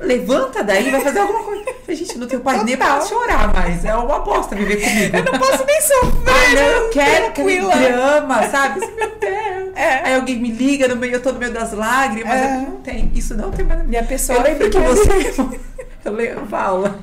Levanta 0.00 0.62
daí, 0.62 0.90
vai 0.90 1.00
fazer 1.00 1.18
alguma 1.20 1.42
coisa. 1.44 1.64
Gente 1.88 2.18
não 2.18 2.26
tem 2.26 2.38
paz 2.38 2.62
nem 2.62 2.76
pra 2.76 2.98
Total. 2.98 3.06
chorar, 3.08 3.52
mas 3.54 3.84
é 3.86 3.94
uma 3.94 4.18
bosta 4.20 4.54
viver 4.54 4.76
comigo. 4.76 5.16
Eu 5.16 5.24
não 5.32 5.38
posso 5.38 5.64
nem 5.64 5.80
sofrer. 5.80 6.12
Ah, 6.28 6.54
não, 6.54 6.62
eu 6.62 6.90
quero 6.90 7.26
aquele 7.28 7.60
drama, 7.60 8.42
sabe? 8.50 8.80
Meu 8.80 9.08
Deus. 9.18 9.72
É. 9.74 10.06
Aí 10.08 10.14
alguém 10.14 10.38
me 10.38 10.50
liga 10.50 10.86
no 10.88 10.96
meio, 10.96 11.14
eu 11.14 11.22
tô 11.22 11.32
no 11.32 11.38
meio 11.38 11.52
das 11.52 11.72
lágrimas. 11.72 12.30
É. 12.34 12.56
eu 12.56 12.60
Não 12.60 12.80
tem, 12.82 13.10
isso 13.14 13.34
não 13.34 13.50
tem 13.50 13.64
mais. 13.64 13.80
E 13.90 13.96
a 13.96 14.02
pessoa 14.04 14.38
Eu 14.38 14.44
lembro 14.44 14.70
que 14.70 14.78
fica 14.78 14.90
você. 14.94 15.58
Eu 16.04 16.12
lembro, 16.12 16.46
Paula. 16.46 16.98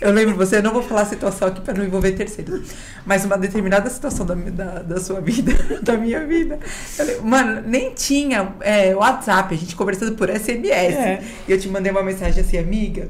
Eu 0.00 0.12
lembro 0.12 0.36
você, 0.36 0.56
eu 0.56 0.62
não 0.62 0.72
vou 0.72 0.82
falar 0.82 1.02
a 1.02 1.06
situação 1.06 1.48
aqui 1.48 1.60
pra 1.60 1.74
não 1.74 1.84
envolver 1.84 2.12
terceiros, 2.12 2.70
mas 3.06 3.24
uma 3.24 3.36
determinada 3.38 3.88
situação 3.90 4.24
da, 4.26 4.34
da, 4.34 4.82
da 4.82 5.00
sua 5.00 5.20
vida, 5.20 5.52
da 5.82 5.96
minha 5.96 6.24
vida. 6.26 6.58
lembro- 6.98 7.24
mano, 7.26 7.62
nem 7.66 7.92
tinha 7.94 8.54
é, 8.60 8.94
WhatsApp, 8.94 9.54
a 9.54 9.58
gente 9.58 9.74
conversando 9.76 10.16
por 10.16 10.28
SMS. 10.28 10.94
É. 10.96 11.22
E 11.48 11.52
eu 11.52 11.58
te 11.58 11.68
mandei 11.68 11.90
uma 11.92 12.02
mensagem 12.02 12.42
assim, 12.42 12.58
amiga. 12.58 13.08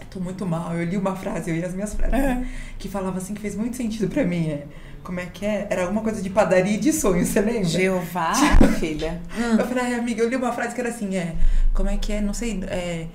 Eu 0.00 0.06
tô 0.10 0.20
muito 0.20 0.44
mal. 0.46 0.74
Eu 0.74 0.84
li 0.84 0.96
uma 0.96 1.14
frase, 1.16 1.50
eu 1.50 1.56
e 1.56 1.64
as 1.64 1.74
minhas 1.74 1.94
frases, 1.94 2.12
né, 2.12 2.46
que 2.78 2.88
falava 2.88 3.18
assim 3.18 3.34
que 3.34 3.40
fez 3.40 3.54
muito 3.56 3.76
sentido 3.76 4.08
pra 4.08 4.24
mim. 4.24 4.48
É, 4.50 4.64
como 5.02 5.20
é 5.20 5.26
que 5.26 5.44
é? 5.46 5.66
Era 5.70 5.82
alguma 5.82 6.00
coisa 6.02 6.20
de 6.20 6.28
padaria 6.30 6.74
e 6.74 6.78
de 6.78 6.92
sonho, 6.92 7.24
você 7.24 7.40
lembra? 7.40 7.64
Jeová, 7.64 8.32
filha. 8.80 9.20
Eu 9.58 9.64
falei, 9.66 9.84
ai, 9.84 9.94
amiga, 9.94 10.22
eu 10.22 10.28
li 10.28 10.34
uma 10.36 10.52
frase 10.52 10.74
que 10.74 10.80
era 10.80 10.90
assim, 10.90 11.16
é. 11.16 11.34
Como 11.72 11.88
é 11.88 11.96
que 11.96 12.12
é? 12.12 12.20
Não 12.20 12.34
sei. 12.34 12.60
É, 12.66 13.06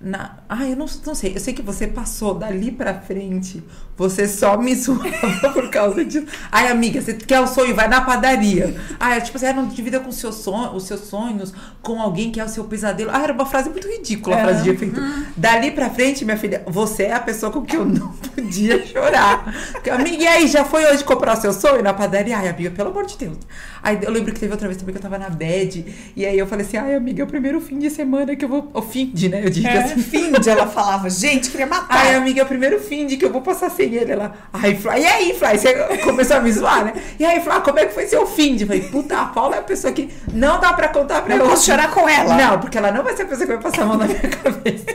na, 0.00 0.38
ah, 0.48 0.64
eu 0.66 0.76
não, 0.76 0.86
não 1.06 1.14
sei. 1.14 1.34
Eu 1.36 1.40
sei 1.40 1.52
que 1.52 1.60
você 1.60 1.86
passou 1.86 2.34
dali 2.34 2.70
pra 2.72 2.94
frente. 2.94 3.62
Você 3.98 4.26
só 4.26 4.56
me 4.56 4.74
zoava 4.76 5.50
por 5.52 5.68
causa 5.68 6.02
disso. 6.02 6.24
Ai, 6.50 6.68
amiga, 6.70 7.02
você 7.02 7.12
quer 7.12 7.38
o 7.40 7.46
sonho? 7.46 7.74
Vai 7.74 7.86
na 7.86 8.00
padaria. 8.00 8.74
Ah, 8.98 9.16
é, 9.16 9.20
tipo, 9.20 9.38
você 9.38 9.52
não 9.52 9.66
divida 9.68 10.00
com 10.00 10.10
seu 10.10 10.30
os 10.30 10.84
seus 10.86 11.00
sonhos 11.00 11.52
com 11.82 12.00
alguém 12.00 12.30
que 12.30 12.40
é 12.40 12.44
o 12.44 12.48
seu 12.48 12.64
pesadelo. 12.64 13.10
Ah, 13.12 13.22
era 13.22 13.32
uma 13.34 13.44
frase 13.44 13.68
muito 13.68 13.86
ridícula, 13.86 14.36
a 14.36 14.38
É. 14.38 14.42
frase 14.44 14.62
de 14.62 14.70
efeito. 14.70 14.98
Dali 15.36 15.70
pra 15.72 15.90
frente, 15.90 16.24
minha 16.24 16.38
filha, 16.38 16.62
você 16.66 17.02
é 17.04 17.12
a 17.12 17.20
pessoa 17.20 17.52
com 17.52 17.60
que 17.62 17.76
eu 17.76 17.84
não 17.84 18.08
podia 18.34 18.82
chorar. 18.86 19.54
Porque, 19.72 19.90
amiga, 19.90 20.16
e 20.22 20.26
aí, 20.26 20.46
já 20.48 20.64
foi 20.64 20.82
hoje 20.86 21.04
comprar 21.04 21.36
o 21.36 21.40
seu 21.40 21.52
sonho 21.52 21.82
na 21.82 21.92
padaria? 21.92 22.38
Ai, 22.38 22.48
amiga, 22.48 22.70
pelo 22.70 22.88
amor 22.88 23.04
de 23.04 23.18
Deus. 23.18 23.36
Aí 23.82 23.98
eu 24.02 24.10
lembro 24.10 24.32
que 24.32 24.40
teve 24.40 24.52
outra 24.52 24.66
vez 24.66 24.78
também 24.78 24.94
que 24.94 24.98
eu 24.98 25.02
tava 25.02 25.18
na 25.18 25.28
bed. 25.28 25.84
E 26.16 26.24
aí 26.24 26.38
eu 26.38 26.46
falei 26.46 26.64
assim, 26.64 26.78
ai, 26.78 26.94
amiga, 26.94 27.20
é 27.22 27.24
o 27.24 27.28
primeiro 27.28 27.60
fim 27.60 27.78
de 27.78 27.90
semana 27.90 28.34
que 28.34 28.44
eu 28.44 28.48
vou. 28.48 28.70
O 28.72 28.80
fim 28.82 29.10
de, 29.12 29.28
né? 29.28 29.44
Eu 29.44 29.50
digo 29.50 29.66
É, 29.68 29.76
assim. 29.78 29.89
Fim 29.98 30.32
de 30.32 30.48
ela 30.50 30.66
falava, 30.66 31.08
gente, 31.10 31.50
queria 31.50 31.66
matar. 31.66 31.88
Ai, 32.06 32.14
amiga, 32.14 32.40
é 32.40 32.44
o 32.44 32.46
primeiro 32.46 32.80
fim 32.80 33.06
de 33.06 33.16
que 33.16 33.24
eu 33.24 33.30
vou 33.32 33.40
passar 33.42 33.70
sem 33.70 33.94
ele. 33.94 34.12
Ela, 34.12 34.32
ai, 34.52 34.74
Fly, 34.74 35.00
e 35.00 35.06
aí, 35.06 35.34
Fly? 35.38 35.58
Você 35.58 35.74
começou 35.98 36.36
a 36.36 36.40
me 36.40 36.52
zoar, 36.52 36.84
né? 36.84 36.92
E 37.18 37.24
aí, 37.24 37.40
Fly, 37.40 37.60
como 37.62 37.78
é 37.78 37.86
que 37.86 37.94
foi 37.94 38.06
seu 38.06 38.26
fim 38.26 38.56
de? 38.56 38.64
Eu 38.64 38.68
falei, 38.68 38.82
puta, 38.82 39.18
a 39.18 39.24
Paula 39.26 39.56
é 39.56 39.58
a 39.58 39.62
pessoa 39.62 39.92
que 39.92 40.08
não 40.32 40.60
dá 40.60 40.72
pra 40.72 40.88
contar 40.88 41.22
pra 41.22 41.34
Eu 41.34 41.40
ela. 41.40 41.50
posso 41.50 41.66
chorar 41.66 41.90
com 41.90 42.08
ela. 42.08 42.34
Não, 42.36 42.58
porque 42.58 42.78
ela 42.78 42.90
não 42.92 43.02
vai 43.02 43.16
ser 43.16 43.22
a 43.22 43.26
pessoa 43.26 43.46
que 43.46 43.52
vai 43.54 43.62
passar 43.62 43.82
a 43.82 43.86
mão 43.86 43.96
na 43.96 44.06
minha 44.06 44.20
cabeça. 44.20 44.86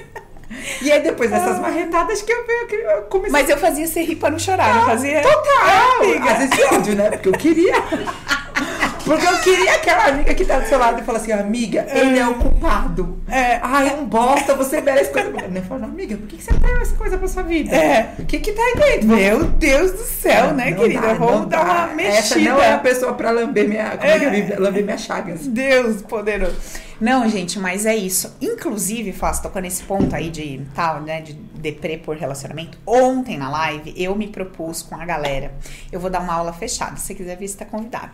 E 0.81 0.91
aí, 0.91 1.01
depois 1.01 1.29
dessas 1.29 1.60
marretadas 1.60 2.21
que 2.23 2.31
eu, 2.31 2.43
eu, 2.47 2.79
eu 2.79 3.01
comecei 3.03 3.31
Mas 3.31 3.49
eu 3.49 3.58
fazia 3.58 3.86
você 3.88 4.01
rir 4.01 4.15
pra 4.15 4.31
não 4.31 4.39
chorar, 4.39 4.73
não 4.73 4.86
fazia? 4.86 5.21
Total! 5.21 6.01
Amiga. 6.01 6.31
Às 6.31 6.38
vezes 6.39 6.71
ódio, 6.71 6.95
né? 6.95 7.10
Porque 7.12 7.29
eu 7.29 7.34
queria. 7.34 7.73
Porque 9.05 9.25
eu 9.25 9.39
queria 9.39 9.75
aquela 9.75 10.07
amiga 10.07 10.33
que 10.33 10.43
tá 10.43 10.59
do 10.59 10.67
seu 10.67 10.79
lado 10.79 10.99
e 10.99 11.03
falar 11.03 11.19
assim, 11.19 11.31
amiga, 11.31 11.85
ele 11.93 12.17
é 12.17 12.27
o 12.27 12.33
culpado. 12.35 13.19
É. 13.27 13.59
Ai, 13.61 13.95
um 13.99 14.05
bosta, 14.05 14.55
você 14.55 14.81
merece 14.81 15.11
coisa. 15.11 15.29
Eu 15.29 15.61
falo, 15.63 15.85
amiga, 15.85 16.17
por 16.17 16.27
que, 16.27 16.37
que 16.37 16.43
você 16.43 16.51
atraiu 16.51 16.81
essa 16.81 16.95
coisa 16.95 17.17
pra 17.17 17.27
sua 17.27 17.43
vida? 17.43 17.75
É. 17.75 18.15
O 18.17 18.25
que 18.25 18.39
que 18.39 18.51
tá 18.51 18.61
aí 18.63 18.73
dentro? 18.75 19.07
Meu 19.15 19.43
Deus 19.43 19.91
do 19.91 20.03
céu, 20.03 20.53
né, 20.53 20.71
querida? 20.71 21.01
dá, 21.01 21.13
Vamos 21.13 21.47
dar 21.47 21.63
dá. 21.63 21.71
uma 21.71 21.87
mexida. 21.93 22.17
Essa 22.17 22.39
não 22.39 22.59
é 22.59 22.73
a 22.73 22.79
pessoa 22.79 23.13
pra 23.13 23.29
lamber 23.29 23.69
minha, 23.69 23.91
como 23.91 24.03
é. 24.09 24.19
que 24.19 24.25
eu 24.25 24.31
digo? 24.31 24.61
lamber 24.61 24.83
minhas 24.83 25.01
chagas. 25.01 25.45
Deus 25.45 26.01
poderoso. 26.01 26.55
Não, 26.99 27.29
gente, 27.29 27.59
mas 27.59 27.85
é 27.85 27.95
isso. 27.95 28.35
Inclusive, 28.41 29.11
Fácil, 29.11 29.43
tocando 29.43 29.63
nesse 29.63 29.83
ponto 29.83 30.15
aí 30.15 30.29
de 30.29 30.61
tal, 30.73 31.01
né, 31.01 31.21
de 31.21 31.33
deprê 31.33 31.97
por 31.97 32.15
relacionamento. 32.15 32.77
Ontem 32.85 33.37
na 33.37 33.49
live, 33.49 33.93
eu 33.97 34.15
me 34.15 34.27
propus 34.27 34.81
com 34.81 34.95
a 34.95 35.05
galera. 35.05 35.53
Eu 35.91 35.99
vou 35.99 36.09
dar 36.09 36.21
uma 36.21 36.33
aula 36.33 36.53
fechada. 36.53 36.95
Se 36.95 37.07
você 37.07 37.15
quiser 37.15 37.37
vir, 37.37 37.47
você 37.47 37.57
tá 37.57 37.65
convidado. 37.65 38.11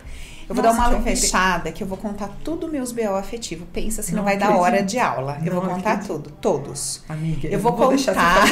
Eu 0.48 0.54
vou 0.54 0.62
Nossa, 0.64 0.76
dar 0.76 0.82
uma 0.82 0.84
aula 0.96 1.02
fechada 1.02 1.72
que 1.72 1.82
eu 1.82 1.86
vou 1.86 1.96
contar 1.98 2.28
tudo 2.44 2.68
meus 2.68 2.92
BO 2.92 3.14
afetivo. 3.16 3.66
Pensa 3.72 4.02
se 4.02 4.10
não, 4.12 4.18
Não 4.18 4.24
vai 4.24 4.36
dar 4.36 4.46
acredito. 4.46 4.62
hora 4.64 4.82
de 4.82 4.98
aula. 4.98 5.38
Eu 5.44 5.54
Não 5.54 5.60
vou 5.62 5.70
contar 5.70 5.92
acredito. 5.92 6.12
tudo, 6.18 6.30
todos. 6.40 7.02
Amiga, 7.08 7.48
Eu 7.48 7.58
vou 7.58 7.76
não 7.76 7.88
deixar 7.88 8.12
contar. 8.14 8.44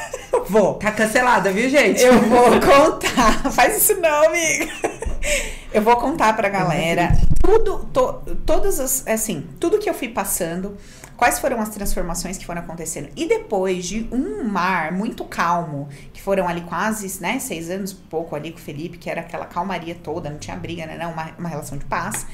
vou. 0.48 0.74
Tá 0.74 0.90
cancelada, 0.92 1.52
viu, 1.52 1.68
gente? 1.68 2.00
Eu 2.02 2.18
vou 2.22 2.44
contar. 2.60 3.50
Faz 3.52 3.76
isso 3.82 4.00
não, 4.00 4.26
amiga. 4.28 4.68
Eu 5.72 5.82
vou 5.82 5.96
contar 5.96 6.34
pra 6.36 6.48
galera 6.48 7.16
tudo, 7.42 7.78
to- 7.92 8.20
todas 8.46 8.78
as, 8.80 9.06
assim, 9.06 9.46
tudo 9.58 9.78
que 9.78 9.88
eu 9.88 9.94
fui 9.94 10.08
passando, 10.08 10.76
quais 11.16 11.38
foram 11.38 11.60
as 11.60 11.68
transformações 11.70 12.36
que 12.36 12.44
foram 12.46 12.60
acontecendo. 12.60 13.08
E 13.16 13.26
depois 13.26 13.84
de 13.86 14.06
um 14.12 14.44
mar 14.44 14.92
muito 14.92 15.24
calmo, 15.24 15.88
foram 16.22 16.46
ali 16.46 16.60
quase, 16.60 17.20
né, 17.20 17.40
seis 17.40 17.68
anos, 17.68 17.92
pouco 17.92 18.36
ali 18.36 18.52
com 18.52 18.58
o 18.58 18.60
Felipe, 18.60 18.96
que 18.96 19.10
era 19.10 19.22
aquela 19.22 19.44
calmaria 19.44 19.94
toda, 19.94 20.30
não 20.30 20.38
tinha 20.38 20.56
briga, 20.56 20.86
né, 20.86 20.96
não, 20.96 21.12
uma, 21.12 21.32
uma 21.36 21.48
relação 21.48 21.76
de 21.76 21.84
paz. 21.84 22.24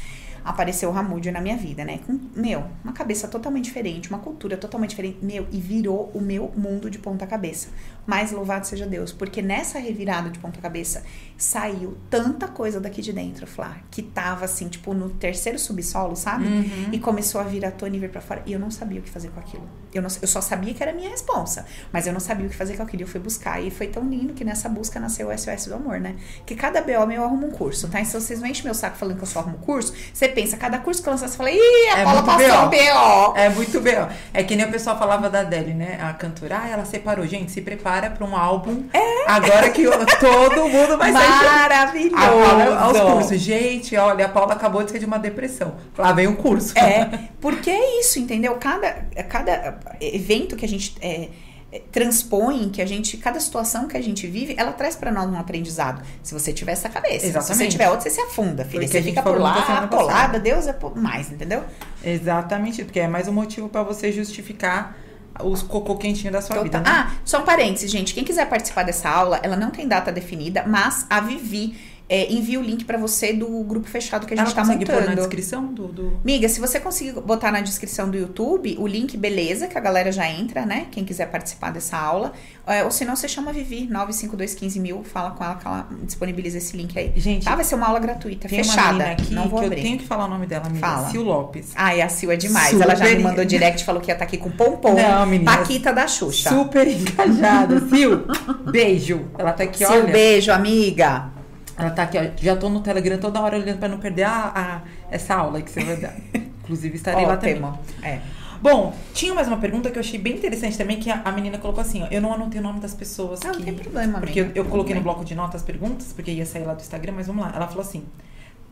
Apareceu 0.44 0.90
o 0.90 0.92
Ramúdio 0.92 1.32
na 1.32 1.40
minha 1.40 1.56
vida, 1.56 1.84
né? 1.84 1.98
Com, 2.06 2.18
meu, 2.34 2.64
uma 2.82 2.92
cabeça 2.92 3.28
totalmente 3.28 3.64
diferente, 3.64 4.08
uma 4.08 4.18
cultura 4.18 4.56
totalmente 4.56 4.90
diferente, 4.90 5.18
meu, 5.20 5.46
e 5.50 5.60
virou 5.60 6.10
o 6.14 6.20
meu 6.20 6.52
mundo 6.56 6.88
de 6.88 6.98
ponta 6.98 7.26
cabeça. 7.26 7.68
Mas 8.08 8.32
louvado 8.32 8.66
seja 8.66 8.86
Deus, 8.86 9.12
porque 9.12 9.42
nessa 9.42 9.78
revirada 9.78 10.30
de 10.30 10.38
ponta 10.38 10.58
cabeça 10.62 11.02
saiu 11.36 11.98
tanta 12.08 12.48
coisa 12.48 12.80
daqui 12.80 13.02
de 13.02 13.12
dentro, 13.12 13.46
Flá, 13.46 13.76
que 13.90 14.00
tava 14.00 14.46
assim, 14.46 14.66
tipo, 14.66 14.94
no 14.94 15.10
terceiro 15.10 15.58
subsolo, 15.58 16.16
sabe? 16.16 16.46
Uhum. 16.46 16.88
E 16.90 16.98
começou 16.98 17.38
a 17.38 17.44
vir 17.44 17.66
à 17.66 17.70
tona 17.70 17.96
e 17.96 17.98
vir 17.98 18.08
pra 18.08 18.22
fora. 18.22 18.42
E 18.46 18.52
eu 18.54 18.58
não 18.58 18.70
sabia 18.70 18.98
o 18.98 19.02
que 19.02 19.10
fazer 19.10 19.28
com 19.28 19.38
aquilo. 19.38 19.68
Eu, 19.92 20.00
não, 20.00 20.08
eu 20.22 20.26
só 20.26 20.40
sabia 20.40 20.72
que 20.72 20.82
era 20.82 20.90
minha 20.90 21.10
responsa, 21.10 21.66
mas 21.92 22.06
eu 22.06 22.12
não 22.14 22.18
sabia 22.18 22.46
o 22.46 22.48
que 22.48 22.56
fazer 22.56 22.78
com 22.78 22.82
aquilo. 22.82 23.02
Eu 23.02 23.06
fui 23.06 23.20
buscar. 23.20 23.62
E 23.62 23.70
foi 23.70 23.88
tão 23.88 24.08
lindo 24.08 24.32
que 24.32 24.42
nessa 24.42 24.70
busca 24.70 24.98
nasceu 24.98 25.28
o 25.28 25.38
SOS 25.38 25.66
do 25.66 25.74
amor, 25.74 26.00
né? 26.00 26.16
Que 26.46 26.54
cada 26.54 26.80
BO 26.80 27.06
meu 27.06 27.18
eu 27.18 27.24
arrumo 27.24 27.48
um 27.48 27.50
curso, 27.50 27.88
tá? 27.88 28.00
Então 28.00 28.18
vocês 28.18 28.40
não 28.40 28.48
enchem 28.48 28.64
meu 28.64 28.74
saco 28.74 28.96
falando 28.96 29.18
que 29.18 29.22
eu 29.22 29.26
só 29.28 29.40
arrumo 29.40 29.58
curso. 29.58 29.92
Você 30.14 30.28
pensa, 30.28 30.56
cada 30.56 30.78
curso 30.78 31.02
que 31.02 31.08
eu 31.08 31.12
lançar, 31.12 31.28
você 31.28 31.36
fala, 31.36 31.50
ih, 31.50 31.60
a 31.92 31.98
É 31.98 32.04
Paula 32.04 32.22
muito 32.22 32.36
passou 32.38 32.64
um 32.64 32.70
BO. 32.70 33.32
BO. 33.32 33.36
É 33.36 33.48
muito 33.50 33.78
ó. 33.78 34.08
É 34.32 34.42
que 34.42 34.56
nem 34.56 34.66
o 34.66 34.70
pessoal 34.70 34.98
falava 34.98 35.28
da 35.28 35.40
Adele, 35.40 35.74
né? 35.74 35.98
A 36.00 36.14
cantora. 36.14 36.62
Ah, 36.62 36.68
ela 36.68 36.84
separou. 36.86 37.26
Gente, 37.26 37.52
se 37.52 37.60
prepara 37.60 37.97
pra 38.10 38.26
um 38.26 38.36
álbum. 38.36 38.84
Agora 39.26 39.70
que 39.70 39.84
todo 40.20 40.68
mundo 40.68 40.96
vai 40.96 41.12
sair. 41.12 41.44
Maravilhoso. 41.44 42.16
A 42.16 42.28
Paula, 42.28 42.78
aos 42.78 43.00
cursos. 43.00 43.40
Gente, 43.40 43.96
olha, 43.96 44.26
a 44.26 44.28
Paula 44.28 44.54
acabou 44.54 44.82
de 44.82 44.90
sair 44.90 45.00
de 45.00 45.06
uma 45.06 45.18
depressão. 45.18 45.74
Lá 45.96 46.12
vem 46.12 46.26
um 46.26 46.34
curso. 46.34 46.78
É, 46.78 47.28
porque 47.40 47.70
é 47.70 48.00
isso, 48.00 48.18
entendeu? 48.18 48.54
Cada, 48.54 49.06
cada 49.28 49.78
evento 50.00 50.56
que 50.56 50.64
a 50.64 50.68
gente 50.68 50.94
é, 51.00 51.28
é, 51.70 51.82
transpõe, 51.92 52.70
que 52.70 52.80
a 52.80 52.86
gente, 52.86 53.18
cada 53.18 53.38
situação 53.38 53.86
que 53.86 53.96
a 53.96 54.00
gente 54.00 54.26
vive, 54.26 54.54
ela 54.56 54.72
traz 54.72 54.96
pra 54.96 55.12
nós 55.12 55.28
um 55.28 55.36
aprendizado. 55.36 56.02
Se 56.22 56.32
você 56.32 56.50
tiver 56.52 56.72
essa 56.72 56.88
cabeça. 56.88 57.26
Se 57.26 57.32
você 57.32 57.38
Exatamente. 57.38 57.72
tiver 57.72 57.90
outra, 57.90 58.08
você 58.08 58.10
se 58.10 58.20
afunda, 58.22 58.64
filha. 58.64 58.84
o 58.84 58.86
que 58.86 58.92
Você 58.92 59.02
fica 59.02 59.22
por 59.22 59.38
lá, 59.38 59.86
passada. 59.86 60.40
Deus 60.40 60.66
é 60.66 60.72
por 60.72 60.96
mais, 60.96 61.30
entendeu? 61.30 61.62
Exatamente, 62.02 62.84
porque 62.84 63.00
é 63.00 63.06
mais 63.06 63.28
um 63.28 63.32
motivo 63.32 63.68
pra 63.68 63.82
você 63.82 64.10
justificar 64.10 64.96
os 65.42 65.62
cocô 65.62 65.96
quentinhos 65.96 66.32
da 66.32 66.40
sua 66.40 66.56
Total. 66.56 66.64
vida, 66.64 66.80
né? 66.80 66.84
Ah, 66.86 67.12
só 67.24 67.40
um 67.40 67.44
parênteses, 67.44 67.90
gente. 67.90 68.14
Quem 68.14 68.24
quiser 68.24 68.48
participar 68.48 68.84
dessa 68.84 69.08
aula, 69.08 69.40
ela 69.42 69.56
não 69.56 69.70
tem 69.70 69.86
data 69.86 70.10
definida, 70.12 70.64
mas 70.66 71.06
a 71.08 71.20
Vivi 71.20 71.76
é, 72.08 72.32
envia 72.32 72.58
o 72.58 72.62
link 72.62 72.84
pra 72.84 72.96
você 72.96 73.32
do 73.32 73.46
grupo 73.64 73.86
fechado 73.88 74.26
que 74.26 74.32
a 74.34 74.36
gente 74.36 74.46
ela 74.46 74.54
tá 74.54 74.62
consegue 74.62 74.84
pôr 74.86 74.92
na 74.94 75.00
montando. 75.00 75.16
descrição 75.16 75.66
do... 75.66 75.88
do... 75.88 76.20
Miga, 76.24 76.48
se 76.48 76.58
você 76.60 76.80
conseguir 76.80 77.12
botar 77.20 77.52
na 77.52 77.60
descrição 77.60 78.10
do 78.10 78.16
YouTube 78.16 78.76
o 78.78 78.86
link, 78.86 79.16
beleza, 79.16 79.66
que 79.68 79.76
a 79.76 79.80
galera 79.80 80.10
já 80.10 80.28
entra, 80.28 80.64
né? 80.64 80.86
Quem 80.90 81.04
quiser 81.04 81.30
participar 81.30 81.70
dessa 81.70 81.98
aula. 81.98 82.32
É, 82.66 82.82
ou 82.84 82.90
se 82.90 83.04
não, 83.04 83.14
você 83.16 83.28
chama 83.28 83.50
a 83.50 83.52
Vivi, 83.54 83.86
95215 83.90 84.78
mil, 84.80 85.02
fala 85.04 85.30
com 85.32 85.42
ela 85.44 85.54
que 85.56 85.66
ela 85.66 85.88
disponibiliza 86.02 86.58
esse 86.58 86.76
link 86.76 86.98
aí. 86.98 87.12
Gente, 87.16 87.44
Tá? 87.44 87.54
Vai 87.54 87.64
ser 87.64 87.74
uma 87.74 87.86
aula 87.86 87.98
gratuita, 87.98 88.48
fechada. 88.48 89.04
aqui 89.04 89.32
não 89.34 89.48
vou 89.48 89.60
que 89.60 89.66
abrir. 89.66 89.78
eu 89.78 89.82
tenho 89.84 89.98
que 89.98 90.06
falar 90.06 90.24
o 90.26 90.28
nome 90.28 90.46
dela, 90.46 90.66
amiga. 90.66 90.86
Fala. 90.86 91.10
Sil 91.10 91.22
Lopes. 91.24 91.72
Ai, 91.74 92.00
a 92.02 92.08
Sil 92.08 92.30
é 92.32 92.36
demais. 92.36 92.78
Ela 92.80 92.94
já 92.94 93.04
me 93.04 93.10
Super- 93.10 93.22
mandou 93.22 93.44
direct, 93.44 93.84
falou 93.84 94.00
que 94.00 94.10
ia 94.10 94.14
estar 94.14 94.24
aqui 94.24 94.36
com 94.38 94.50
pompom. 94.50 94.94
Não, 94.94 95.26
menina. 95.26 95.56
Paquita 95.56 95.92
da 95.92 96.06
Xuxa. 96.06 96.50
Super 96.50 96.86
engajada. 96.88 97.80
Sil, 97.88 98.24
beijo. 98.70 99.28
Ela 99.38 99.52
tá 99.52 99.64
aqui, 99.64 99.78
Sil, 99.84 99.90
olha. 100.04 100.12
beijo, 100.12 100.50
amiga. 100.52 101.30
Ela 101.78 101.90
tá 101.90 102.02
aqui, 102.02 102.18
ó. 102.18 102.22
Já 102.36 102.56
tô 102.56 102.68
no 102.68 102.80
Telegram 102.80 103.18
toda 103.18 103.40
hora 103.40 103.56
olhando 103.56 103.78
pra 103.78 103.88
não 103.88 103.98
perder 103.98 104.24
a, 104.24 104.52
a- 104.54 104.80
essa 105.10 105.34
aula 105.34 105.62
que 105.62 105.70
você 105.70 105.84
vai 105.84 105.96
dar. 105.96 106.14
Inclusive, 106.64 106.96
estarei 106.96 107.24
lá 107.24 107.36
também. 107.36 107.62
Ótimo. 107.62 107.78
É. 108.02 108.20
Bom, 108.60 108.92
tinha 109.14 109.32
mais 109.32 109.46
uma 109.46 109.58
pergunta 109.58 109.88
que 109.88 109.96
eu 109.96 110.00
achei 110.00 110.18
bem 110.18 110.34
interessante 110.34 110.76
também, 110.76 110.98
que 110.98 111.08
a, 111.08 111.22
a 111.24 111.30
menina 111.30 111.58
colocou 111.58 111.80
assim, 111.80 112.02
ó. 112.02 112.08
Eu 112.10 112.20
não 112.20 112.32
anotei 112.34 112.58
o 112.60 112.62
nome 112.62 112.80
das 112.80 112.92
pessoas 112.92 113.40
Não, 113.40 113.52
que... 113.52 113.58
não 113.58 113.64
tem 113.64 113.74
problema, 113.74 114.18
Porque 114.18 114.40
amiga. 114.40 114.58
eu, 114.58 114.64
eu 114.64 114.68
coloquei 114.70 114.94
no 114.96 115.00
bloco 115.00 115.24
de 115.24 115.34
notas 115.36 115.60
as 115.60 115.62
perguntas, 115.62 116.12
porque 116.12 116.32
ia 116.32 116.44
sair 116.44 116.64
lá 116.64 116.74
do 116.74 116.80
Instagram, 116.80 117.12
mas 117.14 117.28
vamos 117.28 117.44
lá. 117.44 117.52
Ela 117.54 117.68
falou 117.68 117.82
assim, 117.82 118.04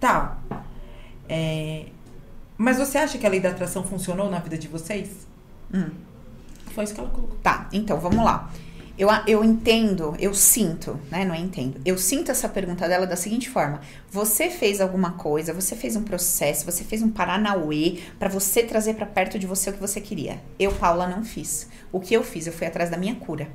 tá, 0.01 0.38
é, 1.29 1.87
mas 2.59 2.79
você 2.79 2.99
acha 2.99 3.16
que 3.16 3.25
a 3.27 3.29
lei 3.31 3.38
da 3.40 3.51
atração 3.51 3.85
funcionou 3.85 4.29
na 4.29 4.40
vida 4.40 4.59
de 4.59 4.66
vocês? 4.66 5.27
Hum. 5.73 5.90
Foi 6.75 6.83
isso 6.85 6.92
que 6.95 7.01
ela 7.01 7.09
colocou. 7.11 7.37
Tá, 7.42 7.69
então 7.73 7.99
vamos 8.01 8.25
lá. 8.25 8.51
Eu, 8.99 9.09
eu 9.27 9.45
entendo, 9.45 10.17
eu 10.19 10.33
sinto, 10.33 10.99
né? 11.11 11.23
Não 11.23 11.35
é 11.35 11.39
entendo. 11.39 11.79
Eu 11.85 11.99
sinto 11.99 12.31
essa 12.31 12.49
pergunta 12.49 12.89
dela 12.89 13.07
da 13.07 13.15
seguinte 13.15 13.51
forma: 13.51 13.81
você 14.11 14.49
fez 14.49 14.81
alguma 14.81 15.13
coisa, 15.13 15.53
você 15.53 15.77
fez 15.77 15.97
um 15.97 16.03
processo, 16.03 16.65
você 16.65 16.83
fez 16.83 17.03
um 17.03 17.11
paranauê 17.11 17.99
pra 18.19 18.31
você 18.31 18.63
trazer 18.63 18.95
pra 18.95 19.05
perto 19.05 19.39
de 19.39 19.47
você 19.47 19.69
o 19.69 19.75
que 19.75 19.81
você 19.81 20.01
queria. 20.01 20.41
Eu, 20.59 20.73
Paula, 20.73 21.07
não 21.07 21.23
fiz. 21.23 21.69
O 21.93 22.01
que 22.01 22.15
eu 22.15 22.25
fiz? 22.25 22.47
Eu 22.47 22.55
fui 22.55 22.67
atrás 22.67 22.89
da 22.89 22.97
minha 22.97 23.15
cura. 23.17 23.49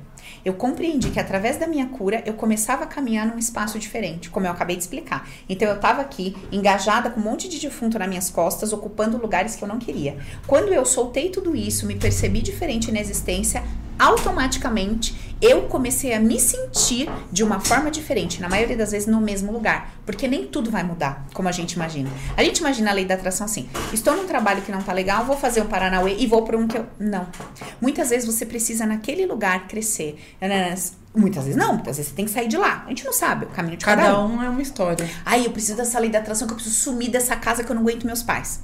Eu 0.44 0.54
compreendi 0.54 1.10
que 1.10 1.18
através 1.18 1.56
da 1.56 1.66
minha 1.66 1.86
cura 1.86 2.22
eu 2.24 2.34
começava 2.34 2.84
a 2.84 2.86
caminhar 2.86 3.26
num 3.26 3.38
espaço 3.38 3.80
diferente, 3.80 4.30
como 4.30 4.46
eu 4.46 4.52
acabei 4.52 4.76
de 4.76 4.82
explicar. 4.82 5.28
Então 5.48 5.68
eu 5.68 5.80
tava 5.80 6.00
aqui, 6.00 6.36
engajada 6.52 7.10
com 7.10 7.18
um 7.18 7.24
monte 7.24 7.48
de 7.48 7.58
defunto 7.58 7.98
nas 7.98 8.08
minhas 8.08 8.30
costas, 8.30 8.72
ocupando 8.72 9.16
lugares 9.16 9.56
que 9.56 9.64
eu 9.64 9.68
não 9.68 9.78
queria. 9.80 10.16
Quando 10.46 10.72
eu 10.72 10.84
soltei 10.84 11.30
tudo 11.30 11.56
isso, 11.56 11.84
me 11.84 11.96
percebi 11.96 12.40
diferente 12.42 12.92
na 12.92 13.00
existência, 13.00 13.64
automaticamente 13.98 15.31
eu 15.42 15.62
comecei 15.62 16.14
a 16.14 16.20
me 16.20 16.38
sentir 16.38 17.10
de 17.32 17.42
uma 17.42 17.58
forma 17.58 17.90
diferente, 17.90 18.40
na 18.40 18.48
maioria 18.48 18.76
das 18.76 18.92
vezes 18.92 19.08
no 19.08 19.20
mesmo 19.20 19.50
lugar, 19.50 19.92
porque 20.06 20.28
nem 20.28 20.46
tudo 20.46 20.70
vai 20.70 20.84
mudar 20.84 21.26
como 21.34 21.48
a 21.48 21.52
gente 21.52 21.72
imagina. 21.72 22.08
A 22.36 22.44
gente 22.44 22.58
imagina 22.58 22.90
a 22.90 22.94
lei 22.94 23.04
da 23.04 23.14
atração 23.14 23.44
assim: 23.44 23.68
estou 23.92 24.16
num 24.16 24.24
trabalho 24.24 24.62
que 24.62 24.70
não 24.70 24.80
tá 24.80 24.92
legal, 24.92 25.24
vou 25.24 25.36
fazer 25.36 25.60
um 25.60 25.66
Paranauê 25.66 26.14
e 26.16 26.28
vou 26.28 26.42
para 26.42 26.56
um 26.56 26.68
que 26.68 26.78
eu 26.78 26.86
não. 26.96 27.26
Muitas 27.80 28.10
vezes 28.10 28.24
você 28.24 28.46
precisa 28.46 28.86
naquele 28.86 29.26
lugar 29.26 29.66
crescer. 29.66 30.16
Muitas 31.14 31.44
vezes 31.44 31.58
não, 31.58 31.74
muitas 31.74 31.96
vezes 31.96 32.10
você 32.10 32.16
tem 32.16 32.24
que 32.24 32.30
sair 32.30 32.48
de 32.48 32.56
lá. 32.56 32.84
A 32.86 32.88
gente 32.88 33.04
não 33.04 33.12
sabe 33.12 33.44
o 33.44 33.48
caminho 33.48 33.76
de 33.76 33.84
cada, 33.84 34.00
Cada 34.00 34.20
um. 34.20 34.36
um 34.36 34.42
é 34.42 34.48
uma 34.48 34.62
história. 34.62 35.06
Ai, 35.26 35.44
eu 35.44 35.50
preciso 35.50 35.76
dessa 35.76 35.98
lei 35.98 36.08
da 36.08 36.20
atração, 36.20 36.46
que 36.46 36.52
eu 36.52 36.56
preciso 36.56 36.76
sumir 36.76 37.10
dessa 37.10 37.36
casa 37.36 37.64
que 37.64 37.70
eu 37.70 37.74
não 37.74 37.82
aguento 37.82 38.04
meus 38.04 38.22
pais. 38.22 38.60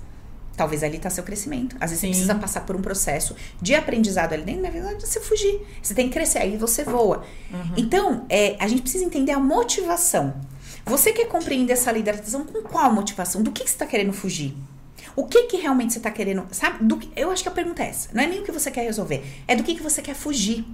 Talvez 0.58 0.82
ali 0.82 0.98
tá 0.98 1.08
seu 1.08 1.22
crescimento. 1.22 1.76
Às 1.80 1.90
vezes 1.90 2.00
Sim. 2.00 2.08
você 2.08 2.10
precisa 2.10 2.34
passar 2.34 2.62
por 2.62 2.74
um 2.74 2.82
processo 2.82 3.36
de 3.62 3.76
aprendizado 3.76 4.32
ali 4.32 4.42
dentro, 4.42 4.62
na 4.62 4.70
verdade, 4.70 5.06
você 5.06 5.20
fugir. 5.20 5.64
Você 5.80 5.94
tem 5.94 6.08
que 6.08 6.14
crescer, 6.14 6.40
aí 6.40 6.56
você 6.56 6.82
voa. 6.82 7.24
Então, 7.76 8.26
é, 8.28 8.56
a 8.58 8.66
gente 8.66 8.82
precisa 8.82 9.04
entender 9.04 9.30
a 9.30 9.38
motivação. 9.38 10.34
Você 10.84 11.12
quer 11.12 11.26
compreender 11.26 11.74
essa 11.74 11.92
atração 11.92 12.44
com 12.44 12.60
qual 12.62 12.92
motivação? 12.92 13.40
Do 13.40 13.52
que, 13.52 13.62
que 13.62 13.70
você 13.70 13.76
tá 13.76 13.86
querendo 13.86 14.12
fugir? 14.12 14.52
O 15.16 15.26
que 15.26 15.44
que 15.44 15.56
realmente 15.56 15.92
você 15.92 16.00
tá 16.00 16.10
querendo, 16.10 16.46
sabe? 16.52 16.84
Do 16.84 16.96
que- 16.96 17.10
eu 17.16 17.30
acho 17.30 17.42
que 17.42 17.48
a 17.48 17.52
pergunta 17.52 17.82
é 17.82 17.88
essa. 17.88 18.08
Não 18.12 18.22
é 18.22 18.26
nem 18.26 18.40
o 18.40 18.44
que 18.44 18.52
você 18.52 18.70
quer 18.70 18.82
resolver, 18.82 19.24
é 19.46 19.54
do 19.56 19.62
que 19.62 19.74
que 19.74 19.82
você 19.82 20.00
quer 20.02 20.14
fugir. 20.14 20.64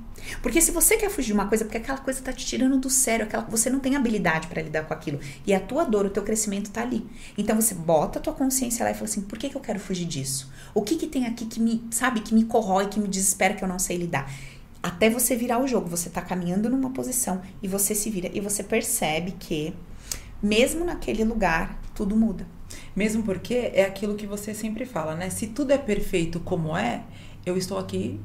Porque 0.42 0.60
se 0.60 0.70
você 0.70 0.96
quer 0.96 1.10
fugir 1.10 1.28
de 1.28 1.32
uma 1.34 1.46
coisa, 1.48 1.64
porque 1.64 1.78
aquela 1.78 1.98
coisa 1.98 2.20
tá 2.22 2.32
te 2.32 2.44
tirando 2.46 2.78
do 2.78 2.88
sério, 2.90 3.24
aquela 3.26 3.44
você 3.44 3.68
não 3.70 3.80
tem 3.80 3.96
habilidade 3.96 4.46
para 4.46 4.62
lidar 4.62 4.84
com 4.84 4.94
aquilo. 4.94 5.18
E 5.46 5.52
a 5.54 5.60
tua 5.60 5.84
dor, 5.84 6.06
o 6.06 6.10
teu 6.10 6.22
crescimento 6.22 6.70
tá 6.70 6.82
ali. 6.82 7.06
Então 7.36 7.54
você 7.60 7.74
bota 7.74 8.18
a 8.18 8.22
tua 8.22 8.32
consciência 8.32 8.84
lá 8.84 8.90
e 8.90 8.94
fala 8.94 9.06
assim: 9.06 9.20
"Por 9.22 9.38
que 9.38 9.48
que 9.48 9.56
eu 9.56 9.60
quero 9.60 9.78
fugir 9.78 10.06
disso? 10.06 10.50
O 10.74 10.82
que 10.82 10.96
que 10.96 11.06
tem 11.06 11.26
aqui 11.26 11.46
que 11.46 11.60
me, 11.60 11.86
sabe, 11.90 12.20
que 12.20 12.34
me 12.34 12.44
corrói, 12.44 12.86
que 12.88 12.98
me 13.00 13.08
desespera 13.08 13.54
que 13.54 13.62
eu 13.64 13.68
não 13.68 13.78
sei 13.78 13.96
lidar?" 13.96 14.30
Até 14.82 15.08
você 15.08 15.34
virar 15.34 15.58
o 15.62 15.66
jogo, 15.66 15.88
você 15.88 16.10
tá 16.10 16.20
caminhando 16.20 16.68
numa 16.68 16.90
posição 16.90 17.40
e 17.62 17.68
você 17.68 17.94
se 17.94 18.10
vira 18.10 18.30
e 18.34 18.40
você 18.40 18.62
percebe 18.62 19.32
que 19.32 19.74
mesmo 20.42 20.84
naquele 20.84 21.24
lugar, 21.24 21.80
tudo 21.94 22.14
muda. 22.14 22.46
Mesmo 22.94 23.22
porque 23.22 23.72
é 23.74 23.84
aquilo 23.84 24.14
que 24.14 24.26
você 24.26 24.54
sempre 24.54 24.84
fala, 24.84 25.14
né? 25.14 25.30
Se 25.30 25.48
tudo 25.48 25.72
é 25.72 25.78
perfeito 25.78 26.38
como 26.40 26.76
é, 26.76 27.02
eu 27.44 27.56
estou 27.56 27.78
aqui 27.78 28.20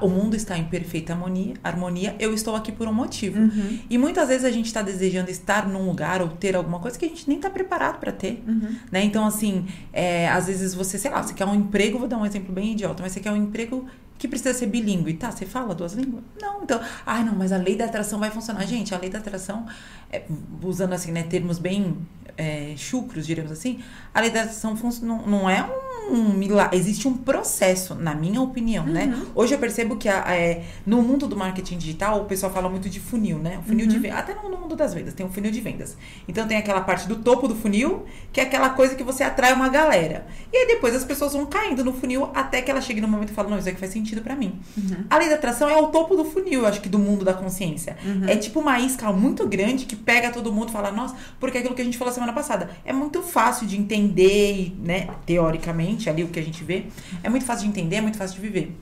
o 0.00 0.08
mundo 0.08 0.36
está 0.36 0.56
em 0.56 0.64
perfeita 0.64 1.12
harmonia, 1.12 1.54
harmonia, 1.64 2.16
eu 2.18 2.32
estou 2.32 2.54
aqui 2.54 2.70
por 2.70 2.86
um 2.86 2.92
motivo. 2.92 3.40
Uhum. 3.40 3.78
E 3.88 3.98
muitas 3.98 4.28
vezes 4.28 4.44
a 4.44 4.50
gente 4.50 4.66
está 4.66 4.82
desejando 4.82 5.30
estar 5.30 5.66
num 5.66 5.86
lugar 5.86 6.22
ou 6.22 6.28
ter 6.28 6.54
alguma 6.54 6.78
coisa 6.78 6.98
que 6.98 7.04
a 7.04 7.08
gente 7.08 7.26
nem 7.26 7.38
está 7.38 7.50
preparado 7.50 7.98
para 7.98 8.12
ter. 8.12 8.42
Uhum. 8.46 8.76
Né? 8.92 9.02
Então, 9.04 9.26
assim, 9.26 9.66
é, 9.92 10.28
às 10.28 10.46
vezes 10.46 10.74
você, 10.74 10.98
sei 10.98 11.10
lá, 11.10 11.22
você 11.22 11.34
quer 11.34 11.46
um 11.46 11.54
emprego, 11.54 11.98
vou 11.98 12.06
dar 12.06 12.18
um 12.18 12.26
exemplo 12.26 12.52
bem 12.52 12.72
idiota, 12.72 13.02
mas 13.02 13.12
você 13.12 13.20
quer 13.20 13.32
um 13.32 13.36
emprego 13.36 13.86
que 14.18 14.28
precisa 14.28 14.52
ser 14.52 14.66
bilíngue. 14.66 15.14
Tá, 15.14 15.30
você 15.30 15.46
fala 15.46 15.74
duas 15.74 15.94
línguas? 15.94 16.22
Não, 16.40 16.62
então, 16.62 16.78
ai 17.06 17.24
não, 17.24 17.34
mas 17.34 17.52
a 17.52 17.56
lei 17.56 17.74
da 17.74 17.86
atração 17.86 18.18
vai 18.18 18.30
funcionar. 18.30 18.66
Gente, 18.66 18.94
a 18.94 18.98
lei 18.98 19.08
da 19.08 19.18
atração, 19.18 19.66
é, 20.12 20.22
usando 20.62 20.92
assim, 20.92 21.12
né, 21.12 21.22
termos 21.22 21.58
bem 21.58 21.96
é, 22.36 22.74
chucros, 22.76 23.26
diremos 23.26 23.52
assim, 23.52 23.80
a 24.12 24.20
lei 24.20 24.30
da 24.30 24.42
atração 24.42 24.76
não, 25.02 25.26
não 25.26 25.50
é 25.50 25.62
um 25.62 25.90
um 26.10 26.32
milagre, 26.32 26.76
existe 26.76 27.06
um 27.06 27.16
processo, 27.16 27.94
na 27.94 28.14
minha 28.14 28.42
opinião, 28.42 28.84
né? 28.84 29.04
uhum. 29.04 29.10
né? 29.10 29.26
Hoje 29.34 29.54
eu 29.54 29.58
percebo 29.58 29.96
que 29.96 30.08
a, 30.08 30.34
é, 30.34 30.64
no 30.84 31.00
mundo 31.02 31.28
do 31.28 31.36
marketing 31.36 31.78
digital, 31.78 32.22
o 32.22 32.24
pessoal 32.24 32.52
fala 32.52 32.68
muito 32.68 32.88
de 32.88 32.98
funil, 32.98 33.38
né? 33.38 33.58
O 33.58 33.62
funil 33.62 33.86
uhum. 33.86 33.92
de 33.92 33.98
vendas, 33.98 34.18
até 34.18 34.34
no, 34.34 34.48
no, 34.48 34.56
mundo 34.56 34.74
das 34.74 34.92
vendas, 34.92 35.14
tem 35.14 35.24
um 35.24 35.30
funil 35.30 35.50
de 35.50 35.60
vendas. 35.60 35.96
Então 36.26 36.46
tem 36.46 36.56
aquela 36.56 36.80
parte 36.80 37.06
do 37.06 37.16
topo 37.16 37.46
do 37.46 37.54
funil, 37.54 38.04
que 38.32 38.40
é 38.40 38.42
aquela 38.42 38.70
coisa 38.70 38.94
que 38.94 39.04
você 39.04 39.22
atrai 39.22 39.52
uma 39.52 39.68
galera. 39.68 40.26
E 40.52 40.56
aí 40.56 40.66
depois 40.66 40.94
as 40.94 41.04
pessoas 41.04 41.32
vão 41.32 41.46
caindo 41.46 41.84
no 41.84 41.92
funil 41.92 42.28
até 42.34 42.60
que 42.60 42.70
ela 42.70 42.80
chegue 42.80 43.00
no 43.00 43.08
momento 43.08 43.30
e 43.30 43.32
fala, 43.32 43.48
não, 43.48 43.58
isso 43.58 43.68
aqui 43.68 43.78
faz 43.78 43.92
sentido 43.92 44.20
para 44.20 44.34
mim. 44.34 44.58
Uhum. 44.76 45.04
A 45.08 45.18
lei 45.18 45.28
da 45.28 45.36
atração 45.36 45.68
é 45.68 45.76
o 45.76 45.88
topo 45.88 46.16
do 46.16 46.24
funil, 46.24 46.60
eu 46.60 46.66
acho 46.66 46.80
que 46.80 46.88
do 46.88 46.98
mundo 46.98 47.24
da 47.24 47.34
consciência. 47.34 47.96
Uhum. 48.04 48.28
É 48.28 48.36
tipo 48.36 48.58
uma 48.58 48.78
isca 48.80 49.12
muito 49.12 49.46
grande 49.46 49.86
que 49.86 49.94
pega 50.02 50.30
todo 50.30 50.52
mundo 50.52 50.68
e 50.68 50.72
fala, 50.72 50.90
nossa, 50.90 51.14
porque 51.38 51.58
é 51.58 51.60
aquilo 51.60 51.74
que 51.74 51.82
a 51.82 51.84
gente 51.84 51.98
falou 51.98 52.12
semana 52.12 52.32
passada. 52.32 52.70
É 52.84 52.92
muito 52.92 53.22
fácil 53.22 53.66
de 53.66 53.76
entender, 53.76 54.74
né, 54.78 55.08
teoricamente, 55.26 56.08
ali 56.08 56.24
o 56.24 56.28
que 56.28 56.38
a 56.38 56.42
gente 56.42 56.64
vê, 56.64 56.86
é 57.22 57.28
muito 57.28 57.44
fácil 57.44 57.64
de 57.64 57.70
entender, 57.70 57.96
é 57.96 58.00
muito 58.00 58.18
fácil 58.18 58.36
de 58.36 58.42
viver. 58.42 58.76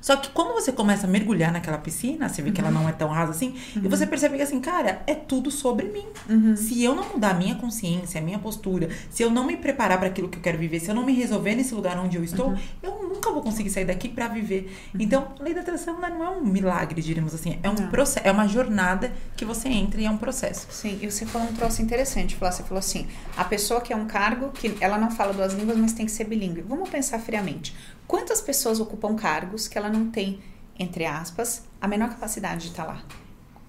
Só 0.00 0.16
que 0.16 0.30
quando 0.30 0.54
você 0.54 0.72
começa 0.72 1.06
a 1.06 1.10
mergulhar 1.10 1.52
naquela 1.52 1.78
piscina, 1.78 2.28
você 2.28 2.42
vê 2.42 2.50
que 2.50 2.60
ela 2.60 2.70
não 2.70 2.88
é 2.88 2.92
tão 2.92 3.08
rasa 3.08 3.32
assim, 3.32 3.54
uhum. 3.76 3.82
e 3.84 3.88
você 3.88 4.06
percebe 4.06 4.36
que 4.36 4.42
assim, 4.42 4.60
cara, 4.60 5.02
é 5.06 5.14
tudo 5.14 5.50
sobre 5.50 5.86
mim. 5.88 6.06
Uhum. 6.28 6.56
Se 6.56 6.82
eu 6.82 6.94
não 6.94 7.08
mudar 7.08 7.30
a 7.30 7.34
minha 7.34 7.54
consciência, 7.56 8.20
a 8.20 8.24
minha 8.24 8.38
postura, 8.38 8.88
se 9.10 9.22
eu 9.22 9.30
não 9.30 9.44
me 9.44 9.56
preparar 9.56 9.98
para 9.98 10.08
aquilo 10.08 10.28
que 10.28 10.38
eu 10.38 10.42
quero 10.42 10.58
viver, 10.58 10.80
se 10.80 10.88
eu 10.88 10.94
não 10.94 11.04
me 11.04 11.12
resolver 11.12 11.54
nesse 11.54 11.74
lugar 11.74 11.98
onde 11.98 12.16
eu 12.16 12.24
estou, 12.24 12.48
uhum. 12.48 12.58
eu 12.82 12.97
nunca 13.28 13.32
vou 13.32 13.42
conseguir 13.42 13.70
sair 13.70 13.84
daqui 13.84 14.08
para 14.08 14.28
viver. 14.28 14.74
Uhum. 14.94 15.00
Então, 15.00 15.28
a 15.38 15.42
lei 15.42 15.54
da 15.54 15.60
atração 15.60 15.98
não 16.00 16.24
é 16.24 16.30
um 16.30 16.44
milagre, 16.44 17.00
diríamos 17.00 17.34
assim, 17.34 17.58
é 17.62 17.68
um 17.68 17.88
processo, 17.88 18.26
é 18.26 18.32
uma 18.32 18.48
jornada 18.48 19.12
que 19.36 19.44
você 19.44 19.68
entra 19.68 20.00
e 20.00 20.06
é 20.06 20.10
um 20.10 20.16
processo. 20.16 20.66
Sim, 20.70 20.98
e 21.00 21.10
você 21.10 21.26
falou 21.26 21.48
um 21.48 21.52
troço 21.52 21.82
interessante, 21.82 22.36
você 22.36 22.62
falou 22.62 22.78
assim, 22.78 23.06
a 23.36 23.44
pessoa 23.44 23.80
que 23.80 23.92
é 23.92 23.96
um 23.96 24.06
cargo 24.06 24.50
que 24.50 24.76
ela 24.80 24.98
não 24.98 25.10
fala 25.10 25.32
duas 25.32 25.52
línguas, 25.52 25.76
mas 25.76 25.92
tem 25.92 26.06
que 26.06 26.12
ser 26.12 26.24
bilíngue. 26.24 26.62
Vamos 26.62 26.88
pensar 26.88 27.18
friamente. 27.18 27.74
Quantas 28.06 28.40
pessoas 28.40 28.80
ocupam 28.80 29.14
cargos 29.14 29.68
que 29.68 29.76
ela 29.76 29.88
não 29.88 30.10
tem, 30.10 30.40
entre 30.78 31.04
aspas, 31.04 31.64
a 31.80 31.86
menor 31.86 32.08
capacidade 32.08 32.62
de 32.62 32.68
estar 32.68 32.84
lá? 32.84 33.02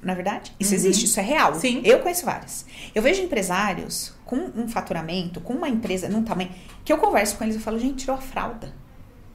Na 0.02 0.14
é 0.14 0.16
verdade, 0.16 0.56
isso 0.58 0.72
uhum. 0.72 0.78
existe, 0.78 1.06
isso 1.06 1.20
é 1.20 1.24
real. 1.24 1.56
Sim. 1.56 1.82
Eu 1.84 2.00
conheço 2.00 2.26
várias. 2.26 2.66
Eu 2.96 3.02
vejo 3.02 3.22
empresários 3.22 4.14
com 4.24 4.38
um 4.56 4.66
faturamento, 4.66 5.42
com 5.42 5.54
uma 5.54 5.68
empresa 5.68 6.08
num 6.08 6.24
tamanho, 6.24 6.52
que 6.86 6.94
eu 6.94 6.98
converso 6.98 7.36
com 7.38 7.44
eles 7.44 7.58
e 7.58 7.60
falo, 7.60 7.78
gente, 7.78 7.98
tirou 7.98 8.16
a 8.16 8.22
fralda. 8.22 8.74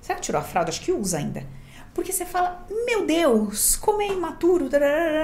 Será 0.05 0.16
que 0.16 0.20
tirou 0.20 0.38
a 0.38 0.44
fralda? 0.44 0.68
Acho 0.68 0.82
que 0.82 0.92
usa 0.92 1.16
ainda. 1.16 1.46
Porque 1.94 2.12
você 2.12 2.26
fala, 2.26 2.66
meu 2.84 3.07
Deus, 3.07 3.74
como 3.74 4.02
é 4.02 4.09
imaturo, 4.09 4.68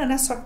na 0.09 0.17
sua 0.17 0.37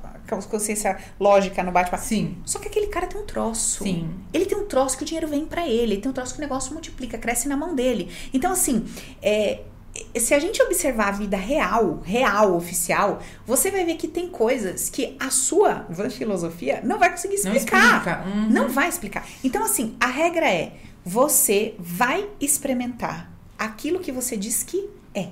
consciência 0.51 0.99
lógica 1.20 1.62
no 1.62 1.70
bate-papo. 1.70 2.03
Sim. 2.03 2.39
Só 2.45 2.59
que 2.59 2.66
aquele 2.66 2.89
cara 2.89 3.07
tem 3.07 3.20
um 3.20 3.24
troço. 3.24 3.85
Sim. 3.85 4.11
Ele 4.32 4.45
tem 4.45 4.59
um 4.59 4.66
troço 4.66 4.97
que 4.97 5.05
o 5.05 5.07
dinheiro 5.07 5.28
vem 5.28 5.47
para 5.47 5.68
ele, 5.68 5.93
ele 5.93 5.99
tem 5.99 6.11
um 6.11 6.12
troço 6.12 6.32
que 6.32 6.41
o 6.41 6.43
negócio 6.43 6.72
multiplica, 6.72 7.16
cresce 7.16 7.47
na 7.47 7.57
mão 7.57 7.76
dele. 7.76 8.11
Então, 8.32 8.51
assim, 8.51 8.85
é, 9.22 9.61
se 10.18 10.35
a 10.35 10.41
gente 10.41 10.61
observar 10.61 11.11
a 11.11 11.12
vida 11.12 11.37
real, 11.37 12.01
real, 12.05 12.57
oficial, 12.57 13.20
você 13.47 13.70
vai 13.70 13.85
ver 13.85 13.95
que 13.95 14.09
tem 14.09 14.28
coisas 14.28 14.91
que 14.91 15.16
a 15.20 15.30
sua 15.30 15.87
filosofia 16.11 16.80
não 16.82 16.99
vai 16.99 17.11
conseguir 17.11 17.37
explicar. 17.37 17.80
Não, 17.80 17.97
explica. 17.99 18.24
Uhum. 18.26 18.51
não 18.51 18.68
vai 18.68 18.89
explicar. 18.89 19.28
Então, 19.45 19.62
assim, 19.62 19.95
a 20.01 20.09
regra 20.09 20.51
é: 20.51 20.72
você 21.05 21.76
vai 21.78 22.28
experimentar 22.41 23.34
aquilo 23.65 24.01
que 24.01 24.12
você 24.12 24.37
diz 24.37 24.62
que 24.62 24.89
é. 25.15 25.29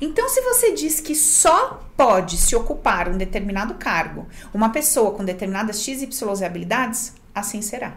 Então, 0.00 0.28
se 0.28 0.40
você 0.42 0.72
diz 0.72 1.00
que 1.00 1.14
só 1.14 1.82
pode 1.96 2.36
se 2.36 2.54
ocupar 2.54 3.08
um 3.08 3.16
determinado 3.16 3.74
cargo 3.74 4.26
uma 4.52 4.70
pessoa 4.70 5.12
com 5.12 5.24
determinadas 5.24 5.82
XYZ 5.82 6.42
habilidades, 6.42 7.14
assim 7.34 7.62
será. 7.62 7.96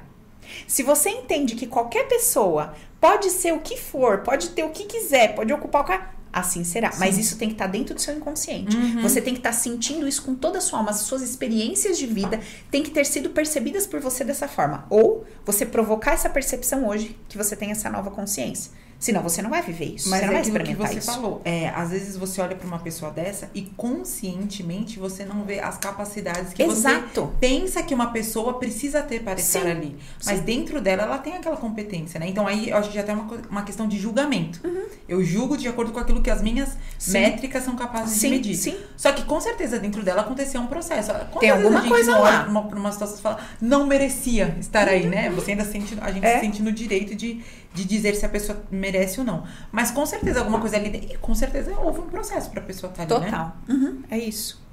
Se 0.67 0.83
você 0.83 1.09
entende 1.09 1.55
que 1.55 1.67
qualquer 1.67 2.07
pessoa 2.07 2.73
pode 2.99 3.29
ser 3.29 3.53
o 3.53 3.59
que 3.59 3.77
for, 3.77 4.19
pode 4.19 4.49
ter 4.49 4.63
o 4.63 4.69
que 4.69 4.85
quiser, 4.85 5.35
pode 5.35 5.51
ocupar 5.51 5.81
o 5.81 5.85
cargo, 5.85 6.05
assim 6.31 6.63
será. 6.63 6.91
Sim. 6.91 6.99
Mas 6.99 7.17
isso 7.17 7.37
tem 7.37 7.47
que 7.49 7.55
estar 7.55 7.65
tá 7.65 7.71
dentro 7.71 7.95
do 7.95 8.01
seu 8.01 8.15
inconsciente. 8.15 8.75
Uhum. 8.75 9.01
Você 9.01 9.21
tem 9.21 9.33
que 9.33 9.39
estar 9.39 9.51
tá 9.51 9.55
sentindo 9.55 10.07
isso 10.07 10.21
com 10.21 10.35
toda 10.35 10.59
a 10.59 10.61
sua 10.61 10.79
alma. 10.79 10.91
As 10.91 10.97
suas 10.97 11.21
experiências 11.21 11.97
de 11.97 12.05
vida 12.05 12.39
têm 12.69 12.83
que 12.83 12.91
ter 12.91 13.05
sido 13.05 13.29
percebidas 13.29 13.87
por 13.87 13.99
você 13.99 14.23
dessa 14.23 14.47
forma. 14.47 14.85
Ou 14.89 15.25
você 15.45 15.65
provocar 15.65 16.11
essa 16.11 16.29
percepção 16.29 16.87
hoje 16.87 17.17
que 17.29 17.37
você 17.37 17.55
tem 17.55 17.71
essa 17.71 17.89
nova 17.89 18.11
consciência. 18.11 18.71
Senão 18.99 19.21
você 19.21 19.41
não 19.41 19.49
vai 19.49 19.61
viver 19.61 19.95
isso. 19.95 20.09
Mas 20.09 20.19
você 20.19 20.25
não 20.25 20.31
é 20.31 20.35
vai 20.35 20.41
experimentar 20.41 20.87
que 20.87 20.93
você 20.93 20.99
isso. 20.99 21.11
falou. 21.11 21.41
É, 21.45 21.69
às 21.69 21.91
vezes 21.91 22.17
você 22.17 22.41
olha 22.41 22.55
para 22.55 22.67
uma 22.67 22.79
pessoa 22.79 23.11
dessa 23.11 23.49
e 23.53 23.61
conscientemente 23.61 24.99
você 24.99 25.25
não 25.25 25.43
vê 25.43 25.59
as 25.59 25.77
capacidades 25.77 26.53
que 26.53 26.63
Exato. 26.63 27.21
você 27.21 27.31
pensa 27.39 27.83
que 27.83 27.93
uma 27.93 28.07
pessoa 28.11 28.57
precisa 28.57 29.01
ter 29.01 29.21
para 29.21 29.39
estar 29.39 29.61
Sim. 29.61 29.69
ali. 29.69 29.97
Mas 30.25 30.39
Sim. 30.39 30.45
dentro 30.45 30.81
dela 30.81 31.03
ela 31.03 31.17
tem 31.17 31.33
aquela 31.33 31.57
competência, 31.57 32.19
né? 32.19 32.27
Então 32.27 32.47
aí 32.47 32.69
eu 32.69 32.77
acho 32.77 32.89
que 32.89 32.95
já 32.95 33.03
tem 33.03 33.15
uma, 33.15 33.27
uma 33.49 33.63
questão 33.63 33.87
de 33.87 33.99
julgamento. 33.99 34.59
Uhum. 34.63 34.85
Eu 35.07 35.23
julgo 35.23 35.57
de 35.57 35.67
acordo 35.67 35.91
com 35.91 35.99
aquilo 35.99 36.21
que 36.21 36.29
as 36.29 36.41
minhas 36.41 36.77
Sim. 36.97 37.13
métricas 37.13 37.63
são 37.63 37.75
capazes 37.75 38.19
de 38.19 38.29
medir. 38.29 38.55
Sim. 38.55 38.77
Só 38.95 39.11
que 39.11 39.23
com 39.23 39.39
certeza 39.39 39.77
dentro 39.77 40.03
dela 40.03 40.21
aconteceu 40.21 40.61
um 40.61 40.67
processo. 40.67 41.11
Com 41.31 41.39
tem 41.39 41.49
alguma 41.49 41.87
coisa 41.87 42.17
lá. 42.17 42.45
Uma, 42.47 42.61
uma 42.61 42.91
situação 42.91 43.17
fala, 43.17 43.39
não 43.61 43.85
merecia 43.85 44.55
estar 44.59 44.87
uhum. 44.87 44.93
aí, 44.93 45.05
né? 45.07 45.29
Você 45.31 45.51
ainda 45.51 45.65
sente, 45.65 45.97
a 46.01 46.11
gente 46.11 46.25
é. 46.25 46.35
se 46.35 46.41
sente 46.41 46.61
no 46.61 46.71
direito 46.71 47.15
de 47.15 47.41
de 47.75 47.83
dizer 47.83 48.15
se 48.15 48.25
a 48.25 48.29
pessoa 48.29 48.63
merece 48.71 49.19
ou 49.19 49.25
não. 49.25 49.43
Mas 49.71 49.91
com 49.91 50.05
certeza 50.05 50.39
alguma 50.39 50.59
coisa 50.59 50.77
ali. 50.77 51.09
E 51.11 51.17
com 51.17 51.35
certeza 51.35 51.77
houve 51.77 51.99
um 51.99 52.07
processo 52.07 52.49
pra 52.49 52.61
pessoa 52.61 52.89
estar 52.89 53.05
tá 53.05 53.15
ali. 53.15 53.25
Né? 53.25 53.31
Total. 53.31 53.57
Né? 53.67 53.75
Uhum, 53.75 54.03
é 54.09 54.17
isso. 54.17 54.63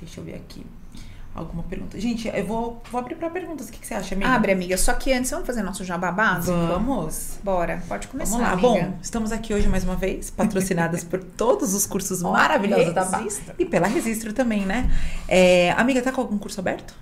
Deixa 0.00 0.20
eu 0.20 0.24
ver 0.24 0.34
aqui. 0.34 0.64
Alguma 1.34 1.62
pergunta? 1.64 2.00
Gente, 2.00 2.28
eu 2.28 2.46
vou, 2.46 2.82
vou 2.90 2.98
abrir 2.98 3.14
para 3.14 3.28
perguntas. 3.28 3.68
O 3.68 3.72
que, 3.72 3.78
que, 3.78 3.86
você 3.86 3.92
acha, 3.92 4.14
amiga? 4.14 4.30
Abre, 4.30 4.52
amiga. 4.52 4.74
Só 4.78 4.94
que 4.94 5.12
antes, 5.12 5.30
vamos 5.30 5.46
fazer 5.46 5.62
nosso 5.62 5.84
jabá 5.84 6.10
básico? 6.10 6.56
Vamos. 6.56 7.38
Bora, 7.44 7.82
pode 7.86 8.08
começar, 8.08 8.38
Vamos 8.38 8.46
lá. 8.46 8.52
Amiga. 8.54 8.86
Bom, 8.86 8.98
estamos 9.02 9.30
aqui 9.30 9.52
hoje 9.52 9.68
mais 9.68 9.84
uma 9.84 9.96
vez, 9.96 10.30
patrocinadas 10.30 11.04
por 11.04 11.22
todos 11.22 11.74
os 11.74 11.84
cursos 11.84 12.22
maravilhosos 12.24 12.94
da 12.94 13.04
Basta. 13.04 13.54
E 13.58 13.66
pela 13.66 13.86
Registro 13.86 14.32
também, 14.32 14.64
né? 14.64 14.90
É, 15.28 15.72
amiga, 15.72 16.00
tá 16.00 16.10
com 16.10 16.22
algum 16.22 16.38
curso 16.38 16.58
aberto? 16.58 16.94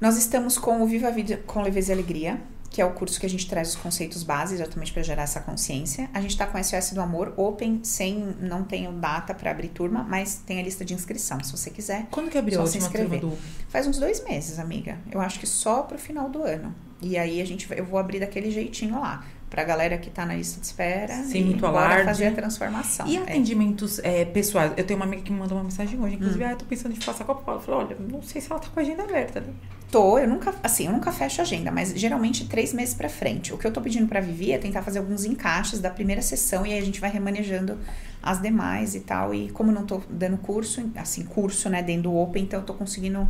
Nós 0.00 0.16
estamos 0.16 0.58
com 0.58 0.82
o 0.82 0.86
Viva 0.86 1.06
a 1.06 1.12
Vida 1.12 1.40
com 1.46 1.62
Leveza 1.62 1.92
e 1.92 1.94
Alegria 1.94 2.40
que 2.70 2.80
é 2.80 2.84
o 2.84 2.92
curso 2.92 3.18
que 3.18 3.26
a 3.26 3.28
gente 3.28 3.48
traz 3.48 3.70
os 3.70 3.76
conceitos 3.76 4.22
básicos, 4.22 4.60
exatamente 4.60 4.92
para 4.92 5.02
gerar 5.02 5.22
essa 5.22 5.40
consciência. 5.40 6.10
A 6.12 6.20
gente 6.20 6.30
está 6.30 6.46
com 6.46 6.58
o 6.58 6.62
SOS 6.64 6.92
do 6.92 7.00
Amor 7.00 7.32
Open, 7.36 7.80
sem, 7.82 8.36
não 8.40 8.64
tenho 8.64 8.92
data 8.92 9.34
para 9.34 9.50
abrir 9.50 9.68
turma, 9.68 10.04
mas 10.04 10.42
tem 10.46 10.58
a 10.58 10.62
lista 10.62 10.84
de 10.84 10.94
inscrição, 10.94 11.42
se 11.42 11.52
você 11.52 11.70
quiser. 11.70 12.06
Quando 12.10 12.30
que 12.30 12.38
abriu 12.38 12.60
a 12.60 12.64
última 12.64 12.88
turma 12.88 13.16
do 13.18 13.38
Faz 13.68 13.86
uns 13.86 13.98
dois 13.98 14.22
meses, 14.24 14.58
amiga. 14.58 14.98
Eu 15.10 15.20
acho 15.20 15.38
que 15.38 15.46
só 15.46 15.82
pro 15.82 15.98
final 15.98 16.28
do 16.28 16.42
ano. 16.42 16.74
E 17.00 17.18
aí 17.18 17.40
a 17.40 17.44
gente, 17.44 17.68
eu 17.76 17.84
vou 17.84 17.98
abrir 17.98 18.20
daquele 18.20 18.50
jeitinho 18.50 18.98
lá 18.98 19.24
para 19.56 19.62
a 19.62 19.66
galera 19.66 19.96
que 19.96 20.10
está 20.10 20.26
na 20.26 20.34
lista 20.34 20.60
de 20.60 20.66
espera 20.66 21.14
Sim, 21.22 21.44
muito 21.44 21.64
alarde. 21.64 22.04
fazer 22.04 22.26
a 22.26 22.32
transformação. 22.32 23.06
E 23.06 23.16
é. 23.16 23.22
atendimentos 23.22 23.98
é. 24.00 24.20
É, 24.20 24.24
pessoais? 24.26 24.72
Eu 24.76 24.84
tenho 24.84 25.00
uma 25.00 25.06
amiga 25.06 25.22
que 25.22 25.32
me 25.32 25.38
mandou 25.38 25.56
uma 25.56 25.64
mensagem 25.64 25.98
hoje, 25.98 26.16
inclusive, 26.16 26.44
hum. 26.44 26.46
ah, 26.46 26.50
eu 26.50 26.58
tô 26.58 26.66
pensando 26.66 26.94
em 26.94 26.98
passar 26.98 27.24
com 27.24 27.32
a 27.32 27.34
Paula. 27.36 27.58
Eu 27.58 27.64
falei, 27.64 27.86
olha, 27.86 27.96
não 27.98 28.20
sei 28.20 28.42
se 28.42 28.52
ela 28.52 28.60
tá 28.60 28.68
com 28.68 28.78
a 28.78 28.82
agenda 28.82 29.04
aberta, 29.04 29.40
né? 29.40 29.46
Tô, 29.90 30.18
eu 30.18 30.28
nunca, 30.28 30.54
assim, 30.62 30.86
eu 30.86 30.92
nunca 30.92 31.10
fecho 31.10 31.40
a 31.40 31.44
agenda, 31.44 31.70
mas 31.72 31.94
geralmente 31.96 32.46
três 32.46 32.74
meses 32.74 32.92
para 32.92 33.08
frente. 33.08 33.54
O 33.54 33.56
que 33.56 33.66
eu 33.66 33.72
tô 33.72 33.80
pedindo 33.80 34.06
para 34.06 34.20
Vivi 34.20 34.52
é 34.52 34.58
tentar 34.58 34.82
fazer 34.82 34.98
alguns 34.98 35.24
encaixes 35.24 35.80
da 35.80 35.88
primeira 35.88 36.20
sessão 36.20 36.66
e 36.66 36.74
aí 36.74 36.78
a 36.78 36.84
gente 36.84 37.00
vai 37.00 37.08
remanejando 37.08 37.78
as 38.22 38.42
demais 38.42 38.94
e 38.94 39.00
tal. 39.00 39.32
E 39.32 39.48
como 39.52 39.72
não 39.72 39.86
tô 39.86 40.02
dando 40.10 40.36
curso, 40.36 40.86
assim, 40.96 41.24
curso, 41.24 41.70
né, 41.70 41.82
dentro 41.82 42.10
do 42.10 42.14
Open, 42.14 42.42
então 42.42 42.60
eu 42.60 42.66
tô 42.66 42.74
conseguindo 42.74 43.26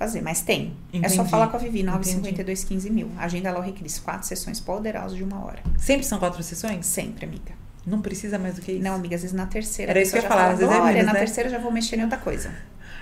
fazer. 0.00 0.22
Mas 0.22 0.40
tem. 0.40 0.72
Entendi. 0.88 1.04
É 1.04 1.08
só 1.10 1.24
falar 1.26 1.48
com 1.48 1.58
a 1.58 1.60
Vivi, 1.60 1.82
952 1.82 2.64
15 2.64 2.90
mil. 2.90 3.10
A 3.18 3.26
agenda 3.26 3.50
ela 3.50 3.62
requer 3.62 3.84
quatro 4.02 4.26
sessões 4.26 4.58
poderosas 4.58 5.14
de 5.14 5.22
uma 5.22 5.44
hora. 5.44 5.62
Sempre 5.76 6.06
são 6.06 6.18
quatro 6.18 6.42
sessões? 6.42 6.86
Sempre, 6.86 7.26
amiga. 7.26 7.52
Não 7.86 8.00
precisa 8.00 8.38
mais 8.38 8.54
do 8.54 8.62
que 8.62 8.72
isso? 8.72 8.82
Não, 8.82 8.94
amiga, 8.94 9.14
às 9.14 9.22
vezes 9.22 9.36
na 9.36 9.46
terceira. 9.46 9.92
Era 9.92 10.00
isso 10.00 10.12
que 10.12 10.18
eu 10.18 10.22
ia 10.22 10.28
falar, 10.28 10.52
às 10.52 10.58
vezes 10.58 10.74
é 10.74 10.80
menos, 10.80 11.06
na 11.06 11.12
né? 11.12 11.18
terceira 11.18 11.50
já 11.50 11.58
vou 11.58 11.70
mexer 11.70 11.98
em 11.98 12.02
outra 12.02 12.18
coisa. 12.18 12.52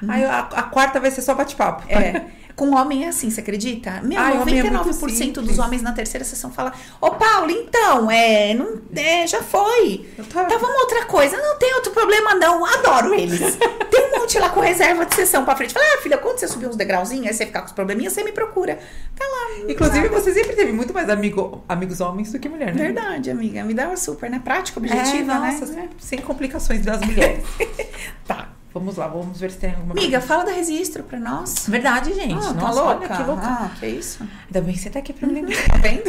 Aí 0.07 0.25
a, 0.25 0.41
a 0.41 0.63
quarta 0.65 1.01
vai 1.01 1.11
ser 1.11 1.23
só 1.23 1.35
bate-papo. 1.35 1.85
É. 1.89 2.23
Com 2.59 2.75
homem 2.75 3.05
é 3.05 3.09
assim, 3.11 3.31
você 3.31 3.41
acredita? 3.41 4.01
Meu, 4.03 4.19
Ai, 4.21 4.37
homem 4.37 4.59
é 4.59 4.65
muito 4.65 4.89
99% 4.91 5.35
dos 5.35 5.61
homens 5.61 5.81
na 5.81 5.93
terceira 5.93 6.25
sessão 6.25 6.51
falam: 6.51 6.73
Ô, 7.01 7.13
Paulo, 7.13 7.53
então, 7.53 8.11
é, 8.11 8.53
não, 8.53 8.81
é, 8.97 9.25
já 9.29 9.41
foi. 9.45 10.09
Tô- 10.17 10.25
Tá, 10.25 10.59
vamos 10.59 10.77
outra 10.81 11.05
coisa. 11.05 11.37
Não 11.37 11.57
tem 11.57 11.73
outro 11.75 11.93
problema, 11.93 12.35
não. 12.35 12.65
Adoro 12.67 13.15
eles. 13.15 13.57
Tem 13.89 14.07
um 14.13 14.19
monte 14.19 14.37
lá 14.41 14.49
com 14.51 14.59
reserva 14.59 15.07
de 15.07 15.15
sessão 15.15 15.45
pra 15.45 15.55
frente. 15.55 15.73
Fala, 15.73 15.87
ah, 15.95 16.03
filha, 16.03 16.19
quando 16.19 16.39
você 16.39 16.49
subir 16.49 16.67
uns 16.67 16.75
degrauzinhos, 16.75 17.29
aí 17.29 17.33
você 17.33 17.47
ficar 17.47 17.61
com 17.61 17.67
os 17.67 17.73
probleminhas, 17.73 18.13
você 18.13 18.25
me 18.25 18.33
procura. 18.33 18.77
Tá 19.17 19.25
lá. 19.25 19.71
Inclusive, 19.71 20.09
nada. 20.09 20.21
você 20.21 20.33
sempre 20.35 20.57
teve 20.57 20.73
muito 20.73 20.93
mais 20.93 21.09
amigo, 21.09 21.63
amigos 21.69 22.01
homens 22.01 22.33
do 22.33 22.41
que 22.41 22.49
mulher, 22.49 22.75
né? 22.75 22.83
Verdade, 22.87 23.31
amiga. 23.31 23.63
Me 23.63 23.73
dá 23.73 23.87
uma 23.87 23.97
super, 23.97 24.29
né? 24.29 24.41
Prática, 24.45 24.81
objetiva, 24.81 25.33
é, 25.33 25.39
né? 25.39 25.53
nossa, 25.53 25.89
sem 26.01 26.21
complicações 26.21 26.85
das 26.85 27.01
mulheres. 27.03 27.45
Tá. 28.27 28.49
Vamos 28.75 28.97
lá, 28.97 29.09
vamos 29.09 29.41
ver 29.41 29.51
se 29.51 29.57
tem 29.59 29.71
alguma 29.71 29.93
Amiga, 29.93 30.21
fala 30.21 30.45
da 30.45 30.53
registro 30.53 31.03
pra 31.03 31.19
nós. 31.19 31.67
Verdade, 31.69 32.13
gente. 32.15 32.33
Ah, 32.35 32.53
Nossa, 32.53 32.55
tá 32.55 32.71
louca? 32.71 32.91
olha 32.91 33.09
que 33.09 33.23
louca. 33.23 33.43
Ah, 33.47 33.71
que 33.81 33.87
isso? 33.87 34.23
Ainda 34.47 34.61
bem 34.61 34.75
que 34.75 34.81
você 34.81 34.91
tá 34.91 34.99
aqui 34.99 35.13
pra 35.13 35.27
me 35.27 35.35
lembrar. 35.35 35.57
Tá 35.69 35.77
vendo? 35.79 36.03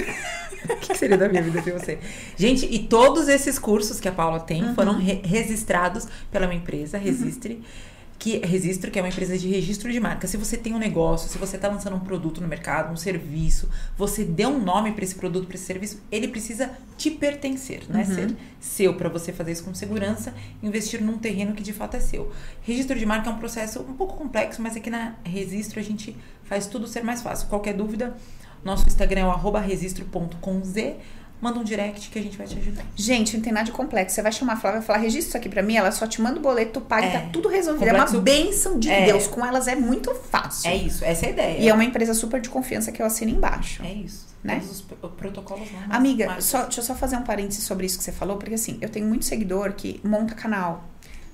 O 0.71 0.75
que 0.77 0.93
seria 0.95 1.17
da 1.17 1.27
minha 1.29 1.41
vida 1.41 1.61
sem 1.63 1.73
você? 1.73 1.97
Gente, 2.37 2.65
e 2.65 2.79
todos 2.79 3.27
esses 3.29 3.57
cursos 3.57 3.99
que 3.99 4.07
a 4.07 4.11
Paula 4.11 4.39
tem 4.41 4.63
Uhum. 4.63 4.75
foram 4.75 4.93
re- 4.97 5.21
registrados 5.23 6.05
pela 6.29 6.45
minha 6.47 6.59
empresa, 6.59 6.97
Registre. 6.97 7.63
Que, 8.19 8.37
Registro, 8.45 8.91
que 8.91 8.99
é 8.99 9.01
uma 9.01 9.07
empresa 9.07 9.37
de 9.37 9.47
registro 9.47 9.89
de 9.89 9.99
marca. 9.99 10.27
Se 10.27 10.35
você 10.35 10.57
tem 10.57 10.73
um 10.73 10.77
negócio, 10.77 11.29
se 11.29 11.37
você 11.37 11.55
está 11.55 11.69
lançando 11.69 11.95
um 11.95 12.01
produto 12.01 12.41
no 12.41 12.47
mercado, 12.49 12.91
um 12.91 12.97
serviço, 12.97 13.69
você 13.97 14.25
deu 14.25 14.49
um 14.49 14.59
nome 14.61 14.91
para 14.91 15.05
esse 15.05 15.15
produto, 15.15 15.47
para 15.47 15.55
esse 15.55 15.63
serviço, 15.63 16.01
ele 16.11 16.27
precisa 16.27 16.69
te 16.97 17.09
pertencer, 17.09 17.83
né? 17.87 18.05
Uhum. 18.05 18.15
Ser 18.15 18.35
seu, 18.59 18.93
para 18.95 19.07
você 19.07 19.31
fazer 19.31 19.53
isso 19.53 19.63
com 19.63 19.73
segurança, 19.73 20.33
investir 20.61 21.01
num 21.01 21.17
terreno 21.17 21.53
que 21.53 21.63
de 21.63 21.71
fato 21.71 21.95
é 21.95 22.01
seu. 22.01 22.29
Registro 22.61 22.99
de 22.99 23.05
marca 23.05 23.29
é 23.29 23.33
um 23.33 23.37
processo 23.37 23.79
um 23.79 23.93
pouco 23.93 24.17
complexo, 24.17 24.61
mas 24.61 24.75
aqui 24.75 24.89
na 24.89 25.15
Registro 25.23 25.79
a 25.79 25.83
gente 25.83 26.13
faz 26.43 26.67
tudo 26.67 26.87
ser 26.87 27.03
mais 27.03 27.21
fácil. 27.21 27.47
Qualquer 27.47 27.73
dúvida, 27.73 28.17
nosso 28.63 28.85
Instagram 28.85 29.21
é 29.21 29.25
o 29.25 29.31
arroba 29.31 29.61
registro.com.z. 29.61 30.97
Manda 31.41 31.57
um 31.59 31.63
direct 31.63 32.09
que 32.09 32.19
a 32.19 32.21
gente 32.21 32.37
vai 32.37 32.45
te 32.45 32.57
ajudar. 32.57 32.83
Gente, 32.95 33.37
não 33.37 33.41
tem 33.43 33.53
nada 33.53 33.65
de 33.65 33.71
complexo. 33.71 34.13
Você 34.15 34.21
vai 34.21 34.31
chamar 34.31 34.53
a 34.53 34.55
Flávia 34.57 34.79
e 34.79 34.81
falar, 34.81 34.99
registra 34.99 35.29
isso 35.29 35.37
aqui 35.37 35.47
pra 35.47 35.63
mim, 35.63 35.75
ela 35.77 35.91
só 35.91 36.05
te 36.05 36.21
manda 36.21 36.37
o 36.37 36.41
boleto, 36.41 36.73
tu 36.79 36.81
paga 36.81 37.05
e 37.05 37.09
É. 37.09 37.11
tá 37.19 37.29
tudo 37.31 37.47
resolvido. 37.47 37.87
É 37.87 37.93
uma 37.93 38.05
Complexo- 38.05 38.21
bênção 38.21 38.77
de 38.77 38.89
É. 38.89 39.05
Deus. 39.05 39.25
Com 39.27 39.45
elas 39.45 39.67
é 39.67 39.75
muito 39.75 40.13
fácil. 40.13 40.69
É 40.69 40.75
isso, 40.75 41.03
essa 41.05 41.25
é 41.25 41.29
a 41.29 41.31
ideia. 41.31 41.59
E 41.59 41.69
é 41.69 41.73
uma 41.73 41.83
empresa 41.85 42.13
super 42.13 42.41
de 42.41 42.49
confiança 42.49 42.91
que 42.91 43.01
eu 43.01 43.05
assino 43.05 43.31
embaixo. 43.31 43.81
É 43.83 43.93
isso. 43.93 44.27
Né? 44.43 44.55
Todos 44.55 44.71
os 44.71 44.81
pro- 44.81 45.09
protocolos 45.09 45.71
lá. 45.73 45.83
mas- 45.87 45.97
Amiga, 45.97 46.41
só, 46.41 46.63
deixa 46.63 46.79
eu 46.81 46.83
só 46.85 46.95
fazer 46.95 47.15
um 47.17 47.23
parênteses 47.23 47.63
sobre 47.63 47.85
isso 47.85 47.97
que 47.97 48.03
você 48.03 48.11
falou, 48.11 48.37
porque 48.37 48.53
assim, 48.55 48.77
eu 48.81 48.87
tenho 48.89 49.05
muito 49.05 49.25
seguidor 49.25 49.73
que 49.73 49.99
monta 50.03 50.33
canal. 50.35 50.85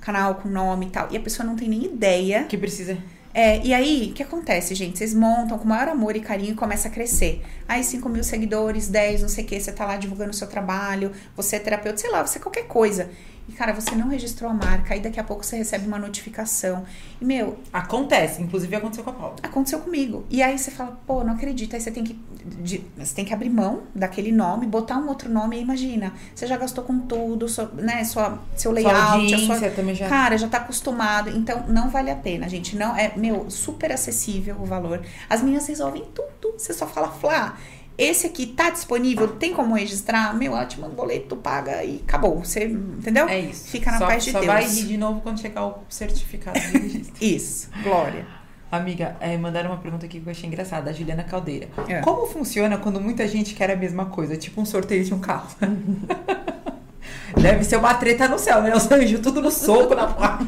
Canal 0.02 0.36
com 0.36 0.48
nome 0.50 0.86
e 0.88 0.90
tal. 0.90 1.08
E 1.12 1.18
a 1.18 1.20
pessoa 1.20 1.46
não 1.46 1.56
tem 1.56 1.68
nem 1.68 1.84
ideia 1.86 2.44
Que 2.44 2.58
precisa. 2.58 2.96
É, 3.38 3.60
e 3.66 3.74
aí, 3.74 4.12
o 4.12 4.14
que 4.14 4.24
acontece, 4.24 4.74
gente? 4.74 4.98
Vocês 4.98 5.14
montam 5.14 5.58
com 5.58 5.66
o 5.66 5.68
maior 5.68 5.90
amor 5.90 6.16
e 6.16 6.22
carinho 6.22 6.54
e 6.54 6.56
começa 6.56 6.88
a 6.88 6.92
crescer. 6.92 7.42
Aí, 7.68 7.84
5 7.84 8.08
mil 8.08 8.24
seguidores, 8.24 8.88
10, 8.88 9.24
não 9.24 9.28
sei 9.28 9.44
o 9.44 9.48
que, 9.48 9.60
você 9.60 9.74
tá 9.74 9.86
lá 9.86 9.98
divulgando 9.98 10.30
o 10.30 10.34
seu 10.34 10.48
trabalho, 10.48 11.12
você 11.36 11.58
é 11.58 11.60
terapeuta, 11.60 11.98
sei 11.98 12.10
lá, 12.12 12.26
você 12.26 12.40
é 12.40 12.42
qualquer 12.42 12.66
coisa. 12.66 13.10
E, 13.48 13.52
cara, 13.52 13.74
você 13.74 13.96
não 13.96 14.08
registrou 14.08 14.50
a 14.50 14.54
marca, 14.54 14.94
aí 14.94 15.00
daqui 15.00 15.20
a 15.20 15.24
pouco 15.24 15.46
você 15.46 15.56
recebe 15.58 15.86
uma 15.88 16.00
notificação. 16.00 16.84
E, 17.22 17.26
meu, 17.26 17.60
Acontece, 17.72 18.42
inclusive 18.42 18.76
aconteceu 18.76 19.04
com 19.04 19.12
a 19.12 19.14
Paula. 19.14 19.36
aconteceu 19.44 19.80
comigo. 19.80 20.26
E 20.30 20.42
aí 20.42 20.58
você 20.58 20.72
fala, 20.72 21.00
pô, 21.06 21.24
não 21.24 21.34
acredito. 21.34 21.76
Aí 21.76 21.82
você 21.82 21.92
tem 21.92 22.04
que. 22.04 22.20
de- 22.62 22.84
você 22.98 23.14
tem 23.16 23.24
que 23.26 23.34
abrir 23.34 23.50
mão 23.50 23.84
daquele 23.94 24.32
nome, 24.32 24.66
botar 24.66 24.98
um 24.98 25.08
outro 25.08 25.30
nome 25.30 25.58
e 25.58 25.62
imagina. 25.62 26.14
Você 26.34 26.48
já 26.48 26.58
gastou 26.58 26.84
com 26.84 27.00
tudo, 27.00 27.48
sua, 27.48 27.66
né, 27.76 28.04
sua, 28.04 28.40
seu 28.56 28.72
Sua 28.72 28.74
layout, 28.74 28.96
a 28.96 29.12
audiência 29.14 29.60
sua, 29.60 29.70
também 29.72 29.94
já. 29.96 30.08
Cara, 30.10 30.38
já 30.38 30.48
tá 30.48 30.58
acostumado, 30.58 31.30
então 31.30 31.66
não 31.68 31.90
vale 31.90 32.10
a 32.10 32.16
pena, 32.16 32.50
gente. 32.50 32.76
Não 32.76 32.96
é, 32.98 33.14
meu, 33.16 33.50
super 33.50 33.92
acessível 33.92 34.56
o 34.60 34.66
valor. 34.66 35.02
As 35.30 35.42
minhas 35.42 35.68
resolvem 35.68 36.04
tudo. 36.14 36.26
Você 36.58 36.74
só 36.74 36.88
fala, 36.88 37.10
Flá, 37.10 37.58
esse 37.98 38.28
aqui 38.28 38.48
tá 38.48 38.70
disponível, 38.70 39.28
tem 39.28 39.54
como 39.54 39.74
registrar? 39.74 40.36
Meu, 40.36 40.54
ela 40.54 40.66
te 40.66 40.80
manda 40.80 40.94
o 40.94 40.96
boleto, 40.96 41.30
tu 41.30 41.36
paga 41.38 41.84
e 41.84 42.02
acabou. 42.06 42.44
Você, 42.44 42.66
entendeu? 42.66 43.28
É 43.28 43.40
isso. 43.40 43.70
Fica 43.70 43.92
na 43.92 43.98
só, 44.00 44.08
paz 44.08 44.24
de 44.24 44.32
só 44.32 44.40
Deus. 44.40 44.52
vai 44.52 44.68
rir 44.68 44.84
de 44.84 44.98
novo 44.98 45.22
quando 45.22 45.40
chegar 45.40 45.66
o 45.66 45.80
certificado 45.88 46.60
de 46.60 46.78
registro. 46.78 47.16
Isso, 47.24 47.70
glória. 47.84 48.26
Amiga, 48.72 49.16
é, 49.22 49.38
mandaram 49.38 49.70
uma 49.70 49.78
pergunta 49.78 50.06
aqui 50.06 50.20
que 50.20 50.28
eu 50.28 50.32
achei 50.32 50.48
engraçada, 50.50 50.90
a 50.90 50.94
Juliana 50.94 51.24
Caldeira. 51.24 51.70
É. 51.88 52.02
Como 52.02 52.28
funciona 52.28 52.78
quando 52.78 53.00
muita 53.00 53.26
gente 53.28 53.54
quer 53.54 53.72
a 53.72 53.76
mesma 53.76 54.08
coisa? 54.08 54.36
Tipo 54.36 54.60
um 54.60 54.66
sorteio 54.66 55.04
de 55.04 55.14
um 55.14 55.20
carro. 55.20 55.48
Deve 57.40 57.64
ser 57.64 57.78
uma 57.78 57.94
treta 57.94 58.28
no 58.28 58.38
céu, 58.38 58.62
né? 58.62 58.76
Os 58.76 58.90
anjos 58.92 59.20
tudo 59.22 59.42
no 59.42 59.52
soco 59.52 59.96
na 59.96 60.08
porta. 60.12 60.46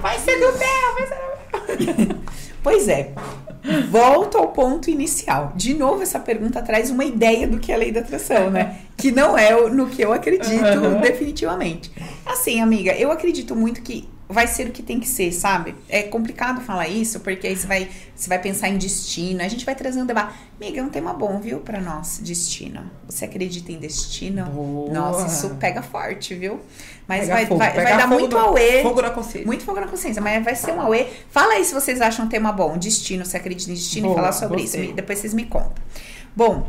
Vai 0.00 0.18
ser 0.18 0.36
do 0.38 0.52
céu, 0.58 0.94
vai 0.94 1.06
ser 1.86 1.94
do 1.94 2.24
Pois 2.62 2.88
é. 2.88 3.12
Volto 3.90 4.38
ao 4.38 4.48
ponto 4.48 4.90
inicial. 4.90 5.52
De 5.56 5.74
novo, 5.74 6.02
essa 6.02 6.18
pergunta 6.18 6.62
traz 6.62 6.90
uma 6.90 7.04
ideia 7.04 7.46
do 7.46 7.58
que 7.58 7.72
é 7.72 7.74
a 7.74 7.78
lei 7.78 7.90
da 7.92 8.00
atração, 8.00 8.50
né? 8.50 8.76
Que 8.96 9.10
não 9.10 9.36
é 9.36 9.50
no 9.70 9.86
que 9.88 10.02
eu 10.02 10.12
acredito 10.12 10.78
Uhum. 10.78 11.00
definitivamente. 11.00 11.90
Assim, 12.24 12.60
amiga, 12.60 12.92
eu 12.92 13.10
acredito 13.10 13.54
muito 13.56 13.82
que 13.82 14.08
vai 14.28 14.46
ser 14.46 14.68
o 14.68 14.72
que 14.72 14.82
tem 14.82 14.98
que 14.98 15.08
ser, 15.08 15.32
sabe? 15.32 15.74
É 15.88 16.02
complicado 16.02 16.60
falar 16.60 16.88
isso, 16.88 17.20
porque 17.20 17.46
aí 17.46 17.56
você 17.56 17.66
vai, 17.66 17.88
você 18.14 18.28
vai 18.28 18.38
pensar 18.40 18.68
em 18.68 18.76
destino. 18.76 19.42
A 19.42 19.48
gente 19.48 19.64
vai 19.64 19.74
trazer 19.74 20.00
um 20.00 20.06
debate. 20.06 20.34
Amiga, 20.60 20.80
é 20.80 20.82
um 20.82 20.88
tema 20.88 21.12
bom, 21.12 21.38
viu, 21.38 21.60
pra 21.60 21.80
nós, 21.80 22.18
destino. 22.22 22.90
Você 23.08 23.24
acredita 23.24 23.70
em 23.70 23.78
destino? 23.78 24.44
Boa. 24.46 24.92
Nossa, 24.92 25.26
isso 25.26 25.54
pega 25.56 25.82
forte, 25.82 26.34
viu? 26.34 26.60
Mas 27.06 27.20
Pega 27.20 27.34
vai, 27.34 27.46
fogo, 27.46 27.58
vai, 27.58 27.72
vai 27.72 27.96
dar 27.96 28.08
muito 28.08 28.36
auê. 28.36 28.82
Fogo 28.82 29.00
na 29.00 29.10
consciência. 29.10 29.46
Muito 29.46 29.64
fogo 29.64 29.80
na 29.80 29.86
consciência, 29.86 30.20
mas 30.20 30.44
vai 30.44 30.56
ser 30.56 30.72
um 30.72 30.80
auê. 30.80 31.06
Fala 31.30 31.54
aí 31.54 31.64
se 31.64 31.72
vocês 31.72 32.00
acham 32.00 32.24
um 32.24 32.28
tema 32.28 32.50
bom. 32.50 32.76
Destino, 32.76 33.24
você 33.24 33.36
acredita 33.36 33.70
em 33.70 33.74
destino 33.74 34.08
Boa, 34.08 34.14
e 34.14 34.16
falar 34.16 34.32
sobre 34.32 34.62
isso. 34.62 34.76
Depois 34.92 35.20
vocês 35.20 35.32
me 35.32 35.44
contam. 35.44 35.74
Bom, 36.34 36.68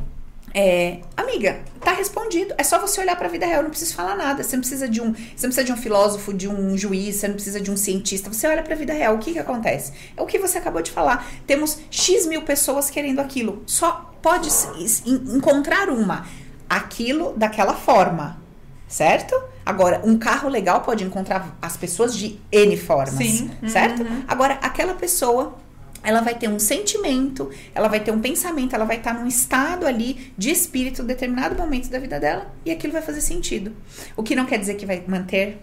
é, 0.60 1.02
amiga, 1.16 1.60
tá 1.82 1.92
respondido. 1.92 2.52
É 2.58 2.64
só 2.64 2.80
você 2.80 3.00
olhar 3.00 3.16
pra 3.16 3.28
vida 3.28 3.46
real, 3.46 3.62
não 3.62 3.70
precisa 3.70 3.94
falar 3.94 4.16
nada. 4.16 4.42
Você 4.42 4.56
não 4.56 4.62
precisa 4.62 4.90
de 4.90 5.00
um, 5.00 5.14
você 5.14 5.46
não 5.46 5.54
precisa 5.54 5.64
de 5.64 5.72
um 5.72 5.78
filósofo, 5.78 6.34
de 6.34 6.48
um 6.48 6.76
juiz, 6.76 7.18
você 7.18 7.28
não 7.28 7.36
precisa 7.36 7.62
de 7.62 7.70
um 7.70 7.78
cientista. 7.78 8.34
Você 8.34 8.48
olha 8.48 8.64
pra 8.64 8.74
vida 8.76 8.92
real, 8.92 9.14
o 9.14 9.20
que 9.20 9.34
que 9.34 9.38
acontece? 9.38 9.94
É 10.18 10.20
o 10.20 10.26
que 10.26 10.40
você 10.40 10.58
acabou 10.58 10.82
de 10.82 10.90
falar. 10.90 11.28
Temos 11.46 11.78
X 11.92 12.26
mil 12.26 12.42
pessoas 12.42 12.90
querendo 12.90 13.20
aquilo. 13.20 13.62
Só 13.68 14.12
pode 14.20 14.50
encontrar 15.06 15.90
uma. 15.90 16.26
Aquilo 16.68 17.34
daquela 17.38 17.76
forma. 17.76 18.42
Certo? 18.88 19.40
Agora, 19.64 20.02
um 20.04 20.18
carro 20.18 20.50
legal 20.50 20.82
pode 20.82 21.04
encontrar 21.04 21.56
as 21.62 21.78
pessoas 21.78 22.16
de 22.16 22.40
N 22.52 22.76
formas. 22.78 23.14
Sim. 23.14 23.52
Certo? 23.68 24.02
Uhum. 24.02 24.24
Agora, 24.28 24.56
aquela 24.56 24.96
pessoa, 24.96 25.56
ela 26.04 26.22
vai 26.22 26.36
ter 26.36 26.48
um 26.48 26.60
sentimento, 26.60 27.50
ela 27.74 27.88
vai 27.88 28.00
ter 28.00 28.12
um 28.12 28.20
pensamento, 28.20 28.74
ela 28.76 28.86
vai 28.86 28.98
estar 28.98 29.14
num 29.14 29.28
estado 29.28 29.86
ali 29.86 30.32
de 30.38 30.50
espírito 30.52 31.02
em 31.02 31.06
determinado 31.06 31.56
momento 31.56 31.90
da 31.90 32.00
vida 32.00 32.20
dela 32.20 32.52
e 32.66 32.72
aquilo 32.72 32.94
vai 32.94 33.02
fazer 33.02 33.22
sentido. 33.22 33.74
O 34.16 34.24
que 34.24 34.36
não 34.36 34.46
quer 34.46 34.58
dizer 34.60 34.76
que 34.76 34.86
vai 34.86 35.04
manter. 35.08 35.58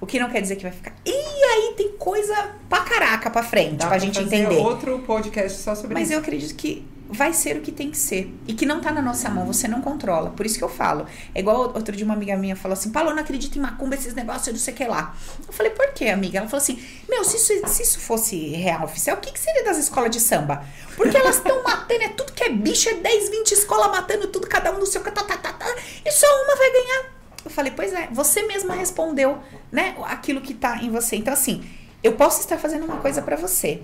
O 0.00 0.06
que 0.06 0.18
não 0.18 0.30
quer 0.30 0.40
dizer 0.40 0.56
que 0.56 0.62
vai 0.62 0.72
ficar. 0.72 0.94
E 1.04 1.10
aí 1.12 1.74
tem 1.76 1.92
coisa 1.98 2.50
pra 2.68 2.80
caraca 2.80 3.30
pra 3.30 3.42
frente, 3.42 3.76
Dá 3.76 3.88
pra 3.88 3.98
gente 3.98 4.20
fazer 4.22 4.36
entender. 4.36 4.56
outro 4.60 4.98
podcast 5.00 5.58
só 5.60 5.74
sobre 5.74 5.94
Mas 5.94 6.04
isso. 6.04 6.12
eu 6.14 6.18
acredito 6.20 6.54
que 6.56 6.84
vai 7.08 7.32
ser 7.32 7.56
o 7.56 7.60
que 7.62 7.72
tem 7.72 7.90
que 7.90 7.96
ser. 7.96 8.32
E 8.46 8.52
que 8.52 8.66
não 8.66 8.80
tá 8.80 8.92
na 8.92 9.00
nossa 9.00 9.28
mão, 9.30 9.46
você 9.46 9.66
não 9.66 9.80
controla. 9.80 10.30
Por 10.30 10.44
isso 10.44 10.58
que 10.58 10.64
eu 10.64 10.68
falo. 10.68 11.06
É 11.34 11.40
igual 11.40 11.72
outro 11.74 11.96
dia 11.96 12.04
uma 12.04 12.14
amiga 12.14 12.36
minha 12.36 12.54
falou 12.54 12.74
assim: 12.74 12.90
Paulo, 12.90 13.10
eu 13.10 13.14
não 13.14 13.22
acredito 13.22 13.56
em 13.56 13.60
macumba, 13.60 13.94
esses 13.94 14.14
negócios, 14.14 14.46
eu 14.48 14.52
não 14.52 14.60
sei 14.60 14.74
o 14.74 14.76
que 14.76 14.84
lá. 14.84 15.16
Eu 15.46 15.52
falei, 15.52 15.72
por 15.72 15.92
quê, 15.92 16.08
amiga? 16.08 16.38
Ela 16.38 16.48
falou 16.48 16.62
assim: 16.62 16.82
Meu, 17.08 17.24
se 17.24 17.36
isso, 17.36 17.68
se 17.68 17.82
isso 17.82 18.00
fosse 18.00 18.36
real 18.50 18.84
oficial, 18.84 19.16
o 19.16 19.20
que, 19.20 19.32
que 19.32 19.40
seria 19.40 19.64
das 19.64 19.78
escolas 19.78 20.10
de 20.10 20.20
samba? 20.20 20.64
Porque 20.96 21.16
elas 21.16 21.36
estão 21.36 21.62
matando, 21.64 22.02
é 22.02 22.08
tudo 22.08 22.32
que 22.32 22.44
é 22.44 22.50
bicho, 22.50 22.88
é 22.88 22.94
10, 22.94 23.30
20 23.30 23.52
escolas 23.52 23.90
matando 23.90 24.28
tudo, 24.28 24.46
cada 24.46 24.72
um 24.74 24.78
no 24.78 24.86
seu. 24.86 25.02
Tá, 25.02 25.10
tá, 25.10 25.36
tá, 25.36 25.52
tá, 25.52 25.76
e 26.04 26.10
só 26.10 26.26
uma 26.44 26.56
vai 26.56 26.70
ganhar. 26.70 27.18
Eu 27.44 27.50
falei, 27.50 27.72
pois 27.74 27.92
é, 27.94 28.08
você 28.12 28.42
mesma 28.42 28.74
respondeu, 28.74 29.38
né, 29.72 29.96
aquilo 30.04 30.40
que 30.40 30.52
tá 30.52 30.82
em 30.82 30.90
você. 30.90 31.16
Então, 31.16 31.32
assim, 31.32 31.64
eu 32.02 32.12
posso 32.12 32.40
estar 32.40 32.58
fazendo 32.58 32.84
uma 32.84 32.98
coisa 32.98 33.22
pra 33.22 33.36
você. 33.36 33.82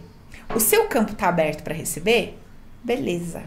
O 0.54 0.60
seu 0.60 0.86
campo 0.86 1.14
tá 1.14 1.28
aberto 1.28 1.62
pra 1.62 1.74
receber? 1.74 2.38
Beleza. 2.84 3.42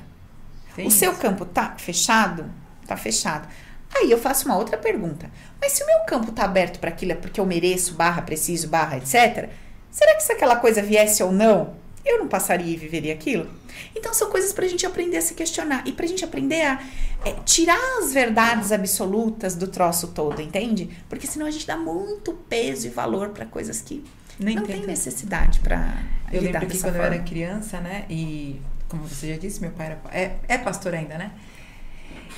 Tem 0.75 0.87
o 0.87 0.91
seu 0.91 1.11
isso. 1.11 1.21
campo 1.21 1.45
tá 1.45 1.75
fechado? 1.77 2.45
Tá 2.85 2.97
fechado. 2.97 3.47
Aí 3.95 4.11
eu 4.11 4.17
faço 4.17 4.45
uma 4.45 4.57
outra 4.57 4.77
pergunta. 4.77 5.29
Mas 5.61 5.71
se 5.73 5.83
o 5.83 5.85
meu 5.85 5.99
campo 6.01 6.31
tá 6.31 6.43
aberto 6.43 6.79
para 6.79 6.89
aquilo 6.89 7.13
é 7.13 7.15
porque 7.15 7.39
eu 7.39 7.45
mereço, 7.45 7.93
barra, 7.95 8.21
preciso, 8.21 8.67
barra, 8.67 8.97
etc. 8.97 9.49
Será 9.89 10.15
que 10.15 10.23
se 10.23 10.33
aquela 10.33 10.57
coisa 10.57 10.81
viesse 10.81 11.23
ou 11.23 11.31
não, 11.31 11.75
eu 12.05 12.19
não 12.19 12.27
passaria 12.27 12.73
e 12.73 12.77
viveria 12.77 13.13
aquilo? 13.13 13.49
Então 13.95 14.13
são 14.13 14.29
coisas 14.29 14.51
pra 14.53 14.67
gente 14.67 14.85
aprender 14.85 15.17
a 15.17 15.21
se 15.21 15.33
questionar 15.33 15.83
e 15.87 15.91
pra 15.91 16.05
gente 16.05 16.23
aprender 16.23 16.61
a 16.63 16.81
é, 17.25 17.31
tirar 17.45 17.79
as 17.99 18.13
verdades 18.13 18.71
absolutas 18.71 19.55
do 19.55 19.67
troço 19.67 20.09
todo, 20.09 20.41
entende? 20.41 20.89
Porque 21.09 21.25
senão 21.27 21.45
a 21.45 21.51
gente 21.51 21.65
dá 21.65 21.77
muito 21.77 22.33
peso 22.33 22.87
e 22.87 22.89
valor 22.89 23.29
pra 23.29 23.45
coisas 23.45 23.81
que 23.81 24.03
Nem 24.39 24.55
não 24.55 24.63
tem 24.63 24.85
necessidade 24.85 25.59
pra 25.59 25.95
Eu 26.31 26.41
lidar 26.41 26.59
lembro 26.59 26.75
que 26.75 26.81
quando 26.81 26.95
eu 26.95 27.01
forma. 27.01 27.15
era 27.15 27.23
criança, 27.23 27.79
né? 27.79 28.05
E 28.09 28.61
como 28.87 29.07
você 29.07 29.29
já 29.33 29.37
disse, 29.37 29.61
meu 29.61 29.71
pai 29.71 29.87
era, 29.87 29.99
é, 30.11 30.35
é 30.47 30.57
pastor 30.57 30.93
ainda, 30.93 31.17
né? 31.17 31.31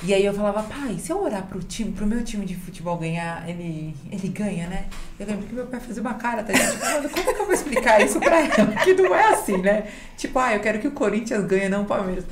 E 0.02 0.14
aí 0.14 0.24
eu 0.24 0.32
falava, 0.32 0.62
pai, 0.62 0.96
se 0.98 1.12
eu 1.12 1.22
orar 1.22 1.46
pro 1.46 1.62
time, 1.62 1.92
pro 1.92 2.06
meu 2.06 2.24
time 2.24 2.46
de 2.46 2.54
futebol 2.54 2.96
ganhar, 2.96 3.46
ele, 3.46 3.94
ele 4.10 4.28
ganha, 4.28 4.66
né? 4.66 4.86
Eu 5.18 5.26
lembro 5.26 5.46
que 5.46 5.54
meu 5.54 5.66
pai 5.66 5.78
fazia 5.78 6.00
uma 6.00 6.14
cara, 6.14 6.42
tá? 6.42 6.54
Tipo, 6.54 6.84
mano, 6.84 7.10
como 7.10 7.34
que 7.34 7.40
eu 7.40 7.44
vou 7.44 7.52
explicar 7.52 8.00
isso 8.00 8.18
pra 8.18 8.40
ela? 8.40 8.72
Que 8.82 8.94
não 8.94 9.14
é 9.14 9.34
assim, 9.34 9.58
né? 9.58 9.88
Tipo, 10.16 10.38
ah, 10.38 10.54
eu 10.54 10.60
quero 10.60 10.78
que 10.78 10.88
o 10.88 10.92
Corinthians 10.92 11.44
ganhe, 11.44 11.68
não 11.68 11.82
o 11.82 11.86
Palmeiras. 11.86 12.24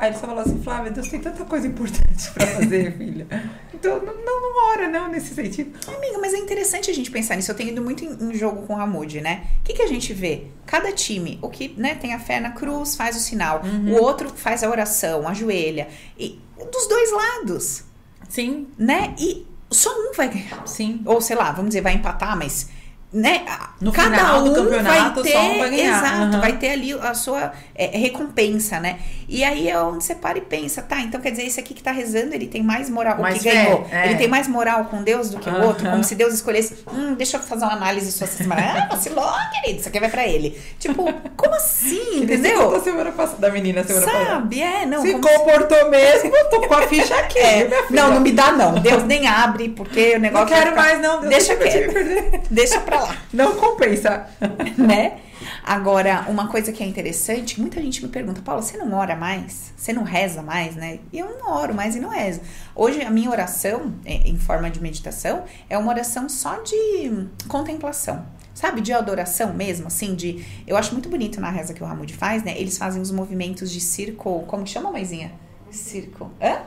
Aí 0.00 0.10
ele 0.10 0.18
só 0.18 0.26
falou 0.26 0.40
assim, 0.40 0.62
Flávia, 0.62 0.90
Deus 0.90 1.08
tem 1.08 1.20
tanta 1.20 1.44
coisa 1.44 1.66
importante 1.66 2.30
pra 2.32 2.46
fazer, 2.46 2.92
filha. 2.98 3.26
Então, 3.72 3.98
não, 3.98 4.14
não, 4.14 4.42
não 4.42 4.70
ora, 4.72 4.88
não, 4.88 5.08
nesse 5.08 5.34
sentido. 5.34 5.72
Amiga, 5.88 6.18
mas 6.18 6.34
é 6.34 6.38
interessante 6.38 6.90
a 6.90 6.94
gente 6.94 7.10
pensar 7.10 7.36
nisso. 7.36 7.50
Eu 7.50 7.54
tenho 7.54 7.70
ido 7.70 7.82
muito 7.82 8.04
em, 8.04 8.30
em 8.30 8.34
jogo 8.34 8.66
com 8.66 8.74
o 8.74 8.76
Ramude, 8.76 9.20
né? 9.20 9.44
O 9.60 9.64
que, 9.64 9.72
que 9.72 9.82
a 9.82 9.86
gente 9.86 10.12
vê? 10.12 10.44
Cada 10.66 10.92
time, 10.92 11.38
o 11.40 11.48
que 11.48 11.74
né, 11.76 11.94
tem 11.94 12.12
a 12.12 12.18
fé 12.18 12.40
na 12.40 12.50
cruz, 12.50 12.94
faz 12.96 13.16
o 13.16 13.20
sinal. 13.20 13.62
Uhum. 13.64 13.94
O 13.94 14.02
outro 14.02 14.30
faz 14.30 14.62
a 14.62 14.68
oração, 14.70 15.26
ajoelha. 15.26 15.88
E 16.18 16.38
dos 16.70 16.86
dois 16.88 17.10
lados, 17.12 17.84
Sim, 18.28 18.68
né? 18.78 19.14
E 19.18 19.46
só 19.70 19.90
um 19.90 20.12
vai 20.14 20.28
ganhar. 20.28 20.66
sim. 20.66 21.02
Ou 21.04 21.20
sei 21.20 21.36
lá, 21.36 21.50
vamos 21.52 21.70
dizer, 21.70 21.80
vai 21.80 21.94
empatar, 21.94 22.36
mas 22.36 22.68
né? 23.12 23.42
No 23.80 23.90
cada 23.92 24.16
final 24.16 24.44
do 24.44 24.50
um 24.50 24.54
campeonato, 24.54 25.14
vai 25.14 25.22
ter, 25.24 25.32
só 25.32 25.40
um 25.42 25.58
vai 25.58 25.70
ganhar. 25.70 25.98
Exato, 25.98 26.34
Uhum. 26.34 26.40
vai 26.40 26.52
ter 26.58 26.68
ali 26.70 26.92
a 26.92 27.14
sua 27.14 27.52
é, 27.74 27.86
recompensa, 27.98 28.78
né? 28.78 28.98
E 29.28 29.42
aí 29.44 29.68
é 29.68 29.80
onde 29.80 30.04
você 30.04 30.14
para 30.14 30.38
e 30.38 30.40
pensa, 30.40 30.82
tá, 30.82 31.00
então 31.00 31.20
quer 31.20 31.30
dizer, 31.30 31.44
esse 31.46 31.58
aqui 31.58 31.72
que 31.72 31.82
tá 31.82 31.90
rezando, 31.92 32.34
ele 32.34 32.46
tem 32.46 32.62
mais 32.62 32.90
moral, 32.90 33.18
o 33.18 33.22
Mais 33.22 33.38
que 33.38 33.48
fé, 33.48 33.64
ganhou, 33.64 33.86
é. 33.90 34.06
ele 34.06 34.16
tem 34.16 34.28
mais 34.28 34.46
moral 34.48 34.84
com 34.86 35.02
Deus 35.02 35.30
do 35.30 35.38
que 35.38 35.48
o 35.48 35.52
Uhum. 35.52 35.66
outro, 35.68 35.88
como 35.90 36.04
se 36.04 36.14
Deus 36.14 36.34
escolhesse, 36.34 36.84
hum, 36.92 37.14
deixa 37.14 37.36
eu 37.36 37.40
fazer 37.42 37.64
uma 37.64 37.74
análise 37.74 38.10
sua 38.12 38.26
semana. 38.26 38.86
Ah, 38.90 38.94
vacilou, 38.94 39.30
querido, 39.62 39.80
isso 39.80 39.88
aqui 39.88 39.98
vai 40.00 40.08
pra 40.10 40.26
ele. 40.26 40.60
Tipo, 40.78 41.04
como 41.36 41.54
assim, 41.54 42.22
entendeu? 42.22 42.70
Da 42.70 42.80
semana 42.80 43.12
passada, 43.12 43.38
da 43.40 43.50
menina 43.50 43.82
semana 43.84 44.06
passada. 44.06 44.24
Sabe, 44.26 44.60
é, 44.62 44.84
não. 44.86 45.02
Se 45.02 45.12
comportou 45.14 45.88
mesmo, 45.90 46.36
eu 46.36 46.50
tô 46.50 46.60
com 46.62 46.74
a 46.74 46.82
ficha 46.82 47.14
aqui. 47.16 47.38
É, 47.38 47.68
não, 47.90 48.10
não 48.14 48.20
me 48.20 48.32
dá 48.32 48.52
não. 48.52 48.74
Deus 48.74 49.04
nem 49.04 49.26
abre, 49.26 49.68
porque 49.70 50.16
o 50.16 50.20
negócio 50.20 50.46
Não 50.48 50.52
quero 50.52 50.70
ficar- 50.70 50.82
mais, 50.82 51.00
não. 51.00 51.20
Deus 51.20 51.30
Deixa 51.30 51.56
quieto. 51.56 51.92
perder. 51.92 52.40
Deixa 52.50 52.80
pra 52.80 52.99
lá. 53.00 53.16
Não 53.32 53.56
compensa. 53.56 54.26
né? 54.78 55.20
Agora, 55.64 56.26
uma 56.28 56.48
coisa 56.48 56.72
que 56.72 56.82
é 56.82 56.86
interessante, 56.86 57.60
muita 57.60 57.80
gente 57.80 58.02
me 58.02 58.08
pergunta, 58.08 58.42
Paula, 58.42 58.62
você 58.62 58.76
não 58.76 58.92
ora 58.92 59.16
mais? 59.16 59.72
Você 59.76 59.92
não 59.92 60.02
reza 60.02 60.42
mais, 60.42 60.74
né? 60.74 61.00
E 61.12 61.18
eu 61.18 61.38
não 61.38 61.52
oro 61.52 61.74
mais 61.74 61.96
e 61.96 62.00
não 62.00 62.10
rezo. 62.10 62.40
Hoje, 62.74 63.02
a 63.02 63.10
minha 63.10 63.30
oração, 63.30 63.94
é, 64.04 64.28
em 64.28 64.38
forma 64.38 64.70
de 64.70 64.80
meditação, 64.80 65.44
é 65.68 65.78
uma 65.78 65.90
oração 65.90 66.28
só 66.28 66.60
de 66.62 67.26
contemplação. 67.48 68.24
Sabe, 68.52 68.82
de 68.82 68.92
adoração 68.92 69.54
mesmo, 69.54 69.86
assim, 69.86 70.14
de... 70.14 70.44
Eu 70.66 70.76
acho 70.76 70.92
muito 70.92 71.08
bonito 71.08 71.40
na 71.40 71.48
reza 71.48 71.72
que 71.72 71.82
o 71.82 71.86
Ramude 71.86 72.12
faz, 72.14 72.42
né? 72.42 72.60
Eles 72.60 72.76
fazem 72.76 73.00
os 73.00 73.10
movimentos 73.10 73.70
de 73.70 73.80
círculo... 73.80 74.42
Como 74.42 74.64
que 74.64 74.70
chama, 74.70 74.90
mãezinha? 74.90 75.32
Círculo... 75.70 76.30
Hã? 76.42 76.58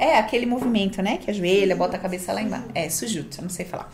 É, 0.00 0.16
aquele 0.16 0.46
movimento, 0.46 1.02
né? 1.02 1.18
Que 1.18 1.30
ajoelha, 1.30 1.76
bota 1.76 1.98
a 1.98 2.00
cabeça 2.00 2.32
lá 2.32 2.40
embaixo. 2.40 2.64
É, 2.74 2.88
sujutsu, 2.88 3.40
eu 3.40 3.42
não 3.42 3.50
sei 3.50 3.66
falar. 3.66 3.92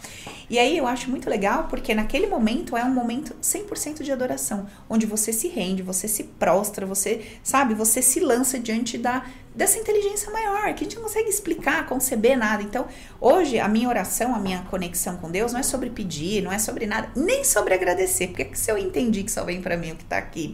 E 0.48 0.56
aí 0.56 0.78
eu 0.78 0.86
acho 0.86 1.10
muito 1.10 1.28
legal 1.28 1.66
porque 1.68 1.96
naquele 1.96 2.28
momento 2.28 2.76
é 2.76 2.84
um 2.84 2.94
momento 2.94 3.34
100% 3.42 4.04
de 4.04 4.12
adoração, 4.12 4.68
onde 4.88 5.04
você 5.04 5.32
se 5.32 5.48
rende, 5.48 5.82
você 5.82 6.06
se 6.06 6.22
prostra, 6.22 6.86
você, 6.86 7.26
sabe, 7.42 7.74
você 7.74 8.00
se 8.00 8.20
lança 8.20 8.56
diante 8.56 8.96
da 8.96 9.26
dessa 9.52 9.78
inteligência 9.78 10.30
maior, 10.30 10.74
que 10.74 10.84
a 10.84 10.84
gente 10.84 10.96
não 10.96 11.04
consegue 11.04 11.30
explicar, 11.30 11.86
conceber 11.86 12.36
nada. 12.36 12.62
Então, 12.62 12.86
hoje 13.18 13.58
a 13.58 13.66
minha 13.66 13.88
oração, 13.88 14.34
a 14.34 14.38
minha 14.38 14.60
conexão 14.70 15.16
com 15.16 15.30
Deus 15.30 15.50
não 15.50 15.60
é 15.60 15.62
sobre 15.62 15.88
pedir, 15.88 16.42
não 16.42 16.52
é 16.52 16.58
sobre 16.58 16.86
nada, 16.86 17.08
nem 17.16 17.42
sobre 17.42 17.72
agradecer, 17.72 18.28
porque 18.28 18.54
se 18.54 18.70
eu 18.70 18.76
entendi 18.76 19.22
que 19.22 19.32
só 19.32 19.44
vem 19.44 19.62
pra 19.62 19.76
mim 19.76 19.92
o 19.92 19.96
que 19.96 20.04
tá 20.04 20.18
aqui, 20.18 20.52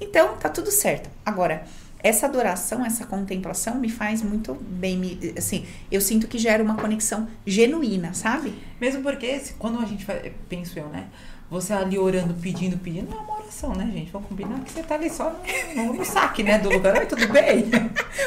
então 0.00 0.36
tá 0.36 0.48
tudo 0.48 0.70
certo. 0.70 1.10
Agora, 1.24 1.64
essa 2.06 2.26
adoração, 2.26 2.84
essa 2.84 3.04
contemplação 3.06 3.74
me 3.76 3.88
faz 3.88 4.22
muito 4.22 4.54
bem, 4.54 4.96
me, 4.96 5.34
assim, 5.36 5.64
eu 5.90 6.00
sinto 6.00 6.26
que 6.28 6.38
gera 6.38 6.62
uma 6.62 6.76
conexão 6.76 7.26
genuína, 7.46 8.14
sabe? 8.14 8.54
Mesmo 8.80 9.02
porque, 9.02 9.40
quando 9.58 9.78
a 9.80 9.84
gente 9.86 10.04
faz, 10.04 10.30
penso 10.48 10.78
eu, 10.78 10.86
né? 10.88 11.04
Você 11.48 11.72
ali 11.72 11.96
orando, 11.96 12.34
pedindo, 12.34 12.76
pedindo, 12.76 13.08
não 13.08 13.18
é 13.18 13.20
uma 13.20 13.34
oração, 13.38 13.72
né, 13.72 13.88
gente? 13.92 14.10
Vamos 14.10 14.28
combinar 14.28 14.58
que 14.60 14.72
você 14.72 14.82
tá 14.82 14.96
ali 14.96 15.08
só 15.08 15.32
no, 15.76 15.94
no- 15.94 16.04
saque, 16.04 16.42
né, 16.42 16.58
do 16.58 16.68
lugar. 16.68 16.96
Oi, 16.98 17.06
tudo 17.06 17.28
bem? 17.28 17.70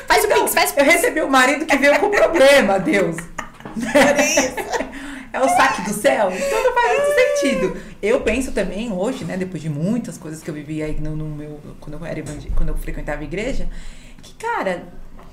Faz 0.08 0.24
o 0.24 0.28
Não, 0.30 0.40
pix, 0.40 0.54
faz 0.54 0.72
o 0.72 0.80
Eu 0.80 0.86
recebi 0.86 1.22
o 1.22 1.30
marido 1.30 1.66
que 1.66 1.78
veio 1.78 2.00
com 2.00 2.10
problema, 2.10 2.80
Deus. 2.80 3.18
É 5.32 5.40
o 5.40 5.48
saque 5.48 5.82
do 5.84 5.94
céu? 5.94 6.32
Então 6.32 6.64
não 6.64 6.74
faz 6.74 6.98
muito 7.00 7.16
sentido. 7.40 7.78
Eu 8.02 8.22
penso 8.22 8.52
também 8.52 8.92
hoje, 8.92 9.26
né, 9.26 9.38
depois 9.38 9.62
de 9.62 9.70
muitas 9.70 10.18
coisas 10.18 10.42
que 10.42 10.50
eu 10.50 10.54
vivi 10.54 10.82
aí 10.82 11.00
no, 11.00 11.16
no 11.16 11.26
meu. 11.26 11.60
Quando 11.80 11.94
eu 12.00 12.06
era 12.06 12.24
quando 12.56 12.70
eu 12.70 12.78
frequentava 12.78 13.22
a 13.22 13.24
igreja, 13.24 13.68
que, 14.22 14.34
cara, 14.34 14.84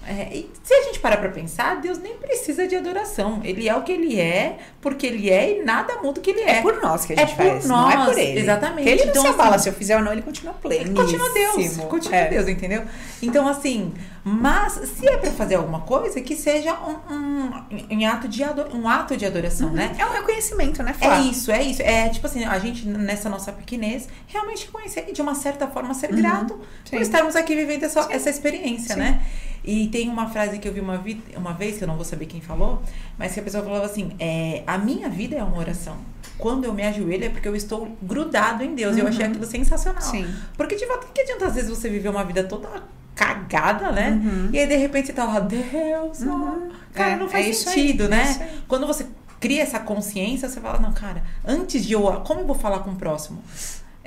é, 0.07 0.45
se 0.63 0.73
a 0.73 0.83
gente 0.85 1.01
parar 1.01 1.17
pra 1.17 1.31
pensar, 1.31 1.81
Deus 1.81 1.99
nem 1.99 2.15
precisa 2.17 2.67
de 2.69 2.77
adoração. 2.77 3.41
Ele 3.43 3.69
é 3.69 3.75
o 3.75 3.83
que 3.83 3.91
ele 3.91 4.21
é, 4.21 4.59
porque 4.81 5.07
ele 5.07 5.31
é 5.31 5.59
e 5.59 5.65
nada 5.65 5.97
muda 6.03 6.21
o 6.21 6.23
que 6.23 6.31
ele 6.31 6.43
é. 6.43 6.59
É 6.59 6.63
por 6.63 6.81
nós 6.81 7.05
que 7.05 7.13
a 7.13 7.17
É 7.17 7.27
gente 7.27 7.35
por 7.35 7.45
faz, 7.47 7.67
não 7.67 7.91
é 7.91 7.97
nós, 7.97 8.09
por 8.11 8.19
ele. 8.19 8.39
exatamente. 8.41 8.77
Porque 8.77 8.91
ele 8.91 9.05
não 9.07 9.11
Então, 9.11 9.23
se 9.23 9.29
abala, 9.29 9.57
assim, 9.57 9.63
se 9.65 9.69
eu 9.71 9.73
fizer 9.75 9.97
ou 9.97 10.03
não, 10.03 10.13
ele 10.13 10.23
continua 10.23 10.55
pleno. 10.55 10.95
Continua 10.95 11.33
Deus, 11.33 11.77
continua 11.89 12.17
É. 12.19 12.29
Deus, 12.29 12.47
entendeu? 12.49 12.85
Então, 13.21 13.49
assim, 13.49 13.93
mas 14.29 14.73
se 14.73 15.07
é 15.09 15.17
pra 15.17 15.31
fazer 15.31 15.55
alguma 15.55 15.83
coisa, 15.83 16.21
que 16.21 16.35
seja 16.35 16.75
um, 16.75 17.15
um, 17.15 17.51
em 17.89 18.07
ato 18.07 18.27
de 18.27 18.43
um 18.75 18.89
ato 18.89 19.17
de 19.17 19.25
adoração, 19.25 19.71
né? 19.71 19.95
É 19.97 20.05
um 20.05 20.11
reconhecimento, 20.11 20.83
né, 20.83 20.91
É 20.91 21.05
Flá? 21.05 21.21
isso, 21.21 21.53
é 21.53 21.63
isso. 21.63 21.81
É 21.81 22.09
tipo 22.09 22.27
assim, 22.27 22.45
a 22.45 22.59
gente, 22.59 22.89
nessa 22.89 23.29
nossa 23.29 23.53
pequenez, 23.53 24.09
realmente 24.27 24.67
conhecer 24.67 25.05
e 25.09 25.13
de 25.13 25.23
uma 25.23 25.37
certa 25.37 25.69
forma 25.69 25.95
ser 25.95 26.11
Uhum. 26.11 26.17
grato 26.17 26.55
Sim. 26.85 26.91
por 26.97 27.01
estarmos 27.03 27.37
aqui 27.37 27.55
vivendo 27.55 27.85
essa, 27.85 28.09
essa 28.11 28.29
experiência, 28.29 28.95
Sim. 28.95 29.01
né? 29.01 29.23
E 29.63 29.87
tem 29.89 30.09
uma 30.09 30.29
frase 30.29 30.59
que 30.59 30.67
eu 30.69 30.73
vi 30.73 30.81
uma, 30.81 30.99
vi- 30.99 31.23
uma 31.37 31.53
vez, 31.53 31.79
que 31.79 31.85
eu 31.85 31.89
não 31.89 31.95
vou 31.97 32.05
saber 32.05 32.27
quem 32.27 32.41
falou, 32.41 32.83
mas 33.17 33.33
que 33.33 33.39
a 33.41 33.43
pessoa 33.45 33.63
falava 33.63 33.87
assim: 33.87 34.11
é, 34.19 34.63
a 34.67 34.77
minha 34.77 35.09
vida 35.09 35.37
é 35.37 35.43
uma 35.43 35.59
oração. 35.59 35.97
Quando 36.39 36.65
eu 36.65 36.73
me 36.75 36.83
ajoelho 36.85 37.25
é 37.25 37.29
porque 37.29 37.47
eu 37.49 37.55
estou 37.57 37.97
grudado 38.03 38.63
em 38.65 38.75
Deus. 38.75 38.97
E 38.97 39.01
eu 39.01 39.07
achei 39.09 39.25
Uhum. 39.25 39.31
aquilo 39.31 39.47
sensacional. 39.47 40.03
Sim. 40.03 40.27
Porque, 40.57 40.75
de 40.77 40.87
fato, 40.87 41.07
que 41.13 41.21
adianta 41.23 41.47
às 41.47 41.55
vezes 41.55 41.71
você 41.71 41.89
viver 41.89 42.09
uma 42.09 42.25
vida 42.25 42.45
toda 42.45 42.69
cagada, 43.17 43.91
né? 43.91 44.11
Uhum. 44.11 44.51
E 44.53 44.59
aí, 44.59 44.67
de 44.69 44.77
repente, 44.77 45.07
você 45.09 45.13
tá 45.13 45.25
lá, 45.25 45.41
Deus. 45.41 46.21
Uhum. 46.21 46.71
cara, 46.93 47.13
É, 47.13 47.17
não 47.17 47.29
faz 47.29 47.45
é 47.47 47.49
aí, 47.49 47.55
sentido, 47.55 48.05
é 48.05 48.09
né? 48.09 48.37
aí. 48.41 48.61
Quando 48.69 48.87
você 48.87 49.07
cria 49.41 49.63
essa 49.63 49.81
consciência, 49.81 50.49
você 50.49 50.61
fala, 50.61 50.79
não, 50.79 50.93
cara, 50.93 51.23
antes 51.45 51.85
de 51.85 51.95
eu. 51.95 52.03
Como 52.25 52.41
eu 52.41 52.47
vou 52.47 52.55
falar 52.55 52.81
com 52.81 52.91
o 52.91 52.97
próximo? 52.97 53.43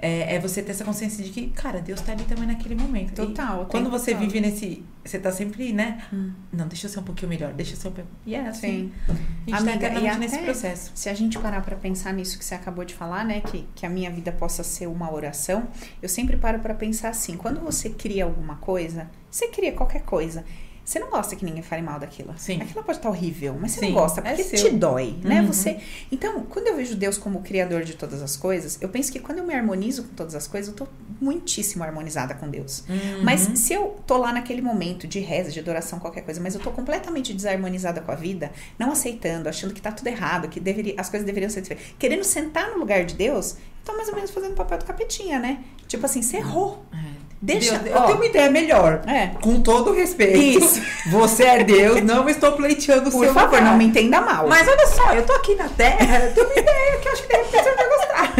É, 0.01 0.35
é 0.35 0.39
você 0.39 0.61
ter 0.63 0.71
essa 0.71 0.85
consciência 0.85 1.21
de 1.23 1.29
que, 1.29 1.47
cara, 1.49 1.81
Deus 1.81 1.99
tá 2.01 2.13
ali 2.13 2.23
também 2.23 2.47
naquele 2.47 2.73
momento. 2.75 3.13
Total, 3.15 3.63
E 3.63 3.65
quando 3.65 3.89
você 3.89 4.11
todo. 4.13 4.21
vive 4.21 4.39
nesse. 4.39 4.83
Você 5.03 5.17
tá 5.19 5.31
sempre, 5.31 5.73
né? 5.73 6.03
Hum. 6.13 6.31
Não, 6.53 6.67
deixa 6.67 6.85
eu 6.87 6.91
ser 6.91 6.99
um 6.99 7.03
pouquinho 7.03 7.27
melhor, 7.29 7.51
deixa 7.53 7.73
eu 7.73 7.77
ser 7.77 7.87
um 7.87 7.91
pouquinho. 7.91 8.15
E 8.25 8.35
é 8.35 8.47
assim. 8.47 8.61
Sim. 8.61 8.91
A 9.07 9.11
gente 9.13 9.49
tá 9.51 9.57
Amiga, 9.57 9.75
eternamente 9.87 10.15
e 10.15 10.19
nesse 10.19 10.35
até- 10.35 10.43
processo. 10.45 10.91
Se 10.95 11.09
a 11.09 11.13
gente 11.13 11.37
parar 11.39 11.61
pra 11.61 11.75
pensar 11.75 12.13
nisso 12.13 12.37
que 12.37 12.45
você 12.45 12.55
acabou 12.55 12.85
de 12.85 12.93
falar, 12.93 13.25
né, 13.25 13.41
que, 13.41 13.65
que 13.75 13.85
a 13.85 13.89
minha 13.89 14.09
vida 14.11 14.31
possa 14.31 14.63
ser 14.63 14.87
uma 14.87 15.11
oração, 15.13 15.67
eu 16.01 16.07
sempre 16.07 16.37
paro 16.37 16.59
pra 16.59 16.73
pensar 16.73 17.09
assim, 17.09 17.35
quando 17.35 17.59
você 17.59 17.89
cria 17.89 18.23
alguma 18.23 18.55
coisa, 18.57 19.09
você 19.29 19.47
cria 19.47 19.71
qualquer 19.73 20.03
coisa, 20.03 20.45
você 20.89 20.97
não 20.97 21.11
gosta 21.11 21.35
que 21.35 21.45
ninguém 21.45 21.61
fale 21.61 21.83
mal 21.83 21.99
daquilo. 21.99 22.33
Sim. 22.35 22.59
Aquilo 22.59 22.83
pode 22.83 22.97
estar 22.97 23.09
horrível, 23.09 23.55
mas 23.61 23.73
você 23.73 23.81
Sim, 23.81 23.85
não 23.89 23.93
gosta, 23.93 24.21
é 24.21 24.23
porque 24.23 24.57
seu. 24.57 24.71
te 24.71 24.75
dói, 24.75 25.15
né? 25.21 25.39
Uhum. 25.39 25.47
Você. 25.53 25.79
Então, 26.11 26.43
quando 26.49 26.65
eu 26.65 26.75
vejo 26.75 26.95
Deus 26.95 27.15
como 27.15 27.37
o 27.37 27.41
criador 27.43 27.83
de 27.83 27.93
todas 27.93 28.23
as 28.23 28.35
coisas, 28.35 28.79
eu 28.81 28.89
penso 28.89 29.11
que 29.11 29.19
quando 29.19 29.37
eu 29.37 29.43
me 29.43 29.53
harmonizo 29.53 30.05
com 30.05 30.15
todas 30.15 30.33
as 30.33 30.47
coisas, 30.47 30.69
eu 30.69 30.75
tô 30.75 30.91
muitíssimo 31.21 31.83
harmonizada 31.83 32.33
com 32.33 32.49
Deus. 32.49 32.83
Uhum. 32.89 33.23
Mas 33.23 33.41
se 33.59 33.71
eu 33.71 33.99
tô 34.07 34.17
lá 34.17 34.33
naquele 34.33 34.63
momento 34.63 35.07
de 35.07 35.19
reza, 35.19 35.51
de 35.51 35.59
adoração, 35.59 35.99
qualquer 35.99 36.21
coisa, 36.21 36.41
mas 36.41 36.55
eu 36.55 36.59
tô 36.59 36.71
completamente 36.71 37.35
desarmonizada 37.35 38.01
com 38.01 38.11
a 38.11 38.15
vida, 38.15 38.51
não 38.79 38.91
aceitando, 38.91 39.47
achando 39.47 39.75
que 39.75 39.81
tá 39.81 39.91
tudo 39.91 40.07
errado, 40.07 40.49
que 40.49 40.59
deveria, 40.59 40.95
as 40.97 41.07
coisas 41.07 41.23
deveriam 41.23 41.51
ser 41.51 41.61
diferentes, 41.61 41.93
querendo 41.99 42.23
sentar 42.23 42.71
no 42.71 42.79
lugar 42.79 43.05
de 43.05 43.13
Deus, 43.13 43.57
tô 43.85 43.95
mais 43.95 44.09
ou 44.09 44.15
menos 44.15 44.31
fazendo 44.31 44.53
o 44.53 44.55
papel 44.55 44.79
do 44.79 44.85
capetinha, 44.85 45.37
né? 45.37 45.63
Tipo 45.87 46.07
assim, 46.07 46.23
você 46.23 46.37
errou. 46.37 46.83
É. 46.91 47.28
Deixa- 47.41 47.77
Deus, 47.77 47.95
ó. 47.95 47.99
eu 48.01 48.05
tenho 48.07 48.17
uma 48.17 48.25
ideia 48.25 48.49
melhor. 48.51 49.01
É. 49.07 49.27
Com 49.41 49.61
todo 49.61 49.93
respeito. 49.93 50.37
Isso. 50.37 50.81
Você 51.09 51.43
é 51.43 51.63
Deus, 51.63 52.01
não 52.03 52.27
estou 52.27 52.51
pleiteando 52.51 53.07
o 53.07 53.11
Por 53.11 53.23
seu 53.23 53.33
favor, 53.33 53.57
lugar. 53.59 53.61
não 53.71 53.77
me 53.77 53.85
entenda 53.85 54.19
mal. 54.19 54.45
Mas 54.47 54.67
olha 54.67 54.87
só, 54.87 55.13
eu 55.13 55.25
tô 55.25 55.31
aqui 55.33 55.55
na 55.55 55.69
Terra, 55.69 56.19
eu 56.25 56.33
tenho 56.33 56.47
uma 56.47 56.59
ideia 56.59 56.97
que 56.97 57.07
eu 57.07 57.11
acho 57.13 57.21
que 57.23 57.27
de 57.29 57.37
repente 57.37 57.63
você 57.63 57.75
vai 57.75 57.87
gostar. 57.89 58.33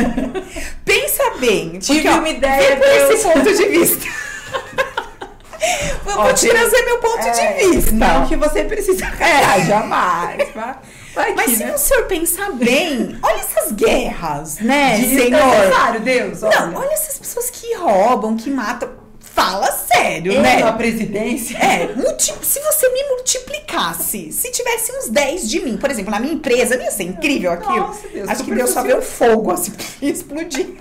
Pensa 0.83 1.23
bem. 1.39 1.79
Tive 1.79 2.01
porque, 2.01 2.09
ó, 2.09 2.19
uma 2.19 2.29
ideia, 2.29 2.75
por 2.75 2.87
esse 2.87 3.23
ponto 3.23 3.53
de 3.53 3.65
vista. 3.67 4.05
Eu 6.07 6.17
Ó, 6.17 6.23
vou 6.23 6.33
te 6.33 6.47
trazer 6.47 6.81
meu 6.85 6.97
ponto 6.99 7.19
É, 7.19 7.31
de 7.31 7.69
vista. 7.69 7.91
Não 7.91 8.25
que 8.27 8.35
você 8.37 8.63
precisa 8.63 9.05
é, 9.19 9.61
jamais. 9.65 10.47
Vai 11.19 11.33
Mas 11.35 11.47
aqui, 11.47 11.57
se 11.57 11.65
né? 11.65 11.75
o 11.75 11.77
senhor 11.77 12.05
pensar 12.05 12.51
bem, 12.53 13.17
olha 13.21 13.39
essas 13.39 13.71
guerras, 13.73 14.59
né, 14.59 14.95
Senhor? 14.95 15.29
Desnecessário, 15.29 16.01
Deus. 16.01 16.43
Olha. 16.43 16.65
Não, 16.67 16.79
olha 16.79 16.93
essas 16.93 17.17
pessoas 17.17 17.49
que 17.49 17.75
roubam, 17.75 18.37
que 18.37 18.49
matam. 18.49 18.89
Fala 19.19 19.71
sério, 19.71 20.33
eu 20.33 20.41
né? 20.41 20.57
na 20.57 20.73
presidência. 20.73 21.57
É, 21.57 21.87
se 22.19 22.59
você 22.59 22.89
me 22.89 23.03
multiplicasse, 23.09 24.33
se 24.33 24.51
tivesse 24.51 24.91
uns 24.91 25.09
10 25.09 25.49
de 25.49 25.61
mim, 25.61 25.77
por 25.77 25.89
exemplo, 25.89 26.11
na 26.11 26.19
minha 26.19 26.33
empresa, 26.33 26.75
não 26.75 26.83
ia 26.83 26.91
ser 26.91 27.03
incrível 27.03 27.51
aquilo. 27.51 27.87
Nossa, 27.87 28.07
Deus, 28.09 28.27
Acho 28.27 28.43
que 28.43 28.53
Deus 28.53 28.69
só 28.71 28.81
o 28.81 29.01
fogo 29.01 29.51
assim, 29.51 29.71
explodir. 30.01 30.75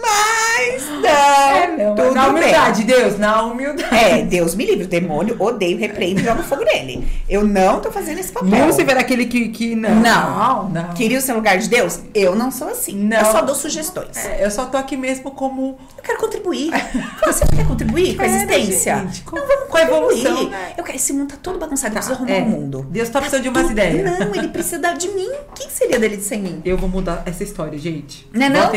Mas 0.00 0.84
não, 0.88 1.76
Não, 1.88 1.94
tudo 1.94 2.14
na 2.14 2.28
bem. 2.28 2.30
humildade, 2.42 2.84
Deus, 2.84 3.18
na 3.18 3.42
humildade. 3.42 3.94
É, 3.94 4.22
Deus 4.22 4.54
me 4.54 4.64
livre, 4.66 4.84
o 4.84 4.88
demônio 4.88 5.36
odeio, 5.38 5.78
repreendo 5.78 6.20
e 6.20 6.24
jogo 6.24 6.42
fogo 6.42 6.64
nele. 6.64 7.06
Eu 7.28 7.44
não 7.44 7.80
tô 7.80 7.90
fazendo 7.90 8.18
esse 8.18 8.32
papel. 8.32 8.66
Lúcifer 8.66 8.96
é 8.96 9.00
aquele 9.00 9.26
que, 9.26 9.48
que 9.48 9.74
não. 9.74 9.94
Não. 9.96 10.68
não. 10.70 10.94
Queria 10.94 11.18
o 11.18 11.20
seu 11.20 11.34
lugar 11.34 11.58
de 11.58 11.68
Deus? 11.68 12.00
Eu 12.14 12.34
não 12.34 12.50
sou 12.50 12.68
assim. 12.68 12.94
Não. 12.96 13.18
Eu 13.18 13.24
só 13.26 13.42
dou 13.42 13.54
sugestões. 13.54 14.16
É, 14.24 14.44
eu 14.44 14.50
só 14.50 14.66
tô 14.66 14.76
aqui 14.76 14.96
mesmo 14.96 15.30
como. 15.30 15.78
Eu 15.96 16.02
quero 16.02 16.18
contribuir. 16.18 16.70
Você 17.26 17.44
não 17.50 17.56
quer 17.58 17.66
contribuir 17.66 18.16
com 18.16 18.22
a 18.22 18.24
Quero, 18.24 18.36
existência? 18.52 18.96
gente, 18.98 19.22
com- 19.22 19.36
Então 19.36 19.48
vamos 19.48 19.68
com 19.70 19.76
a 19.76 19.82
evolução, 19.82 20.48
né? 20.50 20.72
Eu 20.76 20.84
quero, 20.84 20.96
esse 20.96 21.12
mundo 21.12 21.30
tá 21.30 21.36
todo 21.42 21.58
bagunçado, 21.58 21.92
eu 21.94 21.96
preciso 21.96 22.14
arrumar 22.16 22.32
É, 22.36 22.42
o 22.42 22.46
mundo. 22.46 22.86
Deus 22.90 23.08
tá 23.08 23.20
precisando 23.20 23.42
de 23.42 23.48
umas 23.48 23.70
ideias. 23.70 24.18
Não, 24.18 24.34
ele 24.34 24.48
precisa 24.48 24.78
de 24.94 25.08
mim. 25.08 25.28
Quem 25.54 25.68
seria 25.70 25.98
dele 25.98 26.20
sem 26.20 26.40
mim? 26.40 26.62
Eu 26.64 26.76
vou 26.76 26.88
mudar 26.88 27.22
essa 27.26 27.42
história, 27.42 27.78
gente. 27.78 28.26
Não 28.32 28.46
é 28.46 28.48
não, 28.48 28.70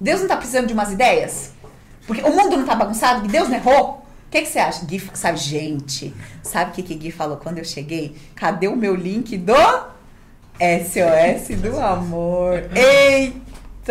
Deus 0.00 0.20
não 0.20 0.28
tá 0.28 0.36
precisando 0.36 0.66
de 0.66 0.72
umas 0.72 0.92
ideias? 0.92 1.52
Porque 2.06 2.22
o 2.22 2.34
mundo 2.34 2.56
não 2.56 2.64
tá 2.64 2.74
bagunçado? 2.74 3.22
Que 3.22 3.28
Deus 3.28 3.48
não 3.48 3.56
errou? 3.56 4.04
O 4.28 4.30
que, 4.30 4.42
que 4.42 4.48
você 4.48 4.58
acha? 4.58 4.84
Gui 4.84 5.02
sabe, 5.14 5.38
gente, 5.38 6.14
sabe 6.42 6.70
o 6.70 6.74
que, 6.74 6.82
que 6.82 6.94
Gui 6.94 7.10
falou 7.10 7.38
quando 7.38 7.58
eu 7.58 7.64
cheguei? 7.64 8.14
Cadê 8.34 8.68
o 8.68 8.76
meu 8.76 8.94
link 8.94 9.36
do 9.38 9.54
SOS 10.60 11.56
do 11.60 11.80
amor? 11.80 12.68
Eita, 12.74 13.40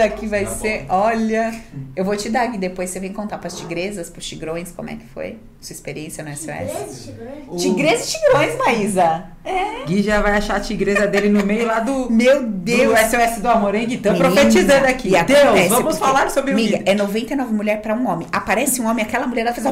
que 0.10 0.28
vai 0.28 0.44
Tá 0.44 0.52
bom. 0.52 0.58
ser. 0.58 0.86
Olha, 0.90 1.54
eu 1.96 2.04
vou 2.04 2.16
te 2.18 2.30
dar, 2.30 2.46
Gui, 2.48 2.58
depois 2.58 2.90
você 2.90 3.00
vem 3.00 3.14
contar 3.14 3.38
pras 3.38 3.58
tigresas, 3.58 4.10
pros 4.10 4.26
tigrões, 4.28 4.72
como 4.76 4.90
é 4.90 4.96
que 4.96 5.06
foi? 5.14 5.38
Sua 5.60 5.74
experiência 5.74 6.24
no 6.24 6.30
SOS? 6.36 7.10
Tigres 7.58 8.08
e 8.14 8.18
tigrões, 8.20 8.58
Maísa. 8.58 9.24
É. 9.44 9.86
Gui 9.86 10.04
já 10.04 10.22
vai 10.22 10.34
achar 10.34 10.58
a 10.58 10.60
tigresa 10.60 11.08
dele 11.08 11.30
no 11.30 11.44
meio 11.46 11.66
lá 11.66 11.80
do. 11.80 12.10
Meu 12.12 12.42
Do 12.44 12.48
Deus. 12.50 13.00
SOS 13.00 13.42
do 13.42 13.48
amor, 13.50 13.74
hein, 13.74 13.88
Gui? 13.88 13.98
Tô 13.98 14.12
Menina, 14.12 14.30
profetizando 14.32 14.86
aqui. 14.86 15.10
Deus, 15.10 15.22
acontece, 15.22 15.70
vamos 15.70 15.84
porque, 15.86 16.00
falar 16.00 16.30
sobre 16.30 16.52
o 16.52 16.54
Amiga, 16.54 16.78
Gui. 16.80 16.84
é 16.86 16.94
99 16.94 17.54
mulher 17.54 17.82
pra 17.82 17.96
um 17.96 18.08
homem. 18.10 18.28
Aparece 18.32 18.82
um 18.82 18.88
homem, 18.88 19.04
aquela 19.06 19.26
mulher 19.26 19.42
ela 19.48 19.54
faz 19.54 19.66
a... 19.66 19.72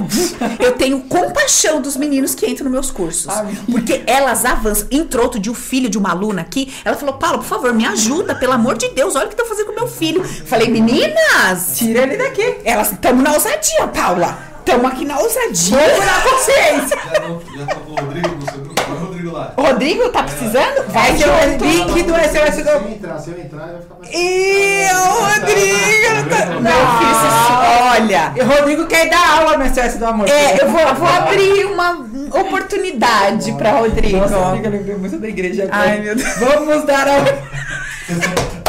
Eu 0.63 0.71
tenho 0.73 1.01
compaixão 1.01 1.82
dos 1.82 1.97
meninos 1.97 2.34
que 2.34 2.47
entram 2.49 2.63
nos 2.65 2.71
meus 2.73 2.89
cursos. 2.91 3.28
Amiga. 3.28 3.61
Porque 3.69 4.01
elas 4.07 4.45
avançam. 4.45 4.88
Entrou 4.89 5.26
outro 5.26 5.39
dia 5.39 5.51
o 5.51 5.55
filho 5.55 5.89
de 5.89 5.97
uma 5.97 6.11
aluna 6.11 6.41
aqui. 6.41 6.73
Ela 6.86 6.95
falou, 6.95 7.15
Paulo, 7.15 7.39
por 7.39 7.45
favor, 7.45 7.73
me 7.73 7.86
ajuda, 7.86 8.34
pelo 8.34 8.53
amor 8.53 8.78
de 8.78 8.89
Deus. 8.89 9.15
Olha 9.15 9.26
o 9.26 9.28
que 9.28 9.34
estão 9.34 9.45
fazendo 9.45 9.67
com 9.67 9.73
meu 9.73 9.88
filho. 9.88 10.14
Falei, 10.24 10.70
meninas, 10.70 11.74
Tira 11.78 12.03
ele 12.03 12.18
daqui. 12.18 12.57
elas 12.66 12.91
estamos 12.91 13.24
na 13.24 13.34
ousadia, 13.34 13.88
Paula. 13.93 14.38
Estamos 14.59 14.91
aqui 14.91 15.05
na 15.05 15.20
ousadia. 15.20 15.78
Pra 15.78 16.32
vocês. 16.32 16.89
Já, 16.89 17.20
não, 17.20 17.39
já 17.55 17.66
tá 17.68 17.76
com 17.76 17.91
o 17.91 17.95
Rodrigo 17.95 18.30
no 18.36 18.51
seu 18.51 18.59
grupo? 18.61 18.74
Põe 18.84 18.95
o 18.95 18.99
Rodrigo 18.99 19.32
lá. 19.32 19.53
Rodrigo, 19.55 20.09
tá 20.09 20.24
precisando? 20.24 20.88
Vai, 20.88 21.11
Esse 21.13 21.24
é 21.24 21.28
o 21.28 21.57
link 21.63 22.01
do 22.03 22.16
Se 22.16 22.63
do 22.63 22.70
eu 22.70 22.89
entrar, 22.89 23.20
se 23.20 23.30
eu 23.30 23.39
entrar, 23.39 23.66
vai 23.68 23.82
ficar 23.82 23.95
mais. 23.99 24.11
Ih, 24.11 24.88
Rodrigo. 24.91 26.30
tá- 26.30 26.45
Não. 26.61 26.72
Você- 26.97 28.01
olha. 28.01 28.34
O 28.43 28.55
Rodrigo 28.57 28.88
quer 28.88 29.07
dar 29.07 29.38
aula 29.39 29.57
no 29.57 29.66
SOS 29.66 29.97
do 29.99 30.05
amor. 30.07 30.28
É, 30.30 30.63
eu 30.63 30.70
vou, 30.72 30.95
vou 30.95 31.07
abrir 31.09 31.66
uma 31.66 32.03
oportunidade 32.34 33.51
pra 33.53 33.72
Rodrigo. 33.72 34.18
Nossa, 34.18 34.36
amiga, 34.47 34.70
lembrei 34.70 34.95
muito 34.95 35.20
da 35.20 35.28
igreja 35.28 35.63
agora. 35.66 35.78
Ai, 35.91 35.99
meu 36.01 36.16
Deus. 36.16 36.38
Vamos 36.38 36.86
dar 36.86 37.07
a... 37.07 38.55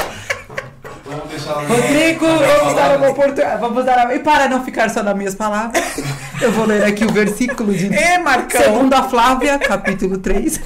Rodrigo, 1.53 2.26
vamos 2.26 2.74
dar 2.74 2.97
uma 2.97 3.09
oportunidade. 3.09 3.61
Vamos 3.61 3.84
dar. 3.84 4.14
E 4.14 4.18
para 4.20 4.49
não 4.49 4.64
ficar 4.64 4.90
só 4.90 5.03
nas 5.03 5.16
minhas 5.16 5.34
palavras, 5.34 5.82
eu 6.40 6.51
vou 6.53 6.66
ler 6.66 6.84
aqui 6.84 7.05
o 7.05 7.12
versículo 7.12 7.72
de... 7.72 7.92
É, 7.94 8.18
Marcão. 8.18 8.61
Segundo 8.61 8.94
a 8.94 9.03
Flávia, 9.05 9.59
capítulo 9.59 10.18
3. 10.18 10.61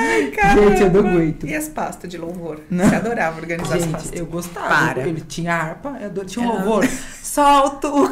Ai, 0.00 0.26
caramba. 0.34 0.70
Gente, 0.70 0.82
eu 0.82 0.90
não 0.90 1.10
aguento. 1.10 1.46
E 1.46 1.54
as 1.54 1.68
pastas 1.68 2.10
de 2.10 2.16
louvor? 2.16 2.60
Não. 2.70 2.88
Você 2.88 2.94
adorava 2.96 3.38
organizar 3.40 3.74
as 3.76 3.82
Gente, 3.82 3.92
pastas. 3.92 4.18
eu 4.18 4.26
gostava. 4.26 4.68
Para. 4.68 5.02
Ele 5.06 5.20
tinha 5.20 5.54
harpa, 5.54 5.96
eu 6.00 6.06
adoro- 6.06 6.26
tinha 6.26 6.44
um 6.46 6.52
louvor. 6.52 6.88
Solta 7.22 7.88
o 7.88 8.10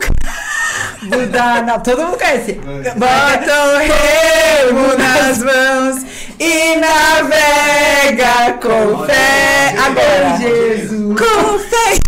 Buda, 1.02 1.62
não, 1.62 1.80
todo 1.80 2.02
mundo 2.04 2.18
conhece. 2.18 2.52
Bota 2.54 3.64
o 3.64 3.78
remo 3.78 4.98
nas 4.98 5.38
mãos 5.38 6.04
e 6.40 6.76
navega 6.76 8.58
com 8.62 9.04
fé. 9.04 9.74
Agora. 9.78 10.38
Jesus. 10.38 11.18
Com 11.18 11.58
fé. 11.58 11.98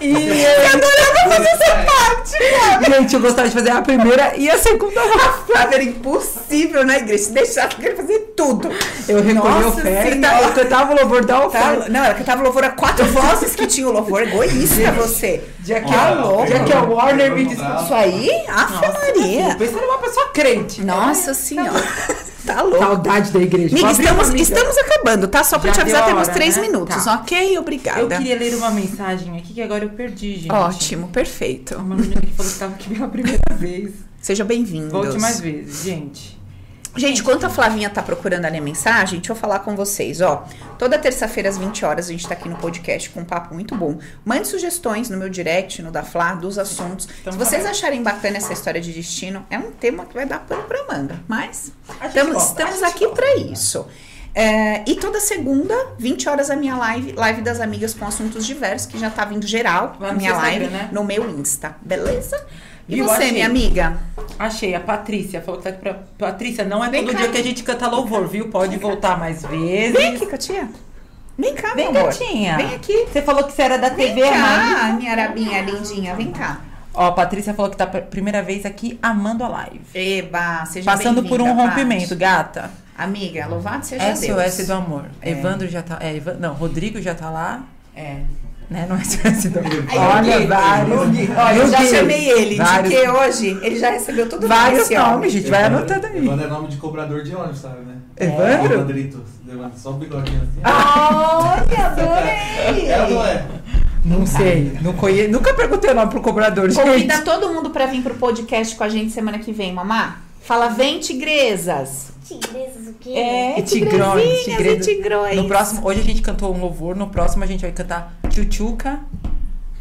E 0.00 0.42
eu 0.42 0.62
fazer 1.28 1.48
essa 1.48 1.74
parte. 1.74 2.90
Gente, 2.90 3.14
eu 3.14 3.20
gostava 3.20 3.48
de 3.48 3.54
fazer 3.54 3.70
a 3.70 3.82
primeira 3.82 4.36
e 4.36 4.50
a 4.50 4.58
segunda 4.58 5.00
voz. 5.02 5.34
Flávia 5.46 5.74
era 5.76 5.84
impossível 5.84 6.84
na 6.84 6.96
igreja. 6.98 7.24
Se 7.24 7.32
deixar, 7.32 7.64
eu 7.64 7.68
queria 7.76 7.96
fazer 7.96 8.18
tudo. 8.36 8.68
Eu 9.08 9.22
recolhi 9.22 9.34
Nossa 9.64 9.68
oferta, 9.80 10.10
Senhora. 10.12 10.42
eu 10.42 10.52
cantava 10.52 10.92
o 10.92 10.96
louvor 10.96 11.24
da 11.24 11.40
Tá, 11.40 11.46
oferta. 11.46 11.88
não, 11.88 12.04
ela 12.04 12.14
cantava 12.14 12.42
louvor 12.42 12.64
a 12.64 12.70
quatro 12.70 13.04
vozes 13.12 13.54
que 13.54 13.66
tinha 13.66 13.88
o 13.88 13.92
louvor. 13.92 14.22
Egoísta 14.22 14.92
você. 14.92 15.42
Já 15.64 15.80
que, 15.80 15.90
Tá 15.92 16.08
a, 16.08 16.14
louco. 16.14 16.46
já 16.46 16.64
que 16.64 16.72
a 16.72 16.82
Warner 16.82 17.32
me 17.34 17.44
Nossa. 17.54 17.84
Isso 17.84 17.94
aí? 17.94 18.30
Ave 18.48 18.86
Maria. 18.92 19.54
Pensa 19.56 19.80
numa 19.80 19.98
pessoa 19.98 20.28
crente. 20.32 20.82
Nossa 20.84 21.34
senhora. 21.34 21.82
Tá 22.46 22.62
louco. 22.62 22.78
Saudade 22.78 23.30
da 23.30 23.40
igreja. 23.40 23.76
Abrir 23.76 23.90
estamos, 24.00 24.28
amiga. 24.28 24.42
estamos 24.42 24.78
acabando, 24.78 25.28
tá? 25.28 25.44
Só 25.44 25.58
pra 25.58 25.68
Já 25.68 25.74
te 25.74 25.80
avisar, 25.82 25.98
deu 26.00 26.06
a 26.06 26.10
temos 26.12 26.28
hora, 26.28 26.34
três 26.34 26.56
né? 26.56 26.62
minutos. 26.62 27.04
Tá. 27.04 27.14
Ok, 27.16 27.58
obrigada. 27.58 28.00
Eu 28.00 28.08
queria 28.08 28.36
ler 28.38 28.54
uma 28.54 28.70
mensagem 28.70 29.36
aqui 29.36 29.52
que 29.54 29.62
agora 29.62 29.84
eu 29.84 29.90
perdi, 29.90 30.36
gente. 30.36 30.52
Ótimo, 30.52 31.08
perfeito. 31.10 31.76
Uma 31.76 31.96
menina 31.96 32.20
que 32.20 32.28
falou 32.28 32.46
que 32.50 32.54
estava 32.54 32.74
aqui 32.74 32.94
pela 32.94 33.08
primeira 33.08 33.40
vez. 33.56 33.92
Seja 34.20 34.44
bem-vindos. 34.44 34.92
Volte 34.92 35.18
mais 35.18 35.40
vezes, 35.40 35.82
gente. 35.84 36.38
Gente, 36.96 37.20
enquanto 37.20 37.44
a 37.44 37.48
Flavinha 37.48 37.88
tá 37.88 38.02
procurando 38.02 38.46
a 38.46 38.50
minha 38.50 38.60
mensagem, 38.62 39.20
deixa 39.20 39.30
eu 39.30 39.36
falar 39.36 39.60
com 39.60 39.76
vocês, 39.76 40.20
ó. 40.20 40.44
Toda 40.76 40.98
terça-feira 40.98 41.48
às 41.48 41.56
20 41.56 41.84
horas 41.84 42.08
a 42.08 42.10
gente 42.10 42.26
tá 42.26 42.34
aqui 42.34 42.48
no 42.48 42.56
podcast 42.56 43.10
com 43.10 43.20
um 43.20 43.24
papo 43.24 43.54
muito 43.54 43.76
bom. 43.76 43.96
Mande 44.24 44.48
sugestões 44.48 45.08
no 45.08 45.16
meu 45.16 45.28
direct, 45.28 45.82
no 45.82 45.92
da 45.92 46.02
Flá, 46.02 46.34
dos 46.34 46.58
assuntos. 46.58 47.08
Então 47.20 47.32
Se 47.32 47.38
vocês 47.38 47.62
vai. 47.62 47.70
acharem 47.70 48.02
bacana 48.02 48.38
essa 48.38 48.52
história 48.52 48.80
de 48.80 48.92
destino, 48.92 49.46
é 49.48 49.56
um 49.56 49.70
tema 49.70 50.04
que 50.04 50.14
vai 50.14 50.26
dar 50.26 50.40
pano 50.40 50.64
pra 50.64 50.84
manga. 50.88 51.20
Mas 51.28 51.72
A 52.00 52.08
gente 52.08 52.36
estamos, 52.36 52.82
aqui 52.82 53.06
pra 53.08 53.36
isso. 53.36 53.86
É, 54.34 54.82
e 54.88 54.94
toda 54.94 55.18
segunda, 55.20 55.74
20 55.98 56.28
horas, 56.28 56.50
a 56.50 56.56
minha 56.56 56.76
live, 56.76 57.12
live 57.12 57.42
das 57.42 57.60
amigas 57.60 57.94
com 57.94 58.06
assuntos 58.06 58.46
diversos, 58.46 58.86
que 58.86 58.98
já 58.98 59.10
tá 59.10 59.24
vindo 59.24 59.46
geral, 59.46 59.96
Lá 59.98 60.10
a 60.10 60.12
minha 60.12 60.34
live, 60.34 60.66
né? 60.68 60.88
no 60.92 61.02
meu 61.02 61.28
Insta, 61.38 61.74
beleza? 61.82 62.40
E 62.88 62.96
Viu? 62.96 63.04
você, 63.04 63.14
Achei. 63.22 63.32
minha 63.32 63.46
amiga? 63.46 63.98
Achei, 64.38 64.74
a 64.74 64.80
Patrícia 64.80 65.40
falou 65.40 65.58
que 65.60 65.64
tá 65.64 65.70
aqui 65.70 65.80
pra. 65.80 65.94
Patrícia, 66.18 66.64
não 66.64 66.84
é 66.84 66.88
Vem 66.90 67.04
todo 67.04 67.12
cá. 67.12 67.18
dia 67.20 67.28
que 67.28 67.38
a 67.38 67.42
gente 67.42 67.62
canta 67.62 67.88
louvor, 67.88 68.26
viu? 68.26 68.48
Pode 68.48 68.76
voltar 68.78 69.18
mais 69.18 69.44
vezes. 69.44 69.92
Vem 69.96 70.14
aqui, 70.16 70.26
Catia. 70.26 70.68
Vem 71.38 71.54
cá, 71.54 71.74
Vem, 71.74 71.86
amor. 71.88 72.04
gatinha. 72.04 72.56
Vem 72.56 72.74
aqui. 72.74 73.06
Você 73.12 73.22
falou 73.22 73.44
que 73.44 73.52
você 73.52 73.62
era 73.62 73.78
da 73.78 73.88
Vem 73.90 74.08
TV, 74.14 74.28
cá, 74.28 74.94
minha 74.98 75.12
arabinha 75.12 75.62
lindinha, 75.62 76.14
vem 76.14 76.30
cá. 76.32 76.60
Ó, 76.92 77.06
a 77.06 77.12
Patrícia 77.12 77.54
falou 77.54 77.70
que 77.70 77.76
tá 77.76 77.86
primeira 77.86 78.42
vez 78.42 78.66
aqui 78.66 78.98
amando 79.00 79.44
a 79.44 79.48
live. 79.48 79.80
Eba, 79.94 80.64
seja 80.66 80.90
Passando 80.90 81.22
por 81.22 81.40
um 81.40 81.52
rompimento, 81.54 82.08
Paty. 82.08 82.14
gata. 82.16 82.70
Amiga, 83.04 83.46
louvado 83.46 83.84
seja 83.86 84.14
SOS 84.14 84.56
Deus. 84.56 84.66
do 84.66 84.72
amor. 84.74 85.04
É. 85.22 85.30
Evandro 85.30 85.66
já 85.68 85.82
tá. 85.82 85.98
É, 86.00 86.14
Evan- 86.16 86.36
não, 86.38 86.52
Rodrigo 86.54 87.00
já 87.00 87.14
tá 87.14 87.30
lá. 87.30 87.62
É. 87.96 88.16
Né? 88.68 88.86
Não 88.88 88.94
é 88.96 89.02
SOS 89.02 89.50
do 89.50 89.58
amor. 89.58 89.72
Olha, 89.96 90.46
vários. 90.46 91.00
Olha, 91.36 91.56
eu 91.56 91.68
já 91.68 91.84
chamei 91.86 92.28
ele 92.30 92.56
vários- 92.56 92.90
de 92.94 93.00
que 93.00 93.08
hoje 93.08 93.58
ele 93.62 93.78
já 93.78 93.90
recebeu 93.90 94.28
tudo 94.28 94.46
Vários 94.46 94.88
nomes, 94.90 95.32
gente. 95.32 95.50
Vai 95.50 95.64
anotando 95.64 96.06
aí. 96.06 96.18
Evandro 96.24 96.44
é 96.44 96.48
nome 96.48 96.68
de 96.68 96.76
cobrador 96.76 97.22
de 97.24 97.34
ônibus, 97.34 97.58
sabe, 97.58 97.80
né? 97.80 97.94
Evandro? 98.16 98.74
Evandrito. 98.74 99.24
Evandro, 99.48 99.72
Só 99.78 99.90
o 99.90 99.94
bigodinho 99.94 100.42
assim. 100.42 100.60
Olha, 100.64 101.86
adorei! 101.86 102.88
É 102.90 103.02
ou 103.02 103.10
não 103.10 103.24
é? 103.26 103.46
Não 104.04 104.26
sei. 104.26 104.78
Não 104.80 104.92
conhe... 104.94 105.26
Nunca 105.28 105.52
perguntei 105.52 105.90
o 105.90 105.94
nome 105.94 106.10
pro 106.10 106.20
cobrador, 106.22 106.70
gente. 106.70 106.82
Convida 106.82 107.18
todo 107.22 107.52
mundo 107.52 107.70
pra 107.70 107.86
vir 107.86 108.02
pro 108.02 108.14
podcast 108.14 108.74
com 108.76 108.84
a 108.84 108.88
gente 108.88 109.10
semana 109.10 109.38
que 109.38 109.52
vem, 109.52 109.72
mamá. 109.72 110.18
Fala, 110.40 110.68
vem, 110.68 110.98
tigresas. 110.98 112.12
Tigresas 112.26 112.86
o 112.88 112.94
quê? 112.94 113.10
É, 113.10 113.62
tigrões, 113.62 114.46
e 114.46 114.80
tigrões. 114.80 115.36
No 115.36 115.46
próximo, 115.46 115.86
hoje 115.86 116.00
a 116.00 116.04
gente 116.04 116.22
cantou 116.22 116.54
um 116.54 116.60
louvor, 116.60 116.96
no 116.96 117.08
próximo 117.08 117.44
a 117.44 117.46
gente 117.46 117.60
vai 117.60 117.72
cantar 117.72 118.14
Tchutchuca. 118.28 119.00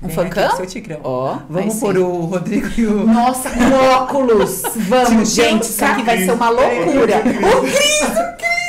Um 0.01 0.09
funkão? 0.09 0.55
Seu 0.55 0.65
tigrão. 0.65 0.99
Ó, 1.03 1.39
Vamos 1.49 1.73
sim. 1.73 1.85
o 1.85 2.25
Rodrigo 2.25 2.69
e 2.77 2.85
o. 2.85 3.05
Nossa, 3.05 3.49
com 3.49 3.73
óculos! 3.73 4.61
Vamos, 4.87 5.33
gente, 5.33 5.63
isso 5.63 5.83
aqui 5.83 6.03
vai 6.03 6.23
ser 6.23 6.31
uma 6.31 6.49
loucura. 6.49 7.17
O 7.17 7.61
Cris, 7.61 8.01
o 8.01 8.37
Cris 8.37 8.68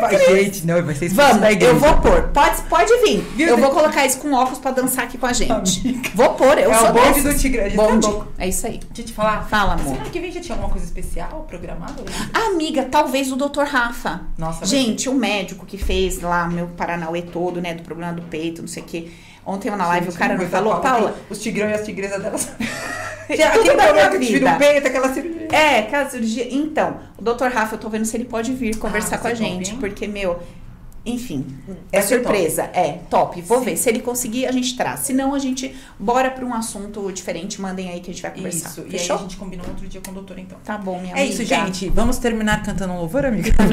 vai- 0.00 0.18
Gente, 0.42 0.66
não, 0.66 0.82
vai 0.82 0.94
ser 0.94 1.08
Vamos, 1.08 1.42
eu 1.62 1.78
vou 1.78 1.94
pôr. 1.98 2.22
Pode, 2.28 2.62
pode 2.62 2.96
vir. 3.04 3.24
Eu 3.38 3.56
vou 3.58 3.70
colocar 3.70 4.04
isso 4.06 4.18
com 4.18 4.32
óculos 4.32 4.58
pra 4.58 4.70
dançar 4.70 5.04
aqui 5.04 5.18
com 5.18 5.26
a 5.26 5.32
gente. 5.32 5.52
Amiga. 5.52 6.10
Vou 6.14 6.30
pôr, 6.34 6.58
eu 6.58 6.70
É 6.72 6.74
sou 6.78 6.88
o 6.90 6.92
bonde 6.92 7.06
dessas. 7.22 7.34
do 7.34 7.40
tigre. 7.40 7.70
Tá 7.70 7.76
Bonde. 7.76 8.06
louco. 8.06 8.28
É 8.38 8.48
isso 8.48 8.66
aí. 8.66 8.78
Deixa 8.88 9.02
eu 9.02 9.04
te 9.06 9.12
falar. 9.12 9.46
Fala, 9.48 9.74
amor. 9.74 9.84
Semana 9.94 10.10
que 10.10 10.20
vem 10.20 10.30
já 10.32 10.40
tinha 10.40 10.54
alguma 10.54 10.70
coisa 10.70 10.86
especial 10.86 11.46
programada? 11.48 12.02
Amiga, 12.32 12.84
talvez 12.90 13.30
o 13.32 13.36
Dr. 13.36 13.62
Rafa. 13.64 14.22
Nossa, 14.38 14.64
Gente, 14.66 15.08
o 15.08 15.14
médico 15.14 15.64
que 15.66 15.76
fez 15.78 16.20
lá 16.20 16.46
meu 16.48 16.68
Paranauê 16.68 17.22
todo, 17.22 17.60
né, 17.60 17.74
do 17.74 17.82
problema 17.82 18.12
do 18.12 18.22
peito, 18.22 18.60
não 18.62 18.68
sei 18.68 18.82
o 18.82 18.86
quê. 18.86 19.08
Ontem 19.44 19.68
eu 19.68 19.76
na 19.76 19.88
live 19.88 20.08
o 20.08 20.12
cara 20.12 20.36
Coisa 20.36 20.50
falou, 20.50 20.80
Paula, 20.80 21.16
Os 21.28 21.40
tigrão 21.40 21.68
e 21.68 21.74
as 21.74 21.84
tigresas 21.84 22.22
delas. 22.22 22.48
Aquele 23.28 23.76
da 23.76 23.92
minha 23.92 24.08
problema 24.08 24.10
que 24.10 24.26
tira 24.26 24.54
o 24.54 24.58
peito, 24.58 24.86
aquela 24.86 25.12
cirurgia. 25.12 25.48
É, 25.50 25.78
aquela 25.80 26.08
cirurgia. 26.08 26.46
Então, 26.50 26.96
o 27.16 27.22
Dr. 27.22 27.46
Rafa, 27.52 27.74
eu 27.74 27.78
tô 27.78 27.88
vendo 27.88 28.04
se 28.04 28.16
ele 28.16 28.24
pode 28.24 28.52
vir 28.52 28.76
conversar 28.76 29.16
Ah, 29.16 29.18
com 29.18 29.28
a 29.28 29.30
você 29.30 29.36
gente. 29.36 29.74
Porque, 29.76 30.06
meu, 30.06 30.40
Enfim, 31.04 31.44
é 31.90 32.00
surpresa. 32.00 32.62
É, 32.72 33.00
top. 33.10 33.40
Vou 33.42 33.60
ver. 33.60 33.76
Se 33.76 33.88
ele 33.88 33.98
conseguir, 34.00 34.46
a 34.46 34.52
gente 34.52 34.76
traz. 34.76 35.00
Se 35.00 35.12
não, 35.12 35.34
a 35.34 35.38
gente 35.40 35.74
bora 35.98 36.30
pra 36.30 36.44
um 36.44 36.54
assunto 36.54 37.10
diferente. 37.10 37.60
Mandem 37.60 37.90
aí 37.90 37.98
que 38.00 38.08
a 38.10 38.14
gente 38.14 38.22
vai 38.22 38.30
conversar. 38.32 38.68
Isso. 38.68 38.80
E 38.82 38.84
aí 38.84 38.90
Fechou? 38.92 39.16
a 39.16 39.18
gente 39.18 39.36
combinou 39.36 39.66
outro 39.66 39.88
dia 39.88 40.00
com 40.00 40.12
o 40.12 40.14
doutor, 40.14 40.38
então. 40.38 40.58
Tá 40.64 40.78
bom, 40.78 41.00
minha 41.00 41.12
É 41.16 41.22
amiga. 41.22 41.34
isso, 41.34 41.44
gente. 41.44 41.88
Vamos 41.88 42.18
terminar 42.18 42.62
cantando 42.62 42.92
um 42.92 42.98
louvor, 42.98 43.26
amiga? 43.26 43.50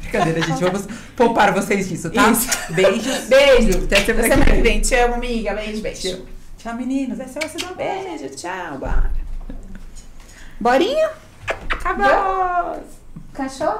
Brincadeira, 0.00 0.42
gente. 0.42 0.62
Vamos 0.62 0.86
poupar 1.16 1.52
vocês 1.52 1.88
disso, 1.88 2.08
tá? 2.10 2.30
Isso. 2.30 2.48
Beijos. 2.72 3.24
Beijo. 3.28 3.84
Até 3.84 4.04
semana 4.04 4.28
Semana 4.28 4.44
que 4.44 4.62
vem. 4.62 4.80
Te 4.80 4.94
amo, 4.94 5.14
amiga. 5.14 5.54
Beijo, 5.54 5.82
beijo. 5.82 6.22
Tchau, 6.56 6.74
meninos. 6.76 7.18
Essa 7.18 7.40
vai 7.40 7.48
ser 7.48 7.64
uma 7.64 7.74
Beijo, 7.74 8.28
tchau. 8.36 8.78
Bora. 8.78 9.10
Borinha? 10.60 11.10
Acabou! 11.70 12.82
Cachorro? 13.32 13.78